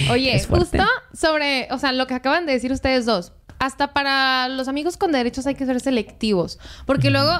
Oye, 0.10 0.42
justo 0.44 0.84
sobre, 1.14 1.68
o 1.72 1.78
sea, 1.78 1.92
lo 1.92 2.08
que 2.08 2.14
acaban 2.14 2.46
de 2.46 2.54
decir 2.54 2.72
ustedes 2.72 3.06
dos. 3.06 3.34
Hasta 3.60 3.94
para 3.94 4.48
los 4.48 4.68
amigos 4.68 4.98
con 4.98 5.12
derechos 5.12 5.46
hay 5.46 5.56
que 5.56 5.66
ser 5.66 5.80
selectivos. 5.82 6.58
Porque 6.86 7.12
luego, 7.12 7.32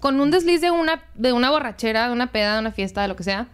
con 0.00 0.20
un 0.20 0.30
desliz 0.30 0.60
de 0.60 0.70
una, 0.70 1.04
de 1.14 1.32
una 1.32 1.50
borrachera, 1.50 2.08
de 2.08 2.12
una 2.12 2.32
peda, 2.32 2.54
de 2.54 2.60
una 2.60 2.72
fiesta, 2.72 3.02
de 3.02 3.08
lo 3.08 3.14
que 3.14 3.22
sea, 3.22 3.46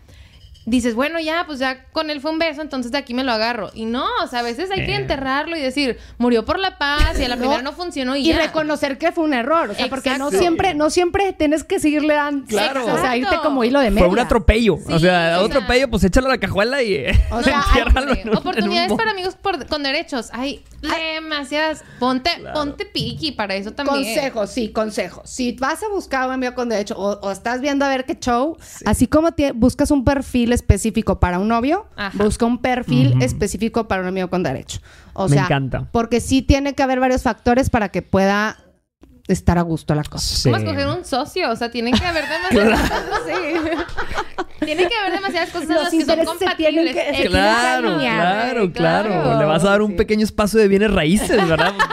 dices, 0.66 0.94
bueno, 0.94 1.20
ya, 1.20 1.44
pues 1.46 1.58
ya 1.58 1.84
con 1.92 2.10
él 2.10 2.20
fue 2.20 2.30
un 2.30 2.38
beso, 2.38 2.62
entonces 2.62 2.92
de 2.92 2.98
aquí 2.98 3.14
me 3.14 3.24
lo 3.24 3.32
agarro. 3.32 3.70
Y 3.74 3.84
no, 3.84 4.06
o 4.22 4.26
sea, 4.26 4.40
a 4.40 4.42
veces 4.42 4.70
hay 4.70 4.86
que 4.86 4.92
eh. 4.92 4.96
enterrarlo 4.96 5.56
y 5.56 5.60
decir, 5.60 5.98
murió 6.18 6.44
por 6.44 6.58
la 6.58 6.78
paz 6.78 7.18
y 7.18 7.24
a 7.24 7.28
la 7.28 7.36
primera 7.36 7.62
no 7.62 7.72
funcionó 7.72 8.16
y, 8.16 8.30
y 8.30 8.32
reconocer 8.32 8.98
que 8.98 9.12
fue 9.12 9.24
un 9.24 9.34
error. 9.34 9.70
O 9.70 9.74
sea, 9.74 9.88
porque 9.88 10.16
no 10.18 10.30
siempre, 10.30 10.74
no 10.74 10.90
siempre 10.90 11.32
tienes 11.32 11.64
que 11.64 11.78
seguirle 11.80 12.14
dando. 12.14 12.46
Claro. 12.46 12.84
O 12.86 12.98
sea, 12.98 13.16
irte 13.16 13.36
como 13.42 13.64
hilo 13.64 13.80
de 13.80 13.90
media. 13.90 14.06
Fue 14.06 14.12
un 14.12 14.18
atropello. 14.18 14.74
o 14.74 14.98
sea, 14.98 15.40
otro 15.40 15.58
atropello, 15.58 15.88
pues 15.90 16.04
échalo 16.04 16.28
a 16.28 16.30
la 16.30 16.38
cajuela 16.38 16.82
y. 16.82 17.06
O 17.30 17.42
sea, 17.42 17.64
oportunidades 18.34 18.92
para 18.92 19.10
amigos 19.10 19.36
con 19.68 19.82
derechos. 19.82 20.30
Hay 20.32 20.64
demasiadas. 20.80 21.84
Ponte, 21.98 22.30
ponte 22.52 22.84
piqui 22.86 23.32
para 23.32 23.54
eso 23.54 23.72
también. 23.72 24.04
Consejos, 24.04 24.50
sí, 24.50 24.70
consejos. 24.70 25.28
Si 25.28 25.52
vas 25.52 25.82
a 25.82 25.88
buscar 25.88 26.26
un 26.26 26.34
amigo 26.34 26.54
con 26.54 26.68
derechos 26.68 26.96
o, 26.98 27.30
estás 27.30 27.60
viendo 27.60 27.84
a 27.84 27.88
ver 27.88 28.04
qué 28.04 28.18
show, 28.18 28.56
así 28.84 29.06
como 29.06 29.30
buscas 29.54 29.90
un 29.90 30.04
perfil 30.04 30.53
específico 30.54 31.20
para 31.20 31.38
un 31.38 31.48
novio, 31.48 31.86
busca 32.14 32.46
un 32.46 32.58
perfil 32.58 33.20
específico 33.22 33.88
para 33.88 34.02
un 34.02 34.08
amigo 34.08 34.28
con 34.30 34.42
derecho. 34.42 34.80
O 35.12 35.28
Me 35.28 35.36
encanta. 35.36 35.88
Porque 35.92 36.20
sí 36.20 36.42
tiene 36.42 36.74
que 36.74 36.82
haber 36.82 37.00
varios 37.00 37.22
factores 37.22 37.70
para 37.70 37.90
que 37.90 38.02
pueda 38.02 38.58
estar 39.28 39.58
a 39.58 39.62
gusto 39.62 39.94
la 39.94 40.04
cosa. 40.04 40.36
Sí. 40.36 40.50
¿Cómo 40.50 40.56
escoger 40.56 40.86
un 40.86 41.04
socio? 41.04 41.50
O 41.50 41.56
sea, 41.56 41.70
tienen 41.70 41.94
que 41.98 42.04
haber 42.04 42.24
demasiadas 42.28 43.02
cosas. 43.02 43.22
Sí. 43.26 44.64
tienen 44.64 44.88
que 44.88 44.94
haber 44.96 45.12
demasiadas 45.12 45.50
cosas 45.50 45.70
en 45.70 45.76
las 45.76 45.90
que 45.90 46.04
son 46.04 46.24
compatibles. 46.24 46.94
Que, 46.94 47.26
claro, 47.28 47.98
claro, 47.98 48.72
claro, 48.72 49.38
Le 49.38 49.44
vas 49.44 49.64
a 49.64 49.70
dar 49.70 49.82
un 49.82 49.96
pequeño 49.96 50.24
espacio 50.24 50.60
de 50.60 50.68
bienes 50.68 50.92
raíces, 50.92 51.48
¿verdad? 51.48 51.74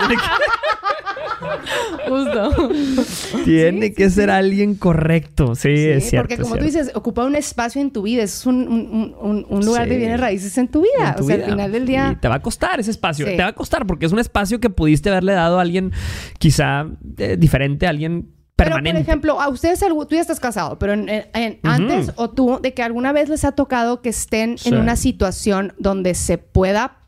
Justo. 2.08 3.44
Tiene 3.46 3.94
que 3.94 4.10
ser 4.10 4.30
alguien 4.30 4.76
correcto. 4.76 5.56
Sí, 5.56 5.70
es 5.70 6.10
cierto. 6.10 6.28
Porque 6.28 6.42
como 6.42 6.58
tú 6.58 6.66
dices, 6.66 6.92
ocupa 6.94 7.26
un 7.26 7.36
espacio 7.36 7.82
en 7.82 7.92
tu 7.92 8.04
vida. 8.04 8.24
Es 8.24 8.46
un, 8.46 9.16
un, 9.20 9.66
lugar 9.66 9.88
de 9.88 9.98
bienes 9.98 10.20
raíces 10.20 10.58
en 10.58 10.68
tu 10.68 10.82
vida. 10.82 11.16
o 11.20 11.24
sea, 11.24 11.36
al 11.36 11.44
final 11.44 11.72
del 11.72 11.86
día. 11.86 12.18
te 12.22 12.28
va 12.28 12.36
a 12.36 12.42
costar 12.42 12.80
ese 12.80 12.92
espacio. 12.92 13.26
Te 13.26 13.38
va 13.38 13.48
a 13.48 13.54
costar 13.54 13.86
porque 13.86 14.06
es 14.06 14.12
un 14.12 14.20
espacio 14.20 14.60
que 14.60 14.70
pudiste 14.70 15.10
haberle 15.10 15.34
dado 15.34 15.60
a 15.60 15.62
alguien 15.62 15.92
quizá 16.40 16.88
eh, 17.18 17.38
diferente, 17.38 17.86
a 17.88 17.90
alguien 17.90 18.34
Permanente. 18.56 18.92
Pero, 18.92 19.04
por 19.04 19.10
ejemplo, 19.10 19.42
a 19.42 19.50
ustedes, 19.50 19.80
tú 19.80 20.16
ya 20.16 20.22
estás 20.22 20.40
casado, 20.40 20.78
pero 20.78 20.94
antes 20.94 22.12
o 22.16 22.30
tú, 22.30 22.60
de 22.62 22.74
que 22.74 22.84
alguna 22.84 23.12
vez 23.12 23.30
les 23.30 23.44
ha 23.44 23.54
tocado 23.54 24.02
que 24.02 24.10
estén 24.10 24.56
en 24.66 24.78
una 24.78 24.96
situación 24.96 25.74
donde 25.80 26.14
se 26.14 26.38
pueda 26.38 27.01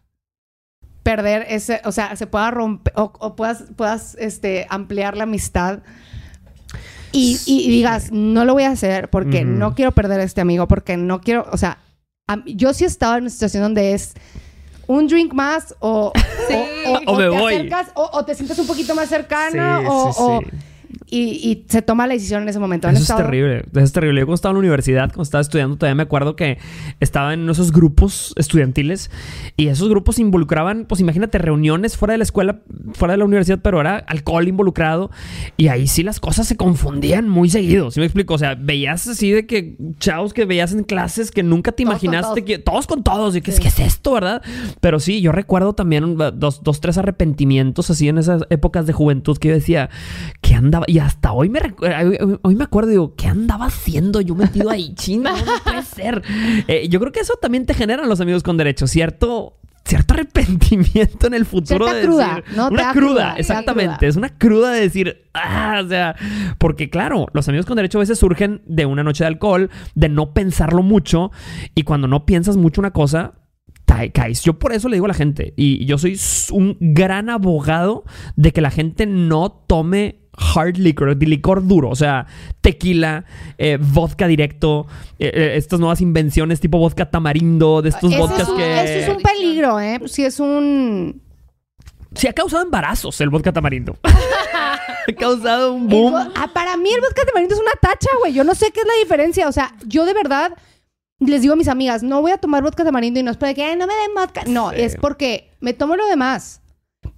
perder 1.03 1.45
ese, 1.49 1.81
o 1.83 1.91
sea, 1.91 2.15
se 2.15 2.27
pueda 2.27 2.49
romper 2.49 2.93
o, 2.95 3.35
puedas, 3.35 3.65
puedas 3.75 4.15
este, 4.19 4.65
ampliar 4.69 5.15
la 5.15 5.23
amistad. 5.23 5.79
Y, 7.15 7.37
digas, 7.45 8.11
no 8.11 8.43
lo 8.43 8.53
voy 8.53 8.63
a 8.63 8.71
hacer 8.71 9.07
porque 9.11 9.45
no 9.45 9.75
quiero 9.75 9.91
perder 9.91 10.19
a 10.19 10.23
este 10.23 10.41
amigo, 10.41 10.67
porque 10.67 10.97
no 10.97 11.21
quiero, 11.21 11.45
o 11.51 11.57
sea, 11.57 11.77
yo 12.47 12.73
sí 12.73 12.85
he 12.85 12.87
estado 12.87 13.17
en 13.17 13.23
una 13.23 13.29
situación 13.29 13.61
donde 13.61 13.93
es 13.93 14.15
un 14.87 15.07
drink 15.07 15.31
más 15.31 15.75
o, 15.79 16.11
o, 17.05 17.17
te 17.17 17.35
acercas 17.35 17.91
o, 17.93 18.25
te 18.25 18.33
sientes 18.33 18.57
un 18.57 18.65
poquito 18.65 18.95
más 18.95 19.09
cercana 19.09 19.81
o, 19.87 20.41
y, 21.15 21.65
se 21.67 21.81
toma 21.81 22.07
la 22.07 22.13
decisión 22.13 22.43
en 22.43 22.49
ese 22.49 22.59
momento. 22.59 22.89
Eso 22.89 23.01
es 23.01 23.17
terrible. 23.17 23.63
Eso 23.71 23.79
es 23.79 23.91
terrible. 23.91 24.21
Yo 24.21 24.25
cuando 24.25 24.35
estaba 24.35 24.51
en 24.51 24.55
la 24.55 24.59
universidad, 24.59 25.09
cuando 25.09 25.23
estaba 25.23 25.41
estudiando, 25.41 25.75
todavía 25.75 25.95
me 25.95 26.03
acuerdo 26.03 26.35
que 26.35 26.57
estaba 26.99 27.33
en 27.33 27.47
esos 27.49 27.71
grupos 27.71 28.33
estudiantiles 28.35 29.11
y 29.55 29.67
esos 29.67 29.89
grupos 29.89 30.17
involucraban, 30.19 30.85
pues 30.87 31.01
imagínate, 31.01 31.37
reuniones 31.37 31.97
fuera 31.97 32.13
de 32.13 32.17
la 32.17 32.23
escuela, 32.23 32.61
fuera 32.93 33.13
de 33.13 33.17
la 33.19 33.25
universidad, 33.25 33.59
pero 33.61 33.79
era 33.79 33.97
alcohol 33.97 34.47
involucrado 34.47 35.11
y 35.55 35.67
ahí 35.67 35.87
sí 35.87 36.01
las 36.03 36.19
cosas 36.19 36.47
se 36.47 36.57
confundían 36.57 37.29
muy 37.29 37.49
seguido. 37.49 37.91
¿Sí 37.91 37.99
me 37.99 38.05
explico? 38.07 38.33
O 38.33 38.37
sea, 38.39 38.55
veías 38.55 39.07
así 39.07 39.31
de 39.31 39.45
que 39.45 39.75
chavos 39.99 40.33
que 40.33 40.45
veías 40.45 40.73
en 40.73 40.83
clases 40.83 41.29
que 41.31 41.43
nunca 41.43 41.71
te 41.71 41.83
imaginaste 41.83 42.43
que 42.43 42.57
todos 42.57 42.87
con 42.87 43.03
todos 43.03 43.35
y 43.35 43.41
que 43.41 43.51
es 43.51 43.59
que 43.59 43.67
es 43.67 43.79
esto, 43.79 44.13
¿verdad? 44.13 44.41
Pero 44.81 44.99
sí, 44.99 45.21
yo 45.21 45.31
recuerdo 45.31 45.73
también 45.73 46.17
dos, 46.17 46.63
dos, 46.63 46.81
tres 46.81 46.97
arrepentimientos 46.97 47.89
así 47.89 48.07
en 48.09 48.17
esas 48.17 48.43
épocas 48.49 48.87
de 48.87 48.93
juventud 48.93 49.37
que 49.37 49.49
yo 49.49 49.53
decía 49.53 49.89
andaba 50.53 50.85
y 50.87 50.99
hasta 50.99 51.31
hoy 51.31 51.49
me, 51.49 51.59
hoy 52.41 52.55
me 52.55 52.63
acuerdo, 52.63 52.89
digo, 52.89 53.15
¿qué 53.15 53.27
andaba 53.27 53.65
haciendo 53.65 54.21
yo 54.21 54.35
metido 54.35 54.69
ahí? 54.69 54.93
Chino, 54.95 55.31
no 55.31 55.53
puede 55.63 55.83
ser. 55.83 56.21
Eh, 56.67 56.87
yo 56.89 56.99
creo 56.99 57.11
que 57.11 57.21
eso 57.21 57.35
también 57.41 57.65
te 57.65 57.73
generan 57.73 58.09
los 58.09 58.21
amigos 58.21 58.43
con 58.43 58.57
derecho, 58.57 58.87
¿cierto? 58.87 59.57
cierto 59.85 60.13
arrepentimiento 60.13 61.27
en 61.27 61.33
el 61.33 61.45
futuro 61.45 61.85
de 61.85 62.03
cruda, 62.03 62.35
decir, 62.35 62.55
¿no? 62.55 62.69
una 62.69 62.93
cruda, 62.93 63.35
exactamente, 63.35 64.07
es 64.07 64.15
una 64.15 64.29
cruda 64.29 64.71
de 64.71 64.79
decir, 64.79 65.29
ah, 65.33 65.81
o 65.83 65.87
sea, 65.89 66.15
porque 66.57 66.89
claro, 66.89 67.27
los 67.33 67.49
amigos 67.49 67.65
con 67.65 67.75
derecho 67.75 67.97
a 67.97 67.99
veces 67.99 68.17
surgen 68.17 68.61
de 68.65 68.85
una 68.85 69.03
noche 69.03 69.25
de 69.25 69.27
alcohol, 69.27 69.69
de 69.93 70.07
no 70.07 70.33
pensarlo 70.33 70.83
mucho 70.83 71.31
y 71.75 71.83
cuando 71.83 72.07
no 72.07 72.25
piensas 72.25 72.55
mucho 72.55 72.79
una 72.79 72.91
cosa, 72.91 73.33
caes. 74.13 74.43
Yo 74.43 74.59
por 74.59 74.73
eso 74.73 74.89
le 74.89 74.95
digo 74.95 75.05
a 75.05 75.09
la 75.09 75.13
gente, 75.13 75.53
y 75.55 75.85
yo 75.85 75.97
soy 75.97 76.19
un 76.51 76.77
gran 76.79 77.29
abogado 77.29 78.03
de 78.35 78.51
que 78.51 78.61
la 78.61 78.71
gente 78.71 79.05
no 79.05 79.51
tome 79.51 80.22
hard 80.37 80.77
liquor, 80.77 81.15
de 81.15 81.25
licor 81.25 81.67
duro, 81.67 81.89
o 81.89 81.95
sea, 81.95 82.25
tequila, 82.61 83.25
eh, 83.57 83.77
vodka 83.79 84.27
directo, 84.27 84.87
eh, 85.19 85.31
eh, 85.33 85.53
estas 85.55 85.79
nuevas 85.79 86.01
invenciones 86.01 86.59
tipo 86.59 86.77
vodka 86.77 87.09
tamarindo, 87.09 87.81
de 87.81 87.89
estos 87.89 88.17
vodkas 88.17 88.49
que... 88.49 88.83
Eso 88.83 89.11
es 89.11 89.17
un 89.17 89.21
peligro, 89.21 89.79
¿eh? 89.79 89.99
Si 90.07 90.25
es 90.25 90.39
un... 90.39 91.21
Sí, 92.15 92.27
ha 92.27 92.33
causado 92.33 92.63
embarazos 92.63 93.19
el 93.21 93.29
vodka 93.29 93.51
tamarindo. 93.51 93.97
ha 95.07 95.13
causado 95.17 95.73
un 95.73 95.87
boom. 95.87 96.15
Ah, 96.15 96.49
para 96.53 96.77
mí 96.77 96.91
el 96.91 97.01
vodka 97.01 97.23
tamarindo 97.25 97.55
es 97.55 97.61
una 97.61 97.73
tacha, 97.79 98.09
güey. 98.19 98.33
Yo 98.33 98.43
no 98.43 98.55
sé 98.55 98.71
qué 98.71 98.81
es 98.81 98.87
la 98.87 98.93
diferencia. 99.01 99.47
O 99.47 99.51
sea, 99.51 99.73
yo 99.85 100.05
de 100.05 100.13
verdad 100.13 100.53
les 101.19 101.41
digo 101.41 101.53
a 101.53 101.57
mis 101.57 101.67
amigas, 101.67 102.03
no 102.03 102.21
voy 102.21 102.31
a 102.31 102.37
tomar 102.37 102.63
vodka 102.63 102.83
tamarindo 102.83 103.19
y 103.19 103.23
no 103.23 103.31
es 103.31 103.37
para 103.37 103.53
que 103.53 103.75
no 103.75 103.87
me 103.87 103.93
den 103.93 104.13
vodka. 104.15 104.43
No, 104.45 104.71
es 104.71 104.95
porque 104.97 105.51
me 105.59 105.73
tomo 105.73 105.95
lo 105.95 106.05
demás 106.07 106.61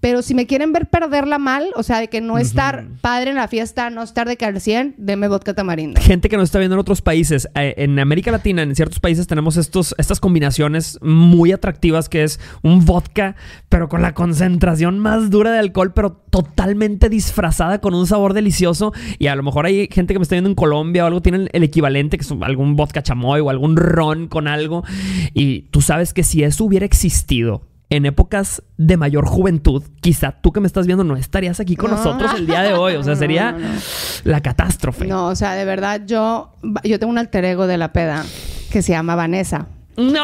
Pero 0.06 0.22
si 0.22 0.36
me 0.36 0.46
quieren 0.46 0.72
ver 0.72 0.86
perderla 0.86 1.39
mal, 1.39 1.70
o 1.76 1.82
sea, 1.82 2.00
de 2.00 2.10
que 2.10 2.22
no 2.22 2.38
estar 2.38 2.86
padre 3.02 3.32
en 3.32 3.38
la 3.38 3.48
fiesta, 3.48 3.89
no 3.89 4.04
estar 4.04 4.28
de 4.28 4.38
que 4.38 4.46
al 4.46 4.62
100, 4.62 4.94
deme 5.00 5.28
vodka 5.28 5.56
tamarindo. 5.56 6.00
Gente 6.00 6.30
que 6.30 6.38
nos 6.38 6.44
está 6.44 6.60
viendo 6.60 6.76
en 6.76 6.80
otros 6.80 7.02
países. 7.02 7.50
eh, 7.56 7.74
en 7.78 7.98
América 7.98 8.30
Latina, 8.30 8.62
en 8.62 8.76
ciertos 8.76 9.00
países, 9.00 9.26
tenemos 9.26 9.58
estos, 9.58 9.96
estas 9.98 10.20
combinaciones 10.20 11.00
muy 11.02 11.52
atractivas 11.54 12.08
que 12.08 12.22
es 12.22 12.39
un 12.62 12.86
vodka, 12.86 13.36
pero 13.68 13.89
con 13.89 14.04
la 14.04 14.13
concentración 14.13 15.00
más 15.00 15.32
dura 15.32 15.52
de 15.52 15.58
alcohol, 15.58 15.91
pero 15.91 16.12
totalmente 16.12 17.10
disfrazada 17.10 17.82
con 17.82 17.95
un 17.95 18.06
sabor 18.06 18.36
delicioso. 18.36 18.93
Y 19.18 19.26
a 19.26 19.36
lo 19.36 19.41
mejor 19.41 19.66
hay 19.66 19.89
gente 19.91 20.14
que 20.14 20.20
me 20.20 20.24
está 20.24 20.36
viendo 20.36 20.51
en 20.51 20.56
Colombia 20.56 21.03
o 21.03 21.08
algo, 21.08 21.24
tienen 21.24 21.49
el 21.51 21.64
equivalente, 21.64 22.20
que 22.20 22.24
es 22.24 22.32
algún 22.41 22.76
vodka 22.76 23.01
chamoy 23.01 23.41
o 23.41 23.49
algún 23.49 23.76
ron 23.76 24.28
con 24.28 24.47
algo. 24.47 24.84
Y 25.34 25.62
tú 25.72 25.82
sabes 25.82 26.14
que 26.14 26.22
si 26.22 26.43
eso 26.43 26.64
hubiera 26.64 26.86
existido 26.86 27.64
en 27.96 28.06
épocas 28.06 28.62
de 28.78 28.98
mayor 28.98 29.26
juventud, 29.26 29.84
quizá 30.02 30.32
tú 30.41 30.52
que 30.52 30.60
me 30.60 30.68
estás 30.68 30.86
viendo 30.86 31.04
no 31.04 31.16
estarías 31.16 31.60
aquí 31.60 31.76
con 31.76 31.91
No. 31.91 31.98
nosotros 31.98 32.32
el 32.36 32.48
día 32.48 32.62
de 32.62 32.74
hoy. 32.74 32.96
O 32.96 33.04
sea, 33.04 33.16
sería 33.18 33.52
no, 33.54 33.60
no. 33.60 33.68
la 34.24 34.41
catástrofe. 34.41 35.06
No, 35.06 35.28
o 35.28 35.36
sea, 35.36 35.54
de 35.56 35.66
verdad, 35.66 36.02
yo, 36.06 36.54
yo 36.84 37.00
tengo 37.00 37.12
un 37.12 37.18
alter 37.18 37.46
ego 37.46 37.68
de 37.68 37.78
la 37.78 37.93
peda 37.93 38.24
que 38.72 38.82
se 38.82 38.91
llama 38.91 39.16
Vanessa. 39.16 39.68
¡No! 39.98 40.22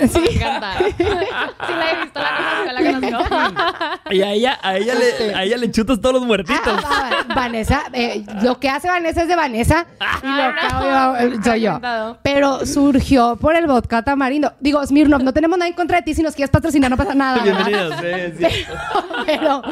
Me 0.00 0.06
encanta. 0.34 0.72
sí 0.96 1.04
la 1.04 1.90
he 1.90 2.02
visto, 2.02 2.20
la 2.20 2.30
conozco, 2.36 3.10
la 3.10 3.10
conozco. 3.28 4.10
Y 4.10 4.22
a 4.22 4.32
ella, 4.32 4.58
a 4.62 4.76
ella, 4.76 4.94
le, 4.94 5.34
a 5.34 5.44
ella 5.44 5.56
le 5.56 5.70
chutas 5.70 6.00
todos 6.00 6.14
los 6.14 6.24
muertitos. 6.24 6.82
Ah, 6.84 7.24
Va- 7.28 7.34
Vanessa, 7.34 7.82
eh, 7.92 8.24
lo 8.42 8.58
que 8.60 8.68
hace 8.68 8.88
Vanessa 8.88 9.22
es 9.22 9.28
de 9.28 9.36
Vanessa 9.36 9.86
y 10.22 10.26
lo 10.26 10.54
que 10.54 10.66
hago 10.66 10.84
yo, 11.20 11.26
eh, 11.36 11.38
soy 11.44 11.60
yo. 11.62 11.80
Pero 12.22 12.64
surgió 12.66 13.36
por 13.36 13.54
el 13.56 13.66
vodka 13.66 14.02
tamarindo. 14.02 14.52
Digo, 14.60 14.84
Smirnoff, 14.84 15.22
no 15.22 15.32
tenemos 15.32 15.58
nada 15.58 15.68
en 15.68 15.74
contra 15.74 15.98
de 15.98 16.02
ti 16.02 16.14
si 16.14 16.22
nos 16.22 16.34
quieres 16.34 16.50
patrocinar, 16.50 16.90
no 16.90 16.96
pasa 16.96 17.14
nada. 17.14 17.42
Bienvenidos. 17.42 17.94
sí, 18.00 18.46
sí. 18.48 18.64
Pero 19.26 19.62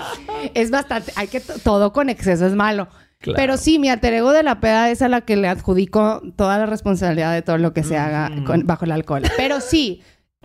es 0.54 0.70
bastante, 0.70 1.12
hay 1.16 1.28
que, 1.28 1.40
todo 1.40 1.92
con 1.92 2.08
exceso 2.08 2.46
es 2.46 2.52
malo. 2.54 2.88
Claro. 3.18 3.36
Pero 3.38 3.56
sí, 3.56 3.78
mi 3.78 3.88
alter 3.88 4.12
ego 4.12 4.32
de 4.32 4.42
la 4.42 4.60
peda 4.60 4.90
es 4.90 5.00
a 5.00 5.08
la 5.08 5.22
que 5.22 5.36
le 5.36 5.48
adjudico 5.48 6.20
toda 6.36 6.58
la 6.58 6.66
responsabilidad 6.66 7.32
de 7.32 7.40
todo 7.40 7.56
lo 7.56 7.72
que 7.72 7.82
se 7.82 7.96
haga 7.96 8.28
Mm. 8.28 8.44
con- 8.44 8.66
bajo 8.66 8.84
el 8.84 8.92
alcohol. 8.92 9.22
Pero 9.38 9.60
sí, 9.62 10.02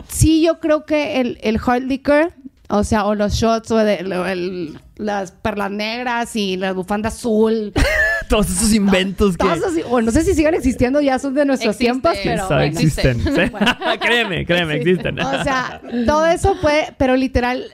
sí 0.08 0.42
yo 0.42 0.60
creo 0.60 0.84
que 0.86 1.20
el, 1.20 1.38
el 1.42 1.58
hard 1.64 1.82
liquor, 1.84 2.32
o 2.68 2.84
sea, 2.84 3.04
o 3.06 3.14
los 3.14 3.34
shots, 3.34 3.70
o 3.70 3.80
el- 3.80 4.78
las 4.96 5.32
perlas 5.32 5.70
negras 5.70 6.36
y 6.36 6.56
la 6.56 6.72
bufanda 6.72 7.08
azul, 7.08 7.72
Todos 8.28 8.48
esos 8.50 8.72
inventos 8.72 9.36
que. 9.36 9.46
todos 9.46 9.74
o 9.90 10.00
no 10.00 10.10
sé 10.10 10.22
si 10.24 10.32
siguen 10.34 10.54
existiendo, 10.54 11.00
ya 11.02 11.18
son 11.18 11.34
de 11.34 11.44
nuestros 11.44 11.74
Existen. 11.74 12.00
tiempos, 12.00 12.18
pero 12.22 12.46
bueno. 12.46 12.62
existen. 12.62 13.20
Sí. 13.24 13.52
créeme, 14.00 14.46
créeme, 14.46 14.76
existen. 14.76 15.20
O 15.20 15.42
sea, 15.42 15.82
todo 16.06 16.24
eso 16.26 16.56
puede, 16.62 16.94
pero 16.96 17.16
literal, 17.16 17.64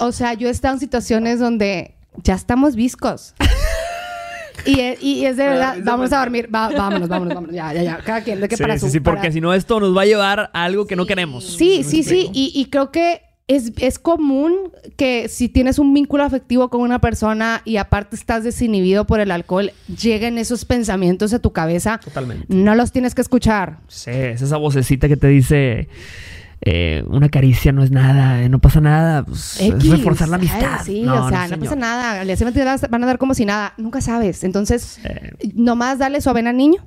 o 0.00 0.10
sea, 0.10 0.34
yo 0.34 0.48
he 0.48 0.50
estado 0.50 0.74
en 0.74 0.80
situaciones 0.80 1.38
donde 1.38 1.94
ya 2.24 2.34
estamos 2.34 2.74
viscos. 2.74 3.34
Y, 4.64 4.80
e- 4.80 4.98
y 5.00 5.24
es 5.24 5.36
de 5.36 5.46
verdad, 5.46 5.76
vamos 5.84 6.12
a 6.12 6.18
dormir, 6.20 6.48
va- 6.54 6.68
vámonos, 6.70 7.08
vámonos, 7.08 7.34
vámonos, 7.34 7.54
ya, 7.54 7.72
ya, 7.72 7.82
ya, 7.82 7.98
cada 7.98 8.22
quien, 8.22 8.40
de 8.40 8.48
que 8.48 8.56
sí, 8.56 8.62
para 8.62 8.74
sí, 8.78 8.86
su... 8.86 8.90
sí, 8.92 9.00
porque 9.00 9.20
para- 9.20 9.32
si 9.32 9.40
no, 9.40 9.54
esto 9.54 9.80
nos 9.80 9.96
va 9.96 10.02
a 10.02 10.06
llevar 10.06 10.50
a 10.52 10.64
algo 10.64 10.86
que 10.86 10.96
no 10.96 11.06
queremos. 11.06 11.44
Sí, 11.56 11.82
sí, 11.84 12.02
sí, 12.02 12.30
y, 12.32 12.52
y 12.54 12.66
creo 12.66 12.90
que 12.90 13.22
es, 13.46 13.72
es 13.78 13.98
común 13.98 14.54
que 14.96 15.28
si 15.28 15.48
tienes 15.48 15.78
un 15.78 15.94
vínculo 15.94 16.22
afectivo 16.22 16.68
con 16.68 16.82
una 16.82 16.98
persona 17.00 17.62
y 17.64 17.78
aparte 17.78 18.14
estás 18.14 18.44
desinhibido 18.44 19.06
por 19.06 19.20
el 19.20 19.30
alcohol, 19.30 19.72
lleguen 20.02 20.36
esos 20.36 20.66
pensamientos 20.66 21.32
a 21.32 21.38
tu 21.38 21.52
cabeza. 21.52 21.98
Totalmente. 22.04 22.44
No 22.48 22.74
los 22.74 22.92
tienes 22.92 23.14
que 23.14 23.22
escuchar. 23.22 23.78
Sí, 23.88 24.10
es 24.10 24.42
esa 24.42 24.58
vocecita 24.58 25.08
que 25.08 25.16
te 25.16 25.28
dice. 25.28 25.88
Eh, 26.60 27.04
una 27.08 27.28
caricia 27.28 27.72
no 27.72 27.82
es 27.82 27.90
nada, 27.90 28.42
eh, 28.42 28.48
no 28.48 28.58
pasa 28.60 28.80
nada. 28.80 29.24
pues, 29.24 29.60
es 29.60 29.88
reforzar 29.88 30.28
la 30.28 30.36
Ay, 30.36 30.48
amistad. 30.48 30.80
sí, 30.84 31.02
No, 31.02 31.26
o 31.26 31.28
sea, 31.28 31.48
no, 31.48 31.58
pasa 31.58 31.76
nada. 31.76 32.24
Vas- 32.64 32.90
van 32.90 33.02
a 33.04 33.06
dar 33.06 33.18
como 33.18 33.34
si 33.34 33.44
nada. 33.44 33.74
Nunca 33.78 34.00
sabes. 34.00 34.42
Entonces, 34.44 34.98
Eh, 35.04 35.32
nomás 35.54 35.98
dale 35.98 36.20
su 36.20 36.30
avena 36.30 36.50
al 36.50 36.56
niño. 36.56 36.84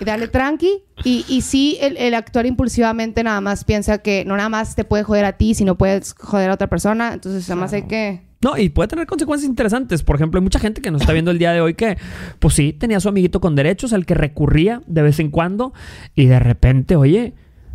y 0.00 0.04
dale 0.04 0.28
tranqui. 0.28 0.82
Y, 1.04 1.24
y 1.28 1.40
sí, 1.40 1.78
el, 1.80 1.96
el 1.96 2.14
actuar 2.14 2.46
impulsivamente 2.46 3.22
nada 3.24 3.40
más 3.40 3.64
piensa 3.64 3.98
que 3.98 4.24
no 4.24 4.36
nada 4.36 4.48
más 4.48 4.74
te 4.76 4.84
puede 4.84 5.02
joder 5.04 5.24
a 5.24 5.32
ti, 5.32 5.54
sino 5.54 5.76
puedes 5.76 6.14
joder 6.18 6.50
a 6.50 6.54
otra 6.54 6.68
persona. 6.68 7.12
Entonces, 7.14 7.48
nada 7.48 7.60
más 7.62 7.72
hay 7.72 7.82
que... 7.82 8.24
No, 8.42 8.56
y 8.58 8.68
puede 8.68 8.88
tener 8.88 9.06
consecuencias 9.06 9.48
interesantes. 9.48 10.02
Por 10.02 10.16
ejemplo, 10.16 10.38
hay 10.38 10.44
mucha 10.44 10.58
gente 10.60 10.82
que 10.82 10.90
nos 10.90 11.00
está 11.00 11.12
viendo 11.14 11.30
el 11.30 11.38
día 11.38 11.52
de 11.52 11.62
hoy 11.62 11.72
que, 11.74 11.96
pues 12.38 12.54
sí, 12.54 12.72
tenía 12.74 12.98
a 12.98 13.00
su 13.00 13.08
amiguito 13.08 13.40
con 13.40 13.54
derechos 13.56 13.92
al 13.94 14.04
que 14.04 14.14
recurría 14.14 14.82
de 14.86 15.00
vez 15.02 15.18
en 15.18 15.30
cuando 15.30 15.72
y 16.14 16.26
de 16.26 16.38
repente, 16.38 16.94
oye, 16.96 17.32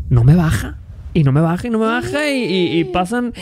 no 0.09 0.24
me 0.24 0.36
baja. 0.36 0.78
Y 1.14 1.24
no 1.24 1.32
me 1.34 1.41
baja, 1.41 1.68
y 1.68 1.70
no 1.70 1.78
me 1.80 1.86
baja, 1.88 2.30
y, 2.30 2.43
y- 2.43 2.80
y 2.80 2.84
pasan. 2.86 3.34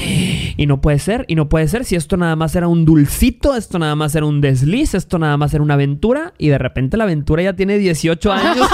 Y 0.58 0.66
no 0.66 0.82
puede 0.82 0.98
ser, 1.00 1.26
y 1.28 1.36
no 1.36 1.50
puede 1.50 1.68
ser. 1.68 1.86
Si 1.86 1.96
esto 1.96 2.18
nada 2.18 2.36
más 2.36 2.56
era 2.56 2.68
un 2.68 2.84
dulcito, 2.86 3.56
esto 3.56 3.78
nada 3.78 3.96
más 3.96 4.16
era 4.16 4.26
un 4.26 4.42
desliz, 4.42 4.96
esto 4.96 5.20
nada 5.20 5.38
más 5.38 5.54
era 5.54 5.64
una 5.64 5.76
aventura, 5.76 6.34
y 6.38 6.48
de 6.50 6.58
repente 6.58 6.98
la 6.98 7.04
aventura 7.04 7.44
ya 7.44 7.54
tiene 7.54 7.78
18 7.78 8.32
años. 8.34 8.68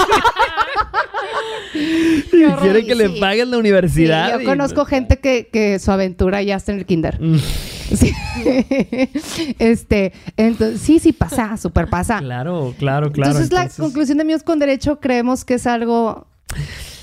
y 2.32 2.44
horror. 2.44 2.60
quiere 2.62 2.86
que 2.86 2.94
le 2.94 3.10
paguen 3.20 3.50
la 3.50 3.56
Sí, 3.56 3.60
universidad. 3.60 4.34
yo 4.34 4.40
y- 4.40 4.44
conozco 4.44 4.84
gente 4.84 5.18
que, 5.18 5.48
que 5.52 5.78
su 5.78 5.90
aventura 5.90 6.42
ya 6.42 6.56
está 6.56 6.72
en 6.72 6.78
el 6.78 6.86
kinder. 6.86 7.20
Mm, 7.20 7.36
Sí. 7.38 8.12
este, 9.60 10.12
entonces, 10.36 10.80
sí, 10.80 10.98
sí 10.98 11.12
pasa, 11.12 11.56
súper 11.56 11.88
pasa. 11.88 12.18
Claro, 12.18 12.74
claro, 12.78 13.12
claro. 13.12 13.30
entonces, 13.32 13.52
la 13.52 13.62
entonces- 13.62 13.80
conclusión 13.80 14.18
de 14.18 14.22
Amigos 14.22 14.42
con 14.42 14.58
Derecho, 14.58 14.98
¿creemos 15.00 15.44
que 15.44 15.54
es 15.54 15.66
algo 15.68 16.26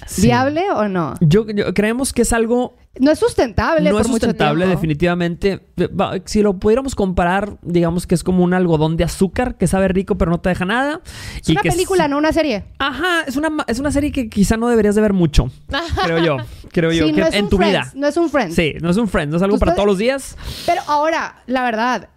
Sí. 0.07 0.23
viable 0.23 0.63
o 0.71 0.87
no? 0.87 1.15
Yo, 1.21 1.45
yo- 1.47 1.73
creemos 1.73 2.13
que 2.13 2.21
es 2.23 2.33
algo 2.33 2.75
No 2.99 3.09
es 3.09 3.17
sustentable 3.17 3.89
no 3.89 3.95
por 3.95 4.01
es 4.01 4.07
sustentable 4.07 4.67
definitivamente. 4.67 5.61
Va, 5.99 6.13
Si 6.25 6.41
lo 6.43 6.59
pudiéramos 6.59 6.93
comparar, 6.93 7.57
digamos 7.63 8.05
que 8.05 8.13
es 8.13 8.23
como 8.23 8.43
un 8.43 8.53
algodón 8.53 8.95
de 8.97 9.05
azúcar 9.05 9.57
que 9.57 9.65
sabe 9.65 9.87
rico 9.87 10.15
pero 10.17 10.29
no 10.29 10.39
te 10.39 10.49
deja 10.49 10.65
nada. 10.65 11.01
Es 11.41 11.49
una 11.49 11.61
que 11.61 11.69
película, 11.71 12.07
no 12.07 12.17
una 12.17 12.31
serie. 12.31 12.65
Ajá, 12.79 13.21
es 13.25 13.37
una, 13.37 13.49
es 13.67 13.79
una 13.79 13.91
serie 13.91 14.11
que 14.11 14.29
quizá 14.29 14.55
no 14.57 14.67
deberías 14.69 14.93
de 14.95 15.01
ver 15.01 15.13
mucho, 15.13 15.49
creo 16.05 16.19
yo. 16.19 16.37
Creo 16.71 16.91
yo, 16.91 17.07
Sí, 17.07 17.13
que 17.13 17.21
no 17.21 17.27
es 17.27 17.33
en 17.33 17.43
un 17.45 17.49
tu 17.49 17.57
Friends, 17.57 17.93
vida. 17.93 17.99
No 17.99 18.07
es 18.07 18.17
un 18.17 18.29
Friends. 18.29 18.55
Sí, 18.55 18.73
no 18.81 18.89
es 18.89 18.97
un 18.97 19.07
friend, 19.07 19.31
no 19.31 19.37
es 19.37 19.43
algo 19.43 19.57
para 19.57 19.73
todos 19.73 19.87
los 19.87 19.97
días. 19.97 20.37
Pero 20.65 20.81
ahora, 20.87 21.41
la 21.47 21.63
verdad, 21.63 22.09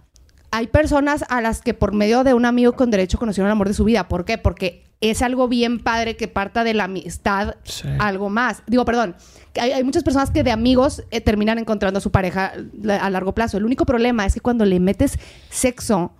hay 0.57 0.67
personas 0.69 1.25
a 1.29 1.41
las 1.41 1.61
que 1.61 1.75
por 1.75 1.93
medio 1.93 2.25
de 2.25 2.33
un 2.35 2.45
amigo 2.47 2.73
con 2.73 2.91
derecho 2.91 3.19
conocieron 3.19 3.49
el 3.49 3.53
amor 3.53 3.69
de 3.69 3.75
su 3.75 3.85
vida. 3.85 4.09
¿Por 4.09 4.25
qué? 4.25 4.39
Porque 4.39 4.85
es 5.01 5.21
algo 5.21 5.49
bien 5.49 5.79
padre 5.81 6.17
que 6.17 6.29
parta 6.29 6.65
de 6.65 6.73
la 6.73 6.85
amistad 6.85 7.57
Sí. 7.65 7.87
algo 7.99 8.31
más. 8.31 8.63
Digo, 8.67 8.85
perdón. 8.85 9.15
Hay, 9.61 9.73
hay 9.73 9.85
muchas 9.85 10.03
personas 10.03 10.31
que 10.31 10.43
de 10.43 10.53
amigos 10.53 11.03
eh, 11.11 11.21
terminan 11.21 11.59
encontrando 11.59 11.99
a 11.99 12.01
su 12.01 12.11
pareja 12.11 12.53
a 13.01 13.11
largo 13.11 13.33
plazo. 13.35 13.59
El 13.59 13.65
único 13.67 13.85
problema 13.87 14.25
es 14.25 14.35
que 14.35 14.41
cuando 14.41 14.65
le 14.65 14.81
metes 14.81 15.19
sexo, 15.51 16.13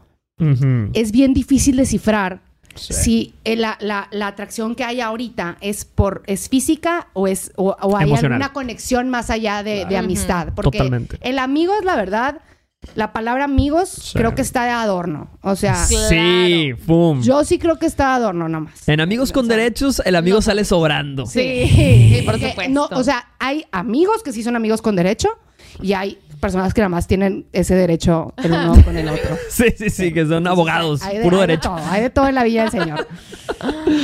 es 0.93 1.13
bien 1.13 1.33
difícil 1.33 1.77
descifrar 1.77 2.41
Sí. 2.75 2.93
si 2.93 3.35
eh, 3.45 3.57
la, 3.57 3.79
la- 3.81 4.07
la 4.11 4.27
atracción 4.27 4.75
que 4.75 4.85
hay 4.85 5.01
ahorita 5.01 5.57
es 5.63 5.87
por 5.87 6.23
es 6.27 6.51
física 6.51 7.09
o 7.15 7.27
es 7.27 7.53
o, 7.57 7.75
o 7.81 7.97
hay 7.97 8.05
Emocional. 8.05 8.35
alguna 8.35 8.53
conexión 8.53 9.09
más 9.09 9.31
allá 9.31 9.63
de, 9.63 9.87
amistad. 9.97 10.49
Porque 10.55 10.77
Totalmente. 10.77 11.17
el 11.23 11.39
amigo 11.39 11.73
es 11.79 11.87
la 11.87 11.97
verdad, 11.97 12.43
la 12.95 13.13
palabra 13.13 13.45
amigos 13.45 13.89
Sí. 13.89 14.19
creo 14.19 14.35
que 14.35 14.43
está 14.43 14.65
de 14.65 14.71
adorno. 14.71 15.31
O 15.43 15.57
sea, 15.57 15.75
Sí, 15.87 16.71
pum. 16.87 17.21
yo 17.23 17.45
sí 17.45 17.59
creo 17.59 17.79
que 17.79 17.87
está 17.87 18.11
de 18.11 18.15
adorno 18.17 18.49
nomás. 18.49 18.89
En 18.89 19.01
Amigos 19.01 19.33
con 19.33 19.49
Derechos, 19.49 20.01
el 20.05 20.17
amigo 20.17 20.41
sale 20.43 20.65
sobrando. 20.65 21.27
Sí, 21.27 21.67
Sí, 21.69 22.23
por 22.25 22.35
supuesto. 22.41 22.69
No, 22.73 22.89
o 22.93 23.03
sea, 23.03 23.29
hay 23.39 23.65
amigos 23.73 24.23
que 24.23 24.33
sí 24.33 24.43
son 24.43 24.57
amigos 24.57 24.83
con 24.83 24.95
derecho 24.97 25.29
y 25.83 25.93
hay 25.95 26.19
personas 26.41 26.75
que 26.75 26.83
nada 26.83 26.91
más 26.91 27.07
tienen 27.07 27.47
ese 27.53 27.75
derecho 27.75 28.35
el 28.37 28.53
uno 28.53 28.83
con 28.85 28.97
el 28.97 29.09
otro. 29.09 29.37
Sí, 29.51 29.65
sí, 29.77 29.91
sí, 29.91 30.13
que 30.13 30.25
son 30.27 30.47
abogados, 30.47 31.03
Hay 31.03 31.19
de- 31.19 31.23
puro 31.25 31.37
hay 31.37 31.43
de 31.43 31.47
derecho. 31.49 31.69
todo, 31.71 31.79
hay 31.91 32.03
de 32.03 32.11
todo 32.11 32.29
en 32.29 32.35
la 32.35 32.45
Villa 32.45 32.63
del 32.63 32.71
Señor. 32.71 33.09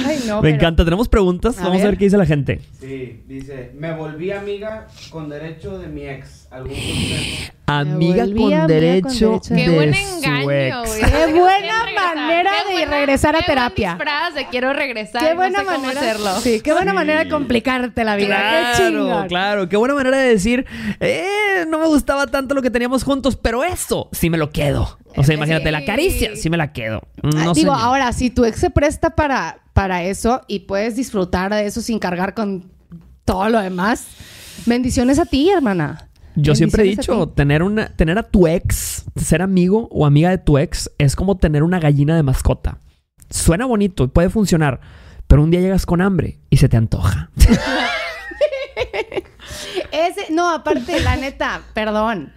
Ay, 0.07 0.25
no, 0.27 0.37
Me 0.37 0.43
pero- 0.43 0.57
encanta. 0.57 0.85
Tenemos 0.85 1.09
preguntas. 1.09 1.59
A 1.59 1.64
Vamos 1.64 1.77
a 1.77 1.85
ver. 1.85 1.87
ver 1.93 1.99
qué 1.99 2.05
dice 2.07 2.16
la 2.16 2.27
gente. 2.27 2.61
Sí, 2.81 3.23
dice, 3.29 3.73
me 3.79 3.93
volví 3.95 4.33
amiga 4.33 4.89
con 5.11 5.29
derecho 5.29 5.79
de 5.79 5.89
mi 5.89 6.03
ex. 6.07 6.41
¿Algún 6.53 6.70
consejo? 6.74 7.53
Amiga 7.64 8.24
con 8.24 8.32
amiga 8.32 8.59
con 8.59 8.66
derecho, 8.68 9.09
derecho. 9.30 9.55
de 9.55 9.64
Qué 9.64 9.70
buen 9.70 9.94
su 9.94 10.16
engaño, 10.16 10.36
ex. 10.36 10.44
güey. 10.44 11.00
Qué 11.11 11.32
buena 11.32 11.84
manera 11.94 12.50
Qué 12.66 12.68
de 12.68 12.72
buena- 12.80 12.90
regresar 12.98 13.36
a 13.36 13.38
qué 13.38 13.44
terapia. 13.46 13.98
de 14.34 14.46
quiero 14.48 14.72
regresar. 14.74 15.22
Qué 15.22 15.30
no 15.30 15.36
buena 15.36 15.64
cómo 15.64 15.78
manera. 15.78 16.00
hacerlo. 16.00 16.40
Sí, 16.40 16.61
qué 16.61 16.72
buena 16.72 16.92
manera 16.92 17.24
de 17.24 17.30
complicarte 17.30 18.05
la 18.05 18.16
vida. 18.16 18.26
Qué 18.36 18.42
Claro, 18.42 18.76
chingón. 19.07 19.28
claro. 19.28 19.68
Qué 19.70 19.76
buena 19.78 19.94
manera 19.94 20.18
de 20.18 20.28
decir, 20.28 20.66
eh, 21.00 21.64
no 21.68 21.78
me 21.78 21.86
gustaba 21.86 22.26
tanto 22.26 22.55
lo 22.55 22.61
que 22.61 22.70
teníamos 22.70 23.05
juntos, 23.05 23.36
pero 23.36 23.64
eso 23.64 24.11
sí 24.12 24.28
me 24.28 24.36
lo 24.36 24.50
quedo. 24.50 24.98
O 25.16 25.24
sea, 25.24 25.34
imagínate, 25.34 25.70
la 25.70 25.84
caricia 25.86 26.36
sí 26.36 26.50
me 26.50 26.57
la 26.59 26.72
quedo. 26.72 27.03
Ah, 27.22 27.28
No 27.32 27.55
Digo, 27.55 27.72
señor. 27.74 27.76
ahora, 27.80 28.12
si 28.12 28.28
tu 28.28 28.44
ex 28.44 28.59
se 28.59 28.68
presta 28.70 29.11
para, 29.11 29.61
para 29.72 30.03
eso 30.03 30.42
y 30.46 30.61
puedes 30.61 30.96
disfrutar 30.96 31.55
de 31.55 31.64
eso 31.66 31.80
sin 31.80 31.98
cargar 31.98 32.34
con 32.34 32.70
todo 33.24 33.48
lo 33.48 33.61
demás, 33.61 34.07
bendiciones 34.66 35.18
a 35.18 35.24
ti, 35.24 35.48
hermana. 35.48 36.09
Yo 36.37 36.55
siempre 36.55 36.83
he 36.83 36.87
dicho, 36.87 37.28
tener 37.28 37.62
una, 37.62 37.89
tener 37.95 38.18
a 38.18 38.22
tu 38.22 38.47
ex, 38.47 39.05
ser 39.16 39.43
amigo 39.43 39.89
o 39.91 40.07
amiga 40.07 40.30
de 40.30 40.39
tu 40.39 40.59
ex, 40.59 40.91
es 40.99 41.14
como 41.16 41.37
tener 41.37 41.62
una 41.62 41.78
gallina 41.80 42.16
de 42.16 42.22
mascota. 42.22 42.78
Suena 43.30 43.66
bonito 43.66 44.05
y 44.05 44.09
puede 44.09 44.30
funcionar, 44.30 44.80
pero 45.26 45.43
un 45.43 45.51
día 45.51 45.61
llegas 45.61 45.85
con 45.87 46.01
hambre 46.01 46.39
y 46.51 46.57
se 46.59 46.68
te 46.68 46.76
antoja. 46.76 47.30
Ese, 49.93 50.33
no, 50.33 50.51
aparte, 50.55 51.01
la 51.01 51.16
neta, 51.16 51.62
perdón. 51.74 52.33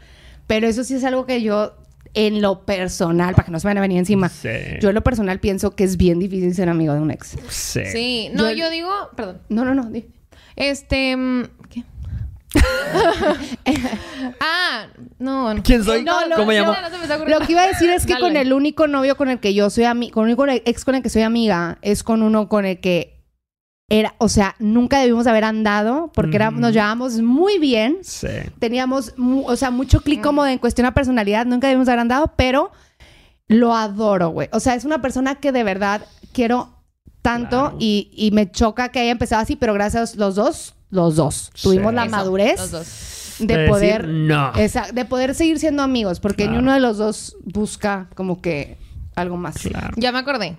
Pero 0.47 0.67
eso 0.67 0.83
sí 0.83 0.95
es 0.95 1.03
algo 1.03 1.25
que 1.25 1.41
yo, 1.41 1.73
en 2.13 2.41
lo 2.41 2.65
personal, 2.65 3.33
para 3.33 3.45
que 3.45 3.51
no 3.51 3.59
se 3.59 3.67
vayan 3.67 3.79
a 3.79 3.81
venir 3.81 3.97
encima, 3.97 4.29
Sí. 4.29 4.49
yo 4.81 4.89
en 4.89 4.95
lo 4.95 5.03
personal 5.03 5.39
pienso 5.39 5.75
que 5.75 5.83
es 5.83 5.97
bien 5.97 6.19
difícil 6.19 6.53
ser 6.53 6.69
amigo 6.69 6.93
de 6.93 6.99
un 6.99 7.11
ex. 7.11 7.35
Sí. 7.49 7.81
Sí. 7.91 8.29
No, 8.33 8.49
Yo- 8.51 8.57
yo, 8.57 8.69
digo... 8.69 8.89
Perdón. 9.15 9.39
No, 9.49 9.65
no, 9.65 9.73
no. 9.73 9.89
Este... 10.55 11.15
mm, 11.17 11.43
¿Qué? 11.69 11.83
ah, 14.39 14.87
no, 15.19 15.53
no. 15.53 15.63
¿Quién 15.63 15.83
soy? 15.83 16.03
No, 16.03 16.27
no, 16.27 16.35
¿Cómo 16.35 16.47
me 16.47 16.57
no, 16.59 16.71
llamo? 16.71 16.77
no 16.81 16.89
se 17.07 17.17
me. 17.17 17.29
Lo 17.29 17.39
que 17.39 17.51
iba 17.51 17.61
a 17.63 17.67
decir 17.67 17.89
es 17.89 18.05
que 18.05 18.13
Dale. 18.13 18.21
con 18.25 18.37
el 18.37 18.53
único 18.53 18.87
novio 18.87 19.15
con 19.17 19.29
el 19.29 19.39
que 19.39 19.53
yo 19.53 19.69
soy 19.69 19.85
amiga, 19.85 20.13
con 20.13 20.23
el 20.29 20.35
único 20.35 20.45
ex 20.65 20.85
con 20.85 20.95
el 20.95 21.03
que 21.03 21.09
soy 21.09 21.21
amiga, 21.23 21.77
es 21.81 22.03
con 22.03 22.21
uno 22.21 22.47
con 22.49 22.65
el 22.65 22.79
que 22.79 23.23
era, 23.87 24.15
o 24.17 24.29
sea, 24.29 24.55
nunca 24.57 24.99
debimos 24.99 25.27
haber 25.27 25.43
andado 25.43 26.11
porque 26.13 26.37
era- 26.37 26.49
Ujú. 26.49 26.59
nos 26.59 26.73
llevábamos 26.73 27.19
muy 27.19 27.59
bien. 27.59 27.99
Sí. 28.01 28.27
teníamos, 28.59 29.13
mu- 29.17 29.45
o 29.47 29.55
sea, 29.55 29.69
mucho 29.71 30.01
clic 30.01 30.21
como 30.23 30.43
de 30.43 30.53
en 30.53 30.57
cuestión 30.59 30.87
a 30.87 30.93
personalidad, 30.93 31.45
nunca 31.45 31.67
debimos 31.67 31.87
haber 31.87 31.99
andado, 31.99 32.33
pero 32.35 32.71
lo 33.47 33.75
adoro, 33.75 34.29
güey. 34.29 34.49
O 34.53 34.59
sea, 34.59 34.73
es 34.73 34.85
una 34.85 35.01
persona 35.01 35.35
que 35.35 35.51
de 35.51 35.63
verdad 35.63 36.01
quiero 36.33 36.71
tanto 37.21 37.59
Claro. 37.61 37.77
y, 37.79 38.09
y 38.15 38.31
me 38.31 38.49
choca 38.51 38.89
que 38.89 38.99
haya 38.99 39.11
empezado 39.11 39.41
así, 39.41 39.55
pero 39.55 39.73
gracias 39.73 40.13
a 40.15 40.17
los 40.17 40.35
dos, 40.35 40.74
los 40.89 41.15
dos, 41.15 41.51
tuvimos 41.61 41.91
Sí. 41.91 41.95
la 41.95 42.01
Eso, 42.05 42.11
madurez 42.11 42.59
Los 42.59 42.71
dos. 42.71 43.35
de, 43.39 43.45
De 43.47 43.57
decir 43.57 43.69
poder, 43.69 44.07
no. 44.07 44.53
esa- 44.55 44.91
de 44.91 45.05
poder 45.05 45.35
seguir 45.35 45.59
siendo 45.59 45.83
amigos, 45.83 46.19
porque 46.19 46.43
ni 46.43 46.49
Claro. 46.49 46.63
uno 46.63 46.73
de 46.73 46.79
los 46.79 46.97
dos 46.97 47.35
busca 47.43 48.07
como 48.15 48.41
que 48.41 48.77
algo 49.15 49.37
más. 49.37 49.55
Claro. 49.57 49.93
Ya 49.97 50.11
me 50.11 50.19
acordé. 50.19 50.57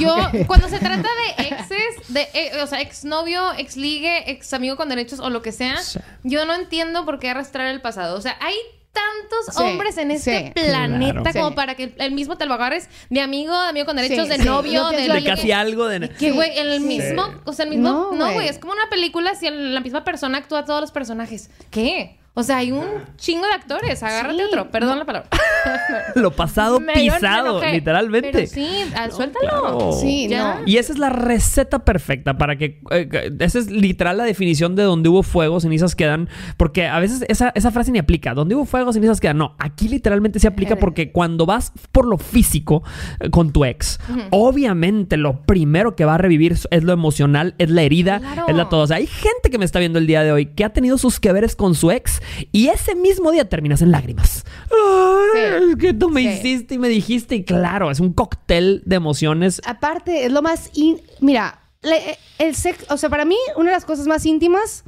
Yo, 0.00 0.16
cuando 0.48 0.68
se 0.68 0.80
trata 0.80 1.08
de 1.38 1.44
exes, 1.48 2.08
de, 2.08 2.22
eh, 2.34 2.50
o 2.62 2.66
sea, 2.66 2.80
exnovio, 2.80 3.52
exligue, 3.52 4.28
ex 4.30 4.52
amigo 4.52 4.76
con 4.76 4.88
derechos 4.88 5.20
o 5.20 5.30
lo 5.30 5.42
que 5.42 5.52
sea, 5.52 5.76
Sí. 5.80 6.00
yo 6.24 6.44
no 6.44 6.54
entiendo 6.54 7.04
por 7.04 7.20
qué 7.20 7.30
arrastrar 7.30 7.68
el 7.68 7.80
pasado. 7.80 8.16
O 8.16 8.20
sea, 8.20 8.36
hay 8.40 8.56
tantos 8.96 9.54
Sí, 9.56 9.62
hombres 9.62 9.98
en 9.98 10.10
este 10.10 10.46
sí. 10.46 10.50
planeta 10.54 11.20
Claro. 11.22 11.32
como 11.34 11.48
Sí. 11.50 11.54
para 11.54 11.74
que 11.74 11.94
el 11.98 12.12
mismo 12.12 12.36
te 12.36 12.46
lo 12.46 12.54
agarres 12.54 12.88
de 13.10 13.20
amigo, 13.20 13.52
de 13.62 13.68
amigo 13.68 13.86
con 13.86 13.96
derechos, 13.96 14.24
Sí, 14.26 14.30
de 14.32 14.38
sí. 14.38 14.44
novio, 14.44 14.86
de, 14.88 15.08
De 15.08 15.24
casi 15.24 15.52
algo 15.52 15.86
de... 15.86 16.08
Que, 16.10 16.32
güey, 16.32 16.58
el 16.58 16.78
Sí. 16.80 16.86
mismo, 16.86 17.22
o 17.44 17.52
sea, 17.52 17.64
el 17.64 17.70
mismo, 17.70 18.10
No, 18.12 18.32
güey. 18.32 18.48
es 18.48 18.58
como 18.58 18.72
una 18.72 18.88
película 18.90 19.34
si 19.34 19.46
el- 19.46 19.74
la 19.74 19.80
misma 19.80 20.04
persona 20.04 20.38
actúa 20.38 20.64
todos 20.64 20.80
los 20.80 20.90
personajes. 20.92 21.50
¿Qué? 21.70 22.18
O 22.38 22.42
sea, 22.42 22.58
hay 22.58 22.70
un 22.70 22.84
chingo 23.16 23.46
de 23.46 23.54
actores, 23.54 24.02
agárrate 24.02 24.36
Sí. 24.36 24.42
otro, 24.48 24.70
perdón 24.70 24.98
la 24.98 25.06
palabra. 25.06 25.28
Lo 26.16 26.32
pasado 26.32 26.78
Me 26.80 26.92
dio- 26.92 27.12
me 27.12 27.18
pisado, 27.18 27.62
literalmente. 27.64 28.30
Pero 28.32 28.46
sí, 28.46 28.68
ah, 28.94 29.10
suéltalo. 29.10 29.48
claro. 29.48 29.92
Sí, 29.98 30.28
Ya. 30.28 30.56
no. 30.56 30.60
Y 30.66 30.76
esa 30.76 30.92
es 30.92 30.98
la 30.98 31.08
receta 31.08 31.84
perfecta 31.84 32.36
para 32.36 32.56
que... 32.56 32.80
eh, 32.90 33.08
que- 33.08 33.32
esa 33.40 33.58
es 33.58 33.70
literal 33.70 34.18
la 34.18 34.24
definición 34.24 34.76
de 34.76 34.82
donde 34.82 35.08
hubo 35.08 35.22
fuego, 35.22 35.60
cenizas 35.60 35.94
quedan. 35.96 36.28
Porque 36.58 36.86
a 36.86 36.98
veces 36.98 37.24
esa, 37.28 37.52
esa 37.54 37.70
frase 37.70 37.90
ni 37.90 37.98
aplica. 37.98 38.34
Donde 38.34 38.54
hubo 38.54 38.66
fuego, 38.66 38.92
cenizas 38.92 39.18
quedan. 39.20 39.38
No, 39.38 39.56
aquí 39.58 39.88
literalmente 39.88 40.38
se 40.38 40.46
aplica 40.48 40.76
porque 40.76 41.12
cuando 41.12 41.46
vas 41.46 41.72
por 41.90 42.04
lo 42.06 42.18
físico 42.18 42.82
eh, 43.20 43.30
con 43.30 43.50
tu 43.50 43.64
ex, 43.64 43.98
obviamente 44.30 45.16
lo 45.16 45.40
primero 45.42 45.96
que 45.96 46.04
va 46.04 46.14
a 46.16 46.18
revivir 46.18 46.56
es 46.70 46.84
lo 46.84 46.92
emocional, 46.92 47.54
es 47.58 47.70
la 47.70 47.82
herida, 47.82 48.18
Claro. 48.20 48.44
es 48.48 48.54
la 48.54 48.68
todo. 48.68 48.82
O 48.82 48.86
sea, 48.86 48.98
hay 48.98 49.06
gente 49.06 49.50
que 49.50 49.58
me 49.58 49.64
está 49.64 49.78
viendo 49.78 49.98
el 49.98 50.06
día 50.06 50.22
de 50.22 50.32
hoy 50.32 50.46
que 50.46 50.64
ha 50.64 50.72
tenido 50.72 50.98
sus 50.98 51.18
que 51.18 51.32
veres 51.32 51.56
con 51.56 51.74
su 51.74 51.90
ex 51.90 52.20
y 52.52 52.68
ese 52.68 52.94
mismo 52.94 53.30
día 53.32 53.48
terminas 53.48 53.82
en 53.82 53.90
lágrimas. 53.90 54.44
Ay, 54.70 55.70
Sí. 55.72 55.76
que 55.78 55.94
tú 55.94 56.08
me 56.10 56.22
Sí. 56.22 56.28
hiciste 56.28 56.74
y 56.74 56.78
me 56.78 56.88
dijiste 56.88 57.34
y 57.36 57.44
claro, 57.44 57.90
es 57.90 58.00
un 58.00 58.12
cóctel 58.12 58.82
de 58.86 58.96
emociones 58.96 59.60
Aparte, 59.66 60.24
es 60.26 60.32
lo 60.32 60.42
más... 60.42 60.70
in- 60.74 61.00
Mira, 61.20 61.60
le- 61.82 62.18
el 62.38 62.54
sexo... 62.54 62.86
O 62.92 62.96
sea, 62.96 63.08
para 63.10 63.24
mí, 63.24 63.36
una 63.56 63.70
de 63.70 63.76
las 63.76 63.84
cosas 63.84 64.06
más 64.06 64.24
íntimas... 64.26 64.84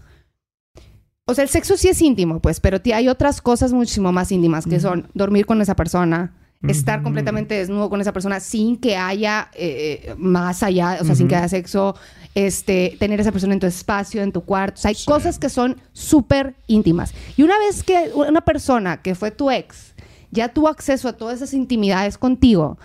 O 1.27 1.35
sea, 1.35 1.45
el 1.45 1.51
sexo 1.51 1.77
sí 1.77 1.89
es 1.89 2.01
íntimo, 2.01 2.41
pues, 2.41 2.59
pero 2.59 2.79
hay 2.95 3.09
otras 3.09 3.43
cosas 3.43 3.73
muchísimo 3.75 4.13
más 4.13 4.33
íntimas, 4.33 4.65
que 4.65 4.81
son 4.81 5.11
dormir 5.13 5.45
con 5.45 5.61
esa 5.61 5.77
persona, 5.77 6.35
estar 6.67 7.03
completamente 7.03 7.55
desnudo 7.55 7.89
con 7.89 8.01
esa 8.01 8.13
persona 8.13 8.41
sin 8.41 8.77
que 8.77 8.97
haya 8.97 9.49
eh, 9.55 10.15
más 10.19 10.63
allá, 10.65 10.99
o 11.01 11.05
sea, 11.05 11.15
sin 11.15 11.29
que 11.29 11.37
haya 11.37 11.49
sexo, 11.49 11.95
este, 12.35 12.97
tener 12.99 13.21
a 13.21 13.23
esa 13.23 13.33
persona 13.33 13.53
en 13.55 13.61
tu 13.61 13.67
espacio, 13.67 14.23
en 14.23 14.33
tu 14.33 14.41
cuarto. 14.43 14.75
O 14.79 14.83
sea, 14.83 14.89
hay 14.89 14.97
cosas 15.07 15.39
que 15.39 15.49
son 15.51 15.77
súper 15.93 16.55
íntimas. 16.67 17.13
Y 17.37 17.43
una 17.45 17.57
vez 17.59 17.83
que 17.85 18.11
una 18.15 18.41
persona 18.41 19.03
que 19.03 19.15
fue 19.15 19.31
tu 19.31 19.51
ex 19.51 19.95
ya 20.31 20.49
tuvo 20.49 20.69
acceso 20.69 21.09
a 21.09 21.15
todas 21.15 21.37
esas 21.37 21.55
intimidades 21.55 22.19
contigo, 22.19 22.77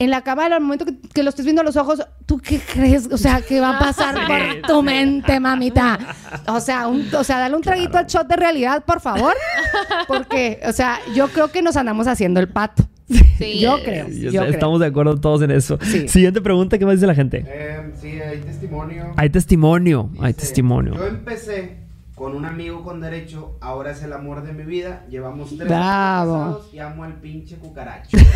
en 0.00 0.10
la 0.10 0.22
cama, 0.22 0.46
al 0.46 0.60
momento 0.60 0.84
que, 0.84 0.98
que 0.98 1.22
lo 1.22 1.28
estés 1.30 1.44
viendo 1.44 1.60
a 1.62 1.64
los 1.64 1.76
ojos, 1.76 2.02
¿tú 2.26 2.38
qué 2.38 2.58
crees? 2.58 3.08
O 3.12 3.16
sea, 3.18 3.40
¿qué 3.40 3.60
va 3.60 3.76
a 3.76 3.78
pasar 3.78 4.14
por 4.26 4.66
tu 4.66 4.82
mente, 4.82 5.38
mamita? 5.38 5.96
O 6.48 6.58
sea, 6.60 6.88
un- 6.88 7.08
o 7.14 7.22
sea, 7.22 7.38
dale 7.38 7.54
un 7.54 7.62
traguito 7.62 7.98
al 7.98 8.06
shot 8.06 8.26
de 8.26 8.34
realidad, 8.36 8.84
por 8.84 9.00
favor. 9.00 9.34
Porque, 10.08 10.60
o 10.66 10.72
sea, 10.72 10.98
yo 11.14 11.28
creo 11.28 11.52
que 11.52 11.62
nos 11.62 11.76
andamos 11.76 12.06
haciendo 12.08 12.40
el 12.40 12.48
pato. 12.48 12.84
Sí. 13.08 13.60
Yo 13.60 13.78
creo. 13.82 14.08
Yo 14.08 14.14
yo 14.14 14.30
sé, 14.30 14.38
creo. 14.38 14.50
Estamos 14.50 14.80
de 14.80 14.86
acuerdo 14.86 15.18
todos 15.18 15.42
en 15.42 15.50
eso. 15.50 15.78
Sí. 15.80 16.08
Siguiente 16.08 16.40
pregunta, 16.40 16.76
¿qué 16.78 16.84
más 16.84 16.94
dice 16.94 17.06
la 17.06 17.14
gente? 17.14 17.44
Eh, 17.46 17.92
sí, 18.00 18.20
hay 18.20 18.38
testimonio. 18.38 19.12
Hay 19.16 19.30
testimonio, 19.30 20.10
hay 20.20 20.34
testimonio. 20.34 20.94
Yo 20.94 21.06
empecé 21.06 21.87
con 22.18 22.34
un 22.34 22.44
amigo 22.44 22.82
con 22.82 23.00
derecho, 23.00 23.56
ahora 23.60 23.92
es 23.92 24.02
el 24.02 24.12
amor 24.12 24.42
de 24.42 24.52
mi 24.52 24.64
vida. 24.64 25.04
Llevamos 25.08 25.48
tres 25.56 25.68
Bravo. 25.68 26.34
años 26.34 26.46
casados 26.56 26.74
y 26.74 26.78
amo 26.80 27.04
al 27.04 27.14
pinche 27.20 27.56
cucaracho. 27.56 28.16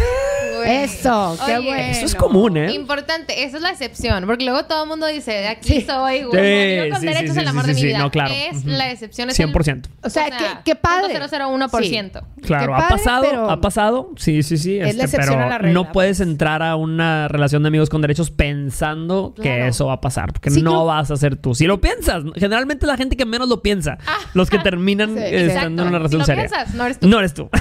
Güey. 0.57 0.85
Eso, 0.85 1.37
qué 1.47 1.57
Oye, 1.57 1.66
bueno. 1.68 1.83
Eso 1.93 2.05
es 2.07 2.14
común, 2.14 2.57
¿eh? 2.59 2.72
Importante, 2.72 3.45
esa 3.45 3.57
es 3.57 3.62
la 3.62 3.70
excepción, 3.70 4.24
porque 4.26 4.45
luego 4.45 4.64
todo 4.66 4.83
el 4.83 4.89
mundo 4.89 5.07
dice, 5.07 5.30
de 5.33 5.49
aquí 5.49 5.68
Sí. 5.68 5.80
soy, 5.80 6.24
güey, 6.24 6.33
Sí, 6.33 6.78
amigo 6.80 6.93
con 6.95 7.01
sí, 7.01 7.07
derechos 7.07 7.33
sí, 7.35 7.39
al 7.39 7.45
sí, 7.47 7.51
amor 7.51 7.62
sí, 7.64 7.68
de 7.68 7.74
mi 7.74 7.80
sí, 7.80 7.87
vida. 7.87 7.99
no, 7.99 8.11
claro. 8.11 8.35
Es 8.35 8.59
Ujú. 8.59 8.68
la 8.68 8.91
excepción, 8.91 9.30
es 9.30 9.41
el 9.41 9.47
100%. 9.53 9.89
O 10.03 10.11
sea, 10.11 10.26
qué, 10.26 10.45
qué 10.64 10.74
padre. 10.74 11.14
001%. 11.18 12.22
Claro, 12.43 12.74
ha 12.74 12.78
padre, 12.78 12.97
pasado, 12.97 13.22
pero- 13.30 13.51
ha 13.51 13.61
pasado, 13.61 14.11
sí, 14.16 14.43
sí, 14.43 14.59
sí. 14.59 14.76
Es 14.78 14.83
la 14.97 15.05
este, 15.05 15.16
excepción 15.16 15.35
pero 15.37 15.47
a 15.47 15.49
la 15.49 15.59
regla, 15.59 15.72
no 15.74 15.93
puedes 15.93 16.18
pues. 16.18 16.28
entrar 16.28 16.62
a 16.62 16.76
una 16.76 17.28
relación 17.28 17.62
de 17.62 17.68
amigos 17.68 17.89
con 17.89 18.01
derechos 18.03 18.30
pensando 18.30 19.33
que 19.35 19.43
Claro. 19.43 19.64
eso 19.66 19.87
va 19.87 19.95
a 19.95 20.01
pasar, 20.01 20.33
porque 20.33 20.51
Sí, 20.51 20.62
no 20.62 20.70
creo- 20.70 20.85
vas 20.87 21.11
a 21.11 21.16
ser 21.16 21.37
tú. 21.37 21.55
Si 21.55 21.66
lo 21.66 21.80
piensas, 21.80 22.22
generalmente 22.35 22.87
la 22.87 22.97
gente 22.97 23.16
que 23.16 23.24
menos 23.24 23.49
lo 23.49 23.62
piensa, 23.73 23.99
los 24.35 24.51
que 24.51 24.59
terminan 24.59 25.14
Sí, 25.14 25.20
eh, 25.20 25.55
en 25.55 25.73
una 25.73 25.85
Si 25.85 25.93
relación 25.93 26.18
lo 26.20 26.25
seria. 26.27 26.47
piensas, 26.47 26.75
no 26.75 26.85
eres 26.85 26.99
tú. 26.99 27.09
No 27.09 27.18
eres 27.18 27.35
tú. 27.35 27.49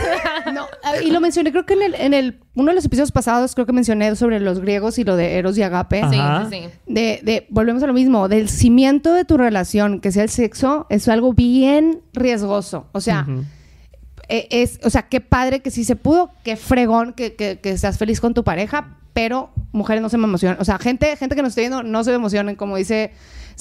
No, 0.53 0.65
a 0.83 0.91
ver, 0.93 1.03
y 1.03 1.11
lo 1.11 1.21
mencioné, 1.21 1.51
creo 1.51 1.65
que 1.65 1.73
en 1.75 1.83
el, 1.83 1.95
en 1.95 2.13
el 2.13 2.39
uno 2.55 2.71
de 2.71 2.75
los 2.75 2.83
episodios 2.83 3.11
pasados, 3.11 3.53
creo 3.53 3.65
que 3.65 3.73
mencioné 3.73 4.15
sobre 4.15 4.39
los 4.39 4.59
griegos 4.59 4.97
y 4.97 5.03
lo 5.03 5.15
de 5.15 5.37
Eros 5.37 5.57
y 5.57 5.63
Agape. 5.63 6.01
Sí, 6.09 6.17
sí, 6.17 6.57
sí. 6.57 6.69
De, 6.87 7.19
de, 7.23 7.47
volvemos 7.49 7.83
a 7.83 7.87
lo 7.87 7.93
mismo, 7.93 8.27
del 8.27 8.49
cimiento 8.49 9.13
de 9.13 9.23
tu 9.23 9.37
relación, 9.37 10.01
que 10.01 10.11
sea 10.11 10.23
el 10.23 10.29
sexo, 10.29 10.87
es 10.89 11.07
algo 11.07 11.33
bien 11.33 12.01
riesgoso. 12.13 12.87
O 12.91 12.99
sea, 13.01 13.27
eh, 14.27 14.47
es, 14.49 14.79
o 14.83 14.89
sea, 14.89 15.03
qué 15.03 15.21
padre 15.21 15.61
que 15.61 15.71
sí 15.71 15.83
se 15.83 15.95
pudo, 15.95 16.31
qué 16.43 16.55
fregón 16.55 17.13
que, 17.13 17.35
que, 17.35 17.59
que 17.59 17.69
estás 17.69 17.97
feliz 17.97 18.19
con 18.19 18.33
tu 18.33 18.43
pareja, 18.43 18.97
pero 19.13 19.51
mujeres 19.71 20.01
no 20.01 20.09
se 20.09 20.17
me 20.17 20.25
emocionan. 20.25 20.57
O 20.59 20.65
sea, 20.65 20.79
gente, 20.79 21.15
gente 21.17 21.35
que 21.35 21.41
nos 21.43 21.49
esté 21.49 21.61
viendo, 21.61 21.83
no 21.83 22.03
se 22.03 22.13
emocionen, 22.13 22.55
como 22.55 22.77
dice 22.77 23.11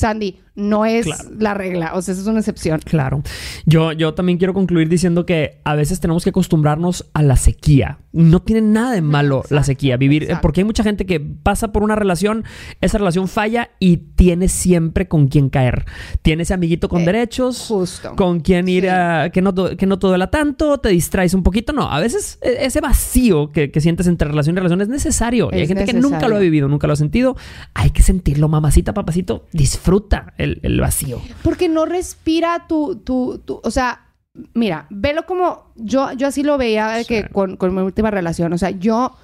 Sandy, 0.01 0.39
no 0.57 0.85
es 0.85 1.07
Claro. 1.07 1.25
la 1.39 1.55
regla, 1.55 1.93
o 1.95 2.03
sea, 2.03 2.13
eso 2.13 2.23
es 2.23 2.27
una 2.29 2.41
excepción. 2.41 2.81
Claro. 2.85 3.23
Yo, 3.65 3.93
yo 3.93 4.13
también 4.15 4.37
quiero 4.37 4.53
concluir 4.53 4.89
diciendo 4.89 5.25
que 5.25 5.61
a 5.65 5.75
veces 5.75 6.01
tenemos 6.01 6.25
que 6.25 6.31
acostumbrarnos 6.31 7.09
a 7.15 7.23
la 7.23 7.37
sequía. 7.37 7.99
No 8.13 8.41
tiene 8.41 8.61
nada 8.63 8.93
de 8.93 9.01
malo 9.01 9.45
la 9.51 9.63
sequía. 9.63 9.97
Vivir, 9.97 10.25
exacto. 10.25 10.43
porque 10.43 10.61
hay 10.61 10.65
mucha 10.65 10.83
gente 10.83 11.07
que 11.07 11.21
pasa 11.21 11.73
por 11.73 11.83
una 11.85 11.95
relación, 11.95 12.45
esa 12.81 12.99
relación 12.99 13.29
falla 13.29 13.71
y 13.79 13.99
tiene 13.99 14.49
siempre 14.49 15.07
con 15.09 15.29
quién 15.29 15.49
caer. 15.49 15.85
Tiene 16.23 16.43
ese 16.43 16.53
amiguito 16.53 16.89
con 16.89 17.03
Eh, 17.03 17.07
derechos, 17.07 17.67
justo. 17.69 18.17
con 18.17 18.41
quien 18.41 18.69
ir 18.69 18.83
Sí. 18.83 18.89
a 18.89 19.31
que 19.33 19.41
no, 19.43 19.55
que 19.55 19.87
no 19.87 19.99
te 19.99 20.07
duela 20.09 20.31
tanto, 20.31 20.79
te 20.79 20.89
distraes 20.91 21.33
un 21.35 21.43
poquito. 21.45 21.73
No, 21.73 21.91
a 21.91 22.01
veces 22.01 22.39
e- 22.43 22.65
ese 22.67 22.81
vacío 22.81 23.51
que, 23.53 23.71
que 23.71 23.81
sientes 23.81 24.09
entre 24.09 24.29
relación 24.29 24.57
y 24.57 24.59
relación 24.59 24.81
es 24.83 24.89
necesario. 24.89 25.49
y 25.53 25.57
hay 25.61 25.67
gente 25.69 25.85
que 25.85 25.93
nunca 25.95 26.29
lo 26.29 26.37
ha 26.37 26.41
vivido, 26.41 26.67
nunca 26.69 26.87
lo 26.89 26.93
ha 26.93 26.97
sentido. 26.97 27.37
Hay 27.75 27.91
que 27.91 28.03
sentirlo, 28.03 28.49
mamacita, 28.49 28.93
papacito. 28.93 29.47
Disfruta 29.53 29.90
el, 30.39 30.61
el 30.63 30.81
vacío. 30.81 31.21
Porque 31.43 31.69
no 31.69 31.87
respira 31.87 32.67
tu, 32.69 32.97
tu, 32.97 33.39
tu, 33.39 33.61
o 33.63 33.71
sea, 33.71 34.07
mira, 34.55 34.87
velo 34.91 35.27
como, 35.27 35.73
yo, 35.77 36.13
yo 36.13 36.29
así 36.29 36.43
lo 36.43 36.59
veía 36.59 36.89
de 36.89 37.05
que 37.05 37.29
con, 37.29 37.57
con 37.57 37.75
mi 37.75 37.83
última 37.83 38.11
relación, 38.11 38.53
o 38.53 38.59
sea, 38.59 38.71
yo 38.71 39.17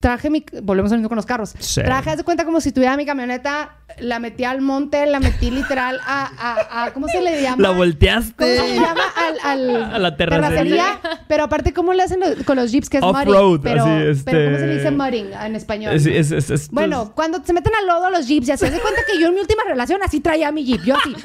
traje 0.00 0.30
mi, 0.30 0.44
volvemos 0.62 0.92
a 0.92 0.94
lo 0.94 0.98
mismo 1.00 1.08
con 1.08 1.16
los 1.16 1.26
carros, 1.26 1.54
Sí. 1.58 1.82
traje, 1.82 2.10
haz 2.10 2.18
de 2.18 2.22
cuenta 2.24 2.44
como 2.44 2.60
si 2.60 2.70
tuviera 2.70 2.96
mi 2.96 3.04
camioneta, 3.04 3.78
la 3.98 4.20
metí 4.20 4.44
al 4.44 4.60
monte, 4.60 5.04
la 5.06 5.18
metí 5.18 5.50
literal 5.50 5.98
a, 6.06 6.30
a, 6.38 6.84
a 6.84 6.92
¿cómo 6.92 7.08
se 7.08 7.20
le 7.20 7.42
llama? 7.42 7.60
La 7.60 7.70
volteaste. 7.70 8.32
¿Cómo 8.56 8.68
se 8.68 8.74
le 8.74 8.80
llama? 8.80 9.02
Al, 9.16 9.38
al- 9.42 9.92
A 9.94 9.98
la 9.98 10.16
terracería. 10.16 11.00
Pero 11.26 11.44
aparte, 11.44 11.72
¿cómo 11.72 11.92
le 11.94 12.04
hacen 12.04 12.20
los- 12.20 12.44
con 12.44 12.56
los 12.56 12.70
jeeps? 12.70 12.88
Que 12.88 12.98
es 12.98 13.02
Off-road, 13.02 13.42
mudding. 13.58 13.60
Pero, 13.62 13.82
así, 13.84 13.90
este- 14.10 14.30
pero 14.30 14.44
¿cómo 14.46 14.58
se 14.58 14.66
le 14.68 14.74
dice 14.76 14.90
mudding 14.92 15.30
en 15.32 15.56
español? 15.56 15.92
Es- 15.94 16.06
es- 16.06 16.30
es- 16.30 16.50
es- 16.50 16.70
Bueno, 16.70 17.12
cuando 17.16 17.42
se 17.44 17.52
meten 17.52 17.72
al 17.74 17.86
lodo 17.88 18.08
los 18.10 18.28
jeeps, 18.28 18.46
ya 18.46 18.56
se 18.56 18.66
hace 18.68 18.78
cuenta 18.78 19.00
que 19.10 19.18
yo 19.20 19.26
en 19.28 19.34
mi 19.34 19.40
última 19.40 19.64
relación 19.66 20.00
así 20.04 20.20
traía 20.20 20.52
mi 20.52 20.64
jeep, 20.64 20.82
yo 20.84 20.94
así. 20.96 21.16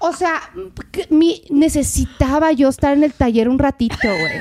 O 0.00 0.12
sea, 0.12 0.34
mi- 1.08 1.44
necesitaba 1.48 2.52
yo 2.52 2.68
estar 2.68 2.92
en 2.92 3.04
el 3.04 3.12
taller 3.14 3.48
un 3.48 3.58
ratito, 3.58 3.96
güey. 4.02 4.38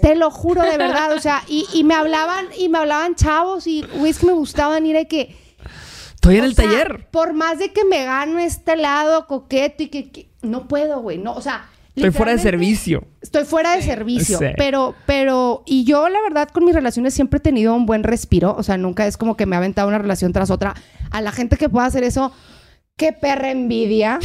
Te 0.00 0.14
lo 0.14 0.30
juro 0.30 0.62
de 0.62 0.76
verdad, 0.78 1.12
o 1.12 1.18
sea, 1.18 1.42
y, 1.48 1.66
y 1.72 1.82
me 1.82 1.94
hablaban, 1.94 2.46
y 2.58 2.68
me 2.68 2.78
hablaban 2.78 3.14
chavos 3.14 3.66
y 3.66 3.82
güeyes 3.98 4.18
que 4.18 4.26
me 4.26 4.32
gustaban 4.32 4.84
y 4.86 4.90
era 4.90 5.04
que. 5.04 5.36
estoy 6.14 6.38
en 6.38 6.44
el 6.44 6.54
sea, 6.54 6.64
taller. 6.66 7.08
Por 7.10 7.32
más 7.32 7.58
de 7.58 7.72
que 7.72 7.84
me 7.84 8.04
gano 8.04 8.38
este 8.38 8.76
lado 8.76 9.26
coqueto 9.26 9.82
y 9.82 9.88
que, 9.88 10.10
que- 10.10 10.28
no 10.42 10.68
puedo, 10.68 11.00
güey, 11.00 11.18
no, 11.18 11.34
o 11.34 11.40
sea, 11.40 11.68
Estoy 11.94 12.10
fuera 12.10 12.32
de 12.32 12.38
servicio. 12.38 13.04
Estoy 13.20 13.44
fuera 13.44 13.76
de 13.76 13.82
servicio. 13.82 14.40
Pero, 14.56 14.94
pero, 15.04 15.62
y 15.66 15.84
yo 15.84 16.08
la 16.08 16.22
verdad 16.22 16.48
con 16.48 16.64
mis 16.64 16.74
relaciones 16.74 17.12
siempre 17.12 17.36
he 17.36 17.40
tenido 17.40 17.74
un 17.74 17.84
buen 17.84 18.02
respiro. 18.02 18.54
O 18.56 18.62
sea, 18.62 18.78
nunca 18.78 19.06
es 19.06 19.18
como 19.18 19.36
que 19.36 19.44
me 19.44 19.56
ha 19.56 19.58
aventado 19.58 19.88
una 19.88 19.98
relación 19.98 20.32
tras 20.32 20.50
otra. 20.50 20.74
A 21.10 21.20
la 21.20 21.32
gente 21.32 21.58
que 21.58 21.68
pueda 21.68 21.84
hacer 21.84 22.02
eso, 22.02 22.32
qué 22.96 23.12
perra 23.12 23.50
envidia. 23.50 24.18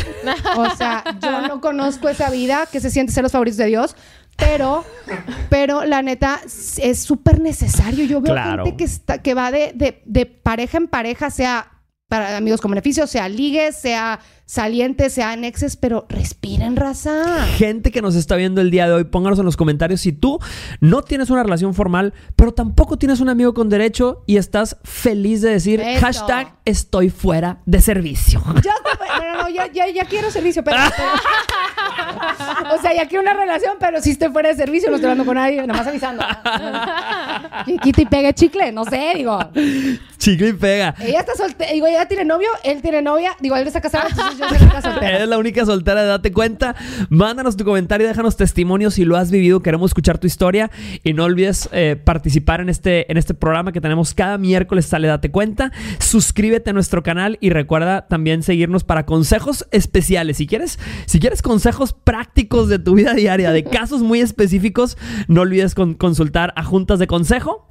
O 0.56 0.76
sea, 0.78 1.04
yo 1.22 1.42
no 1.42 1.60
conozco 1.60 2.08
esa 2.08 2.30
vida 2.30 2.68
que 2.72 2.80
se 2.80 2.90
siente 2.90 3.12
ser 3.12 3.24
los 3.24 3.34
favoritos 3.34 3.58
de 3.58 3.66
Dios. 3.66 3.98
Pero, 4.38 4.86
pero 5.50 5.84
la 5.84 6.02
neta 6.02 6.42
es 6.46 7.00
súper 7.00 7.40
necesario. 7.40 8.06
Yo 8.06 8.22
veo 8.22 8.36
gente 8.36 8.78
que, 8.78 8.84
está, 8.84 9.22
que 9.22 9.34
va 9.34 9.52
de, 9.52 9.74
de, 9.74 10.02
de 10.06 10.26
pareja 10.26 10.78
en 10.78 10.88
pareja, 10.88 11.30
sea 11.30 11.72
para 12.08 12.38
amigos 12.38 12.62
con 12.62 12.72
beneficios, 12.72 13.10
sea 13.10 13.28
ligues, 13.28 13.76
sea 13.76 14.20
salientes, 14.48 15.14
sea 15.14 15.32
anexes, 15.34 15.76
pero 15.76 16.08
respiren, 16.10 16.78
raza. 16.78 17.46
Gente 17.58 17.92
que 17.92 18.02
nos 18.02 18.16
está 18.16 18.36
viendo 18.38 18.62
el 18.62 18.72
día 18.72 18.88
de 18.88 18.94
hoy, 18.94 19.04
pónganos 19.04 19.38
en 19.38 19.46
los 19.46 19.58
comentarios 19.58 20.02
si 20.02 20.14
tú 20.14 20.40
no 20.80 21.04
tienes 21.04 21.30
una 21.30 21.44
relación 21.44 21.74
formal, 21.74 22.14
pero 22.36 22.54
tampoco 22.54 22.98
tienes 22.98 23.20
un 23.20 23.30
amigo 23.30 23.54
con 23.54 23.68
derecho 23.70 24.24
y 24.26 24.38
estás 24.38 24.78
feliz 24.84 25.42
de 25.42 25.52
decir 25.52 25.84
hashtag 26.00 26.56
estoy 26.66 27.10
fuera 27.10 27.60
de 27.66 27.82
servicio. 27.82 28.42
Ya, 28.68 28.74
bueno, 28.98 29.44
no, 29.44 29.50
ya, 29.50 29.72
ya, 29.72 29.88
ya 29.88 30.06
quiero 30.06 30.32
servicio, 30.32 30.64
pero, 30.64 30.78
o 32.76 32.82
sea, 32.82 32.94
ya 32.94 33.08
quiero 33.08 33.22
una 33.22 33.34
relación, 33.34 33.78
pero 33.80 34.02
si 34.02 34.12
estoy 34.12 34.30
fuera 34.30 34.50
de 34.50 34.56
servicio, 34.56 34.90
no 34.90 34.96
estoy 34.96 35.12
hablando 35.12 35.26
con 35.26 35.36
nadie, 35.36 35.66
nada 35.66 35.80
más 35.80 35.88
avisando. 35.88 36.24
Quita 37.82 38.02
y 38.02 38.06
pegue 38.06 38.34
chicle, 38.34 38.72
no 38.72 38.84
sé, 38.86 39.14
digo. 39.16 39.40
Chicle 40.18 40.50
y 40.50 40.54
pega. 40.54 40.96
Ella 41.00 41.20
está 41.20 41.36
soltera, 41.36 41.72
digo, 41.72 41.88
ella 41.88 42.08
tiene 42.08 42.26
novio, 42.26 42.50
él 42.64 42.82
tiene 42.82 43.02
novia, 43.02 43.36
digo, 43.40 43.56
él 43.56 43.68
está 43.68 43.80
casado, 43.80 44.08
entonces 44.10 44.37
yo 44.38 44.48
soy 44.50 44.60
la 44.60 45.10
Eres 45.10 45.28
la 45.28 45.38
única 45.38 45.66
soltera 45.66 46.02
de 46.02 46.08
Date 46.08 46.32
Cuenta. 46.32 46.76
Mándanos 47.10 47.58
tu 47.58 47.66
comentario, 47.66 48.08
déjanos 48.08 48.38
testimonios 48.38 48.96
si 48.96 49.06
lo 49.06 49.18
has 49.18 49.32
vivido, 49.32 49.62
queremos 49.62 49.92
escuchar 49.92 50.18
tu 50.18 50.28
historia 50.28 50.72
y 51.04 51.14
no 51.14 51.24
olvides 51.24 51.70
eh, 51.72 51.96
participar 51.96 52.62
en 52.62 52.70
este, 52.70 53.12
en 53.12 53.18
este 53.18 53.34
programa 53.34 53.72
que 53.72 53.82
tenemos 53.82 54.14
cada 54.14 54.38
miércoles, 54.38 54.86
sale 54.86 55.08
Date 55.08 55.32
Cuenta. 55.32 55.72
Suscríbete 56.00 56.70
a 56.70 56.74
nuestro 56.74 57.04
canal 57.04 57.38
y 57.42 57.50
recuerda 57.50 58.08
también 58.08 58.44
seguirnos 58.44 58.84
para 58.84 59.06
consejos 59.06 59.68
especiales. 59.72 60.38
Si 60.38 60.48
quieres, 60.48 60.80
si 61.06 61.20
quieres 61.20 61.42
consejos 61.42 61.94
prácticos 61.94 62.70
de 62.70 62.80
tu 62.80 62.96
vida 62.96 63.14
diaria, 63.14 63.52
de 63.52 63.64
casos 63.70 64.02
muy 64.02 64.22
específicos, 64.22 64.98
no 65.28 65.42
olvides 65.42 65.76
consultar 65.76 66.54
a 66.56 66.64
Juntas 66.64 67.00
de 67.00 67.08
Consejo, 67.08 67.70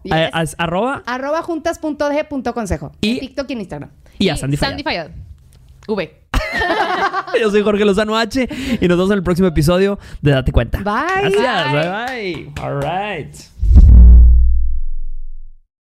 arroba. 0.59 1.03
Arroba 1.07 1.43
juntas.de.consejo. 1.43 2.93
Y 3.01 3.21
TikTok 3.21 3.51
y 3.51 3.53
en 3.53 3.61
Instagram. 3.61 3.91
Y, 4.19 4.29
a 4.29 4.37
Sandy, 4.37 4.57
Sandy 4.57 4.83
Fayad. 4.83 5.11
V. 5.89 6.26
Yo 7.41 7.51
soy 7.51 7.63
Jorge 7.63 7.85
Lozano 7.85 8.17
H 8.17 8.49
y 8.81 8.89
nos 8.89 8.97
vemos 8.97 9.11
en 9.11 9.19
el 9.19 9.23
próximo 9.23 9.49
episodio 9.49 9.99
de 10.23 10.33
Date 10.33 10.53
Cuenta. 10.53 10.79
Bye. 10.79 11.31
Gracias. 11.31 11.73
Bye 11.73 11.83
bye. 11.83 12.53
bye. 12.55 12.63
All 12.63 12.81
right. 12.81 14.16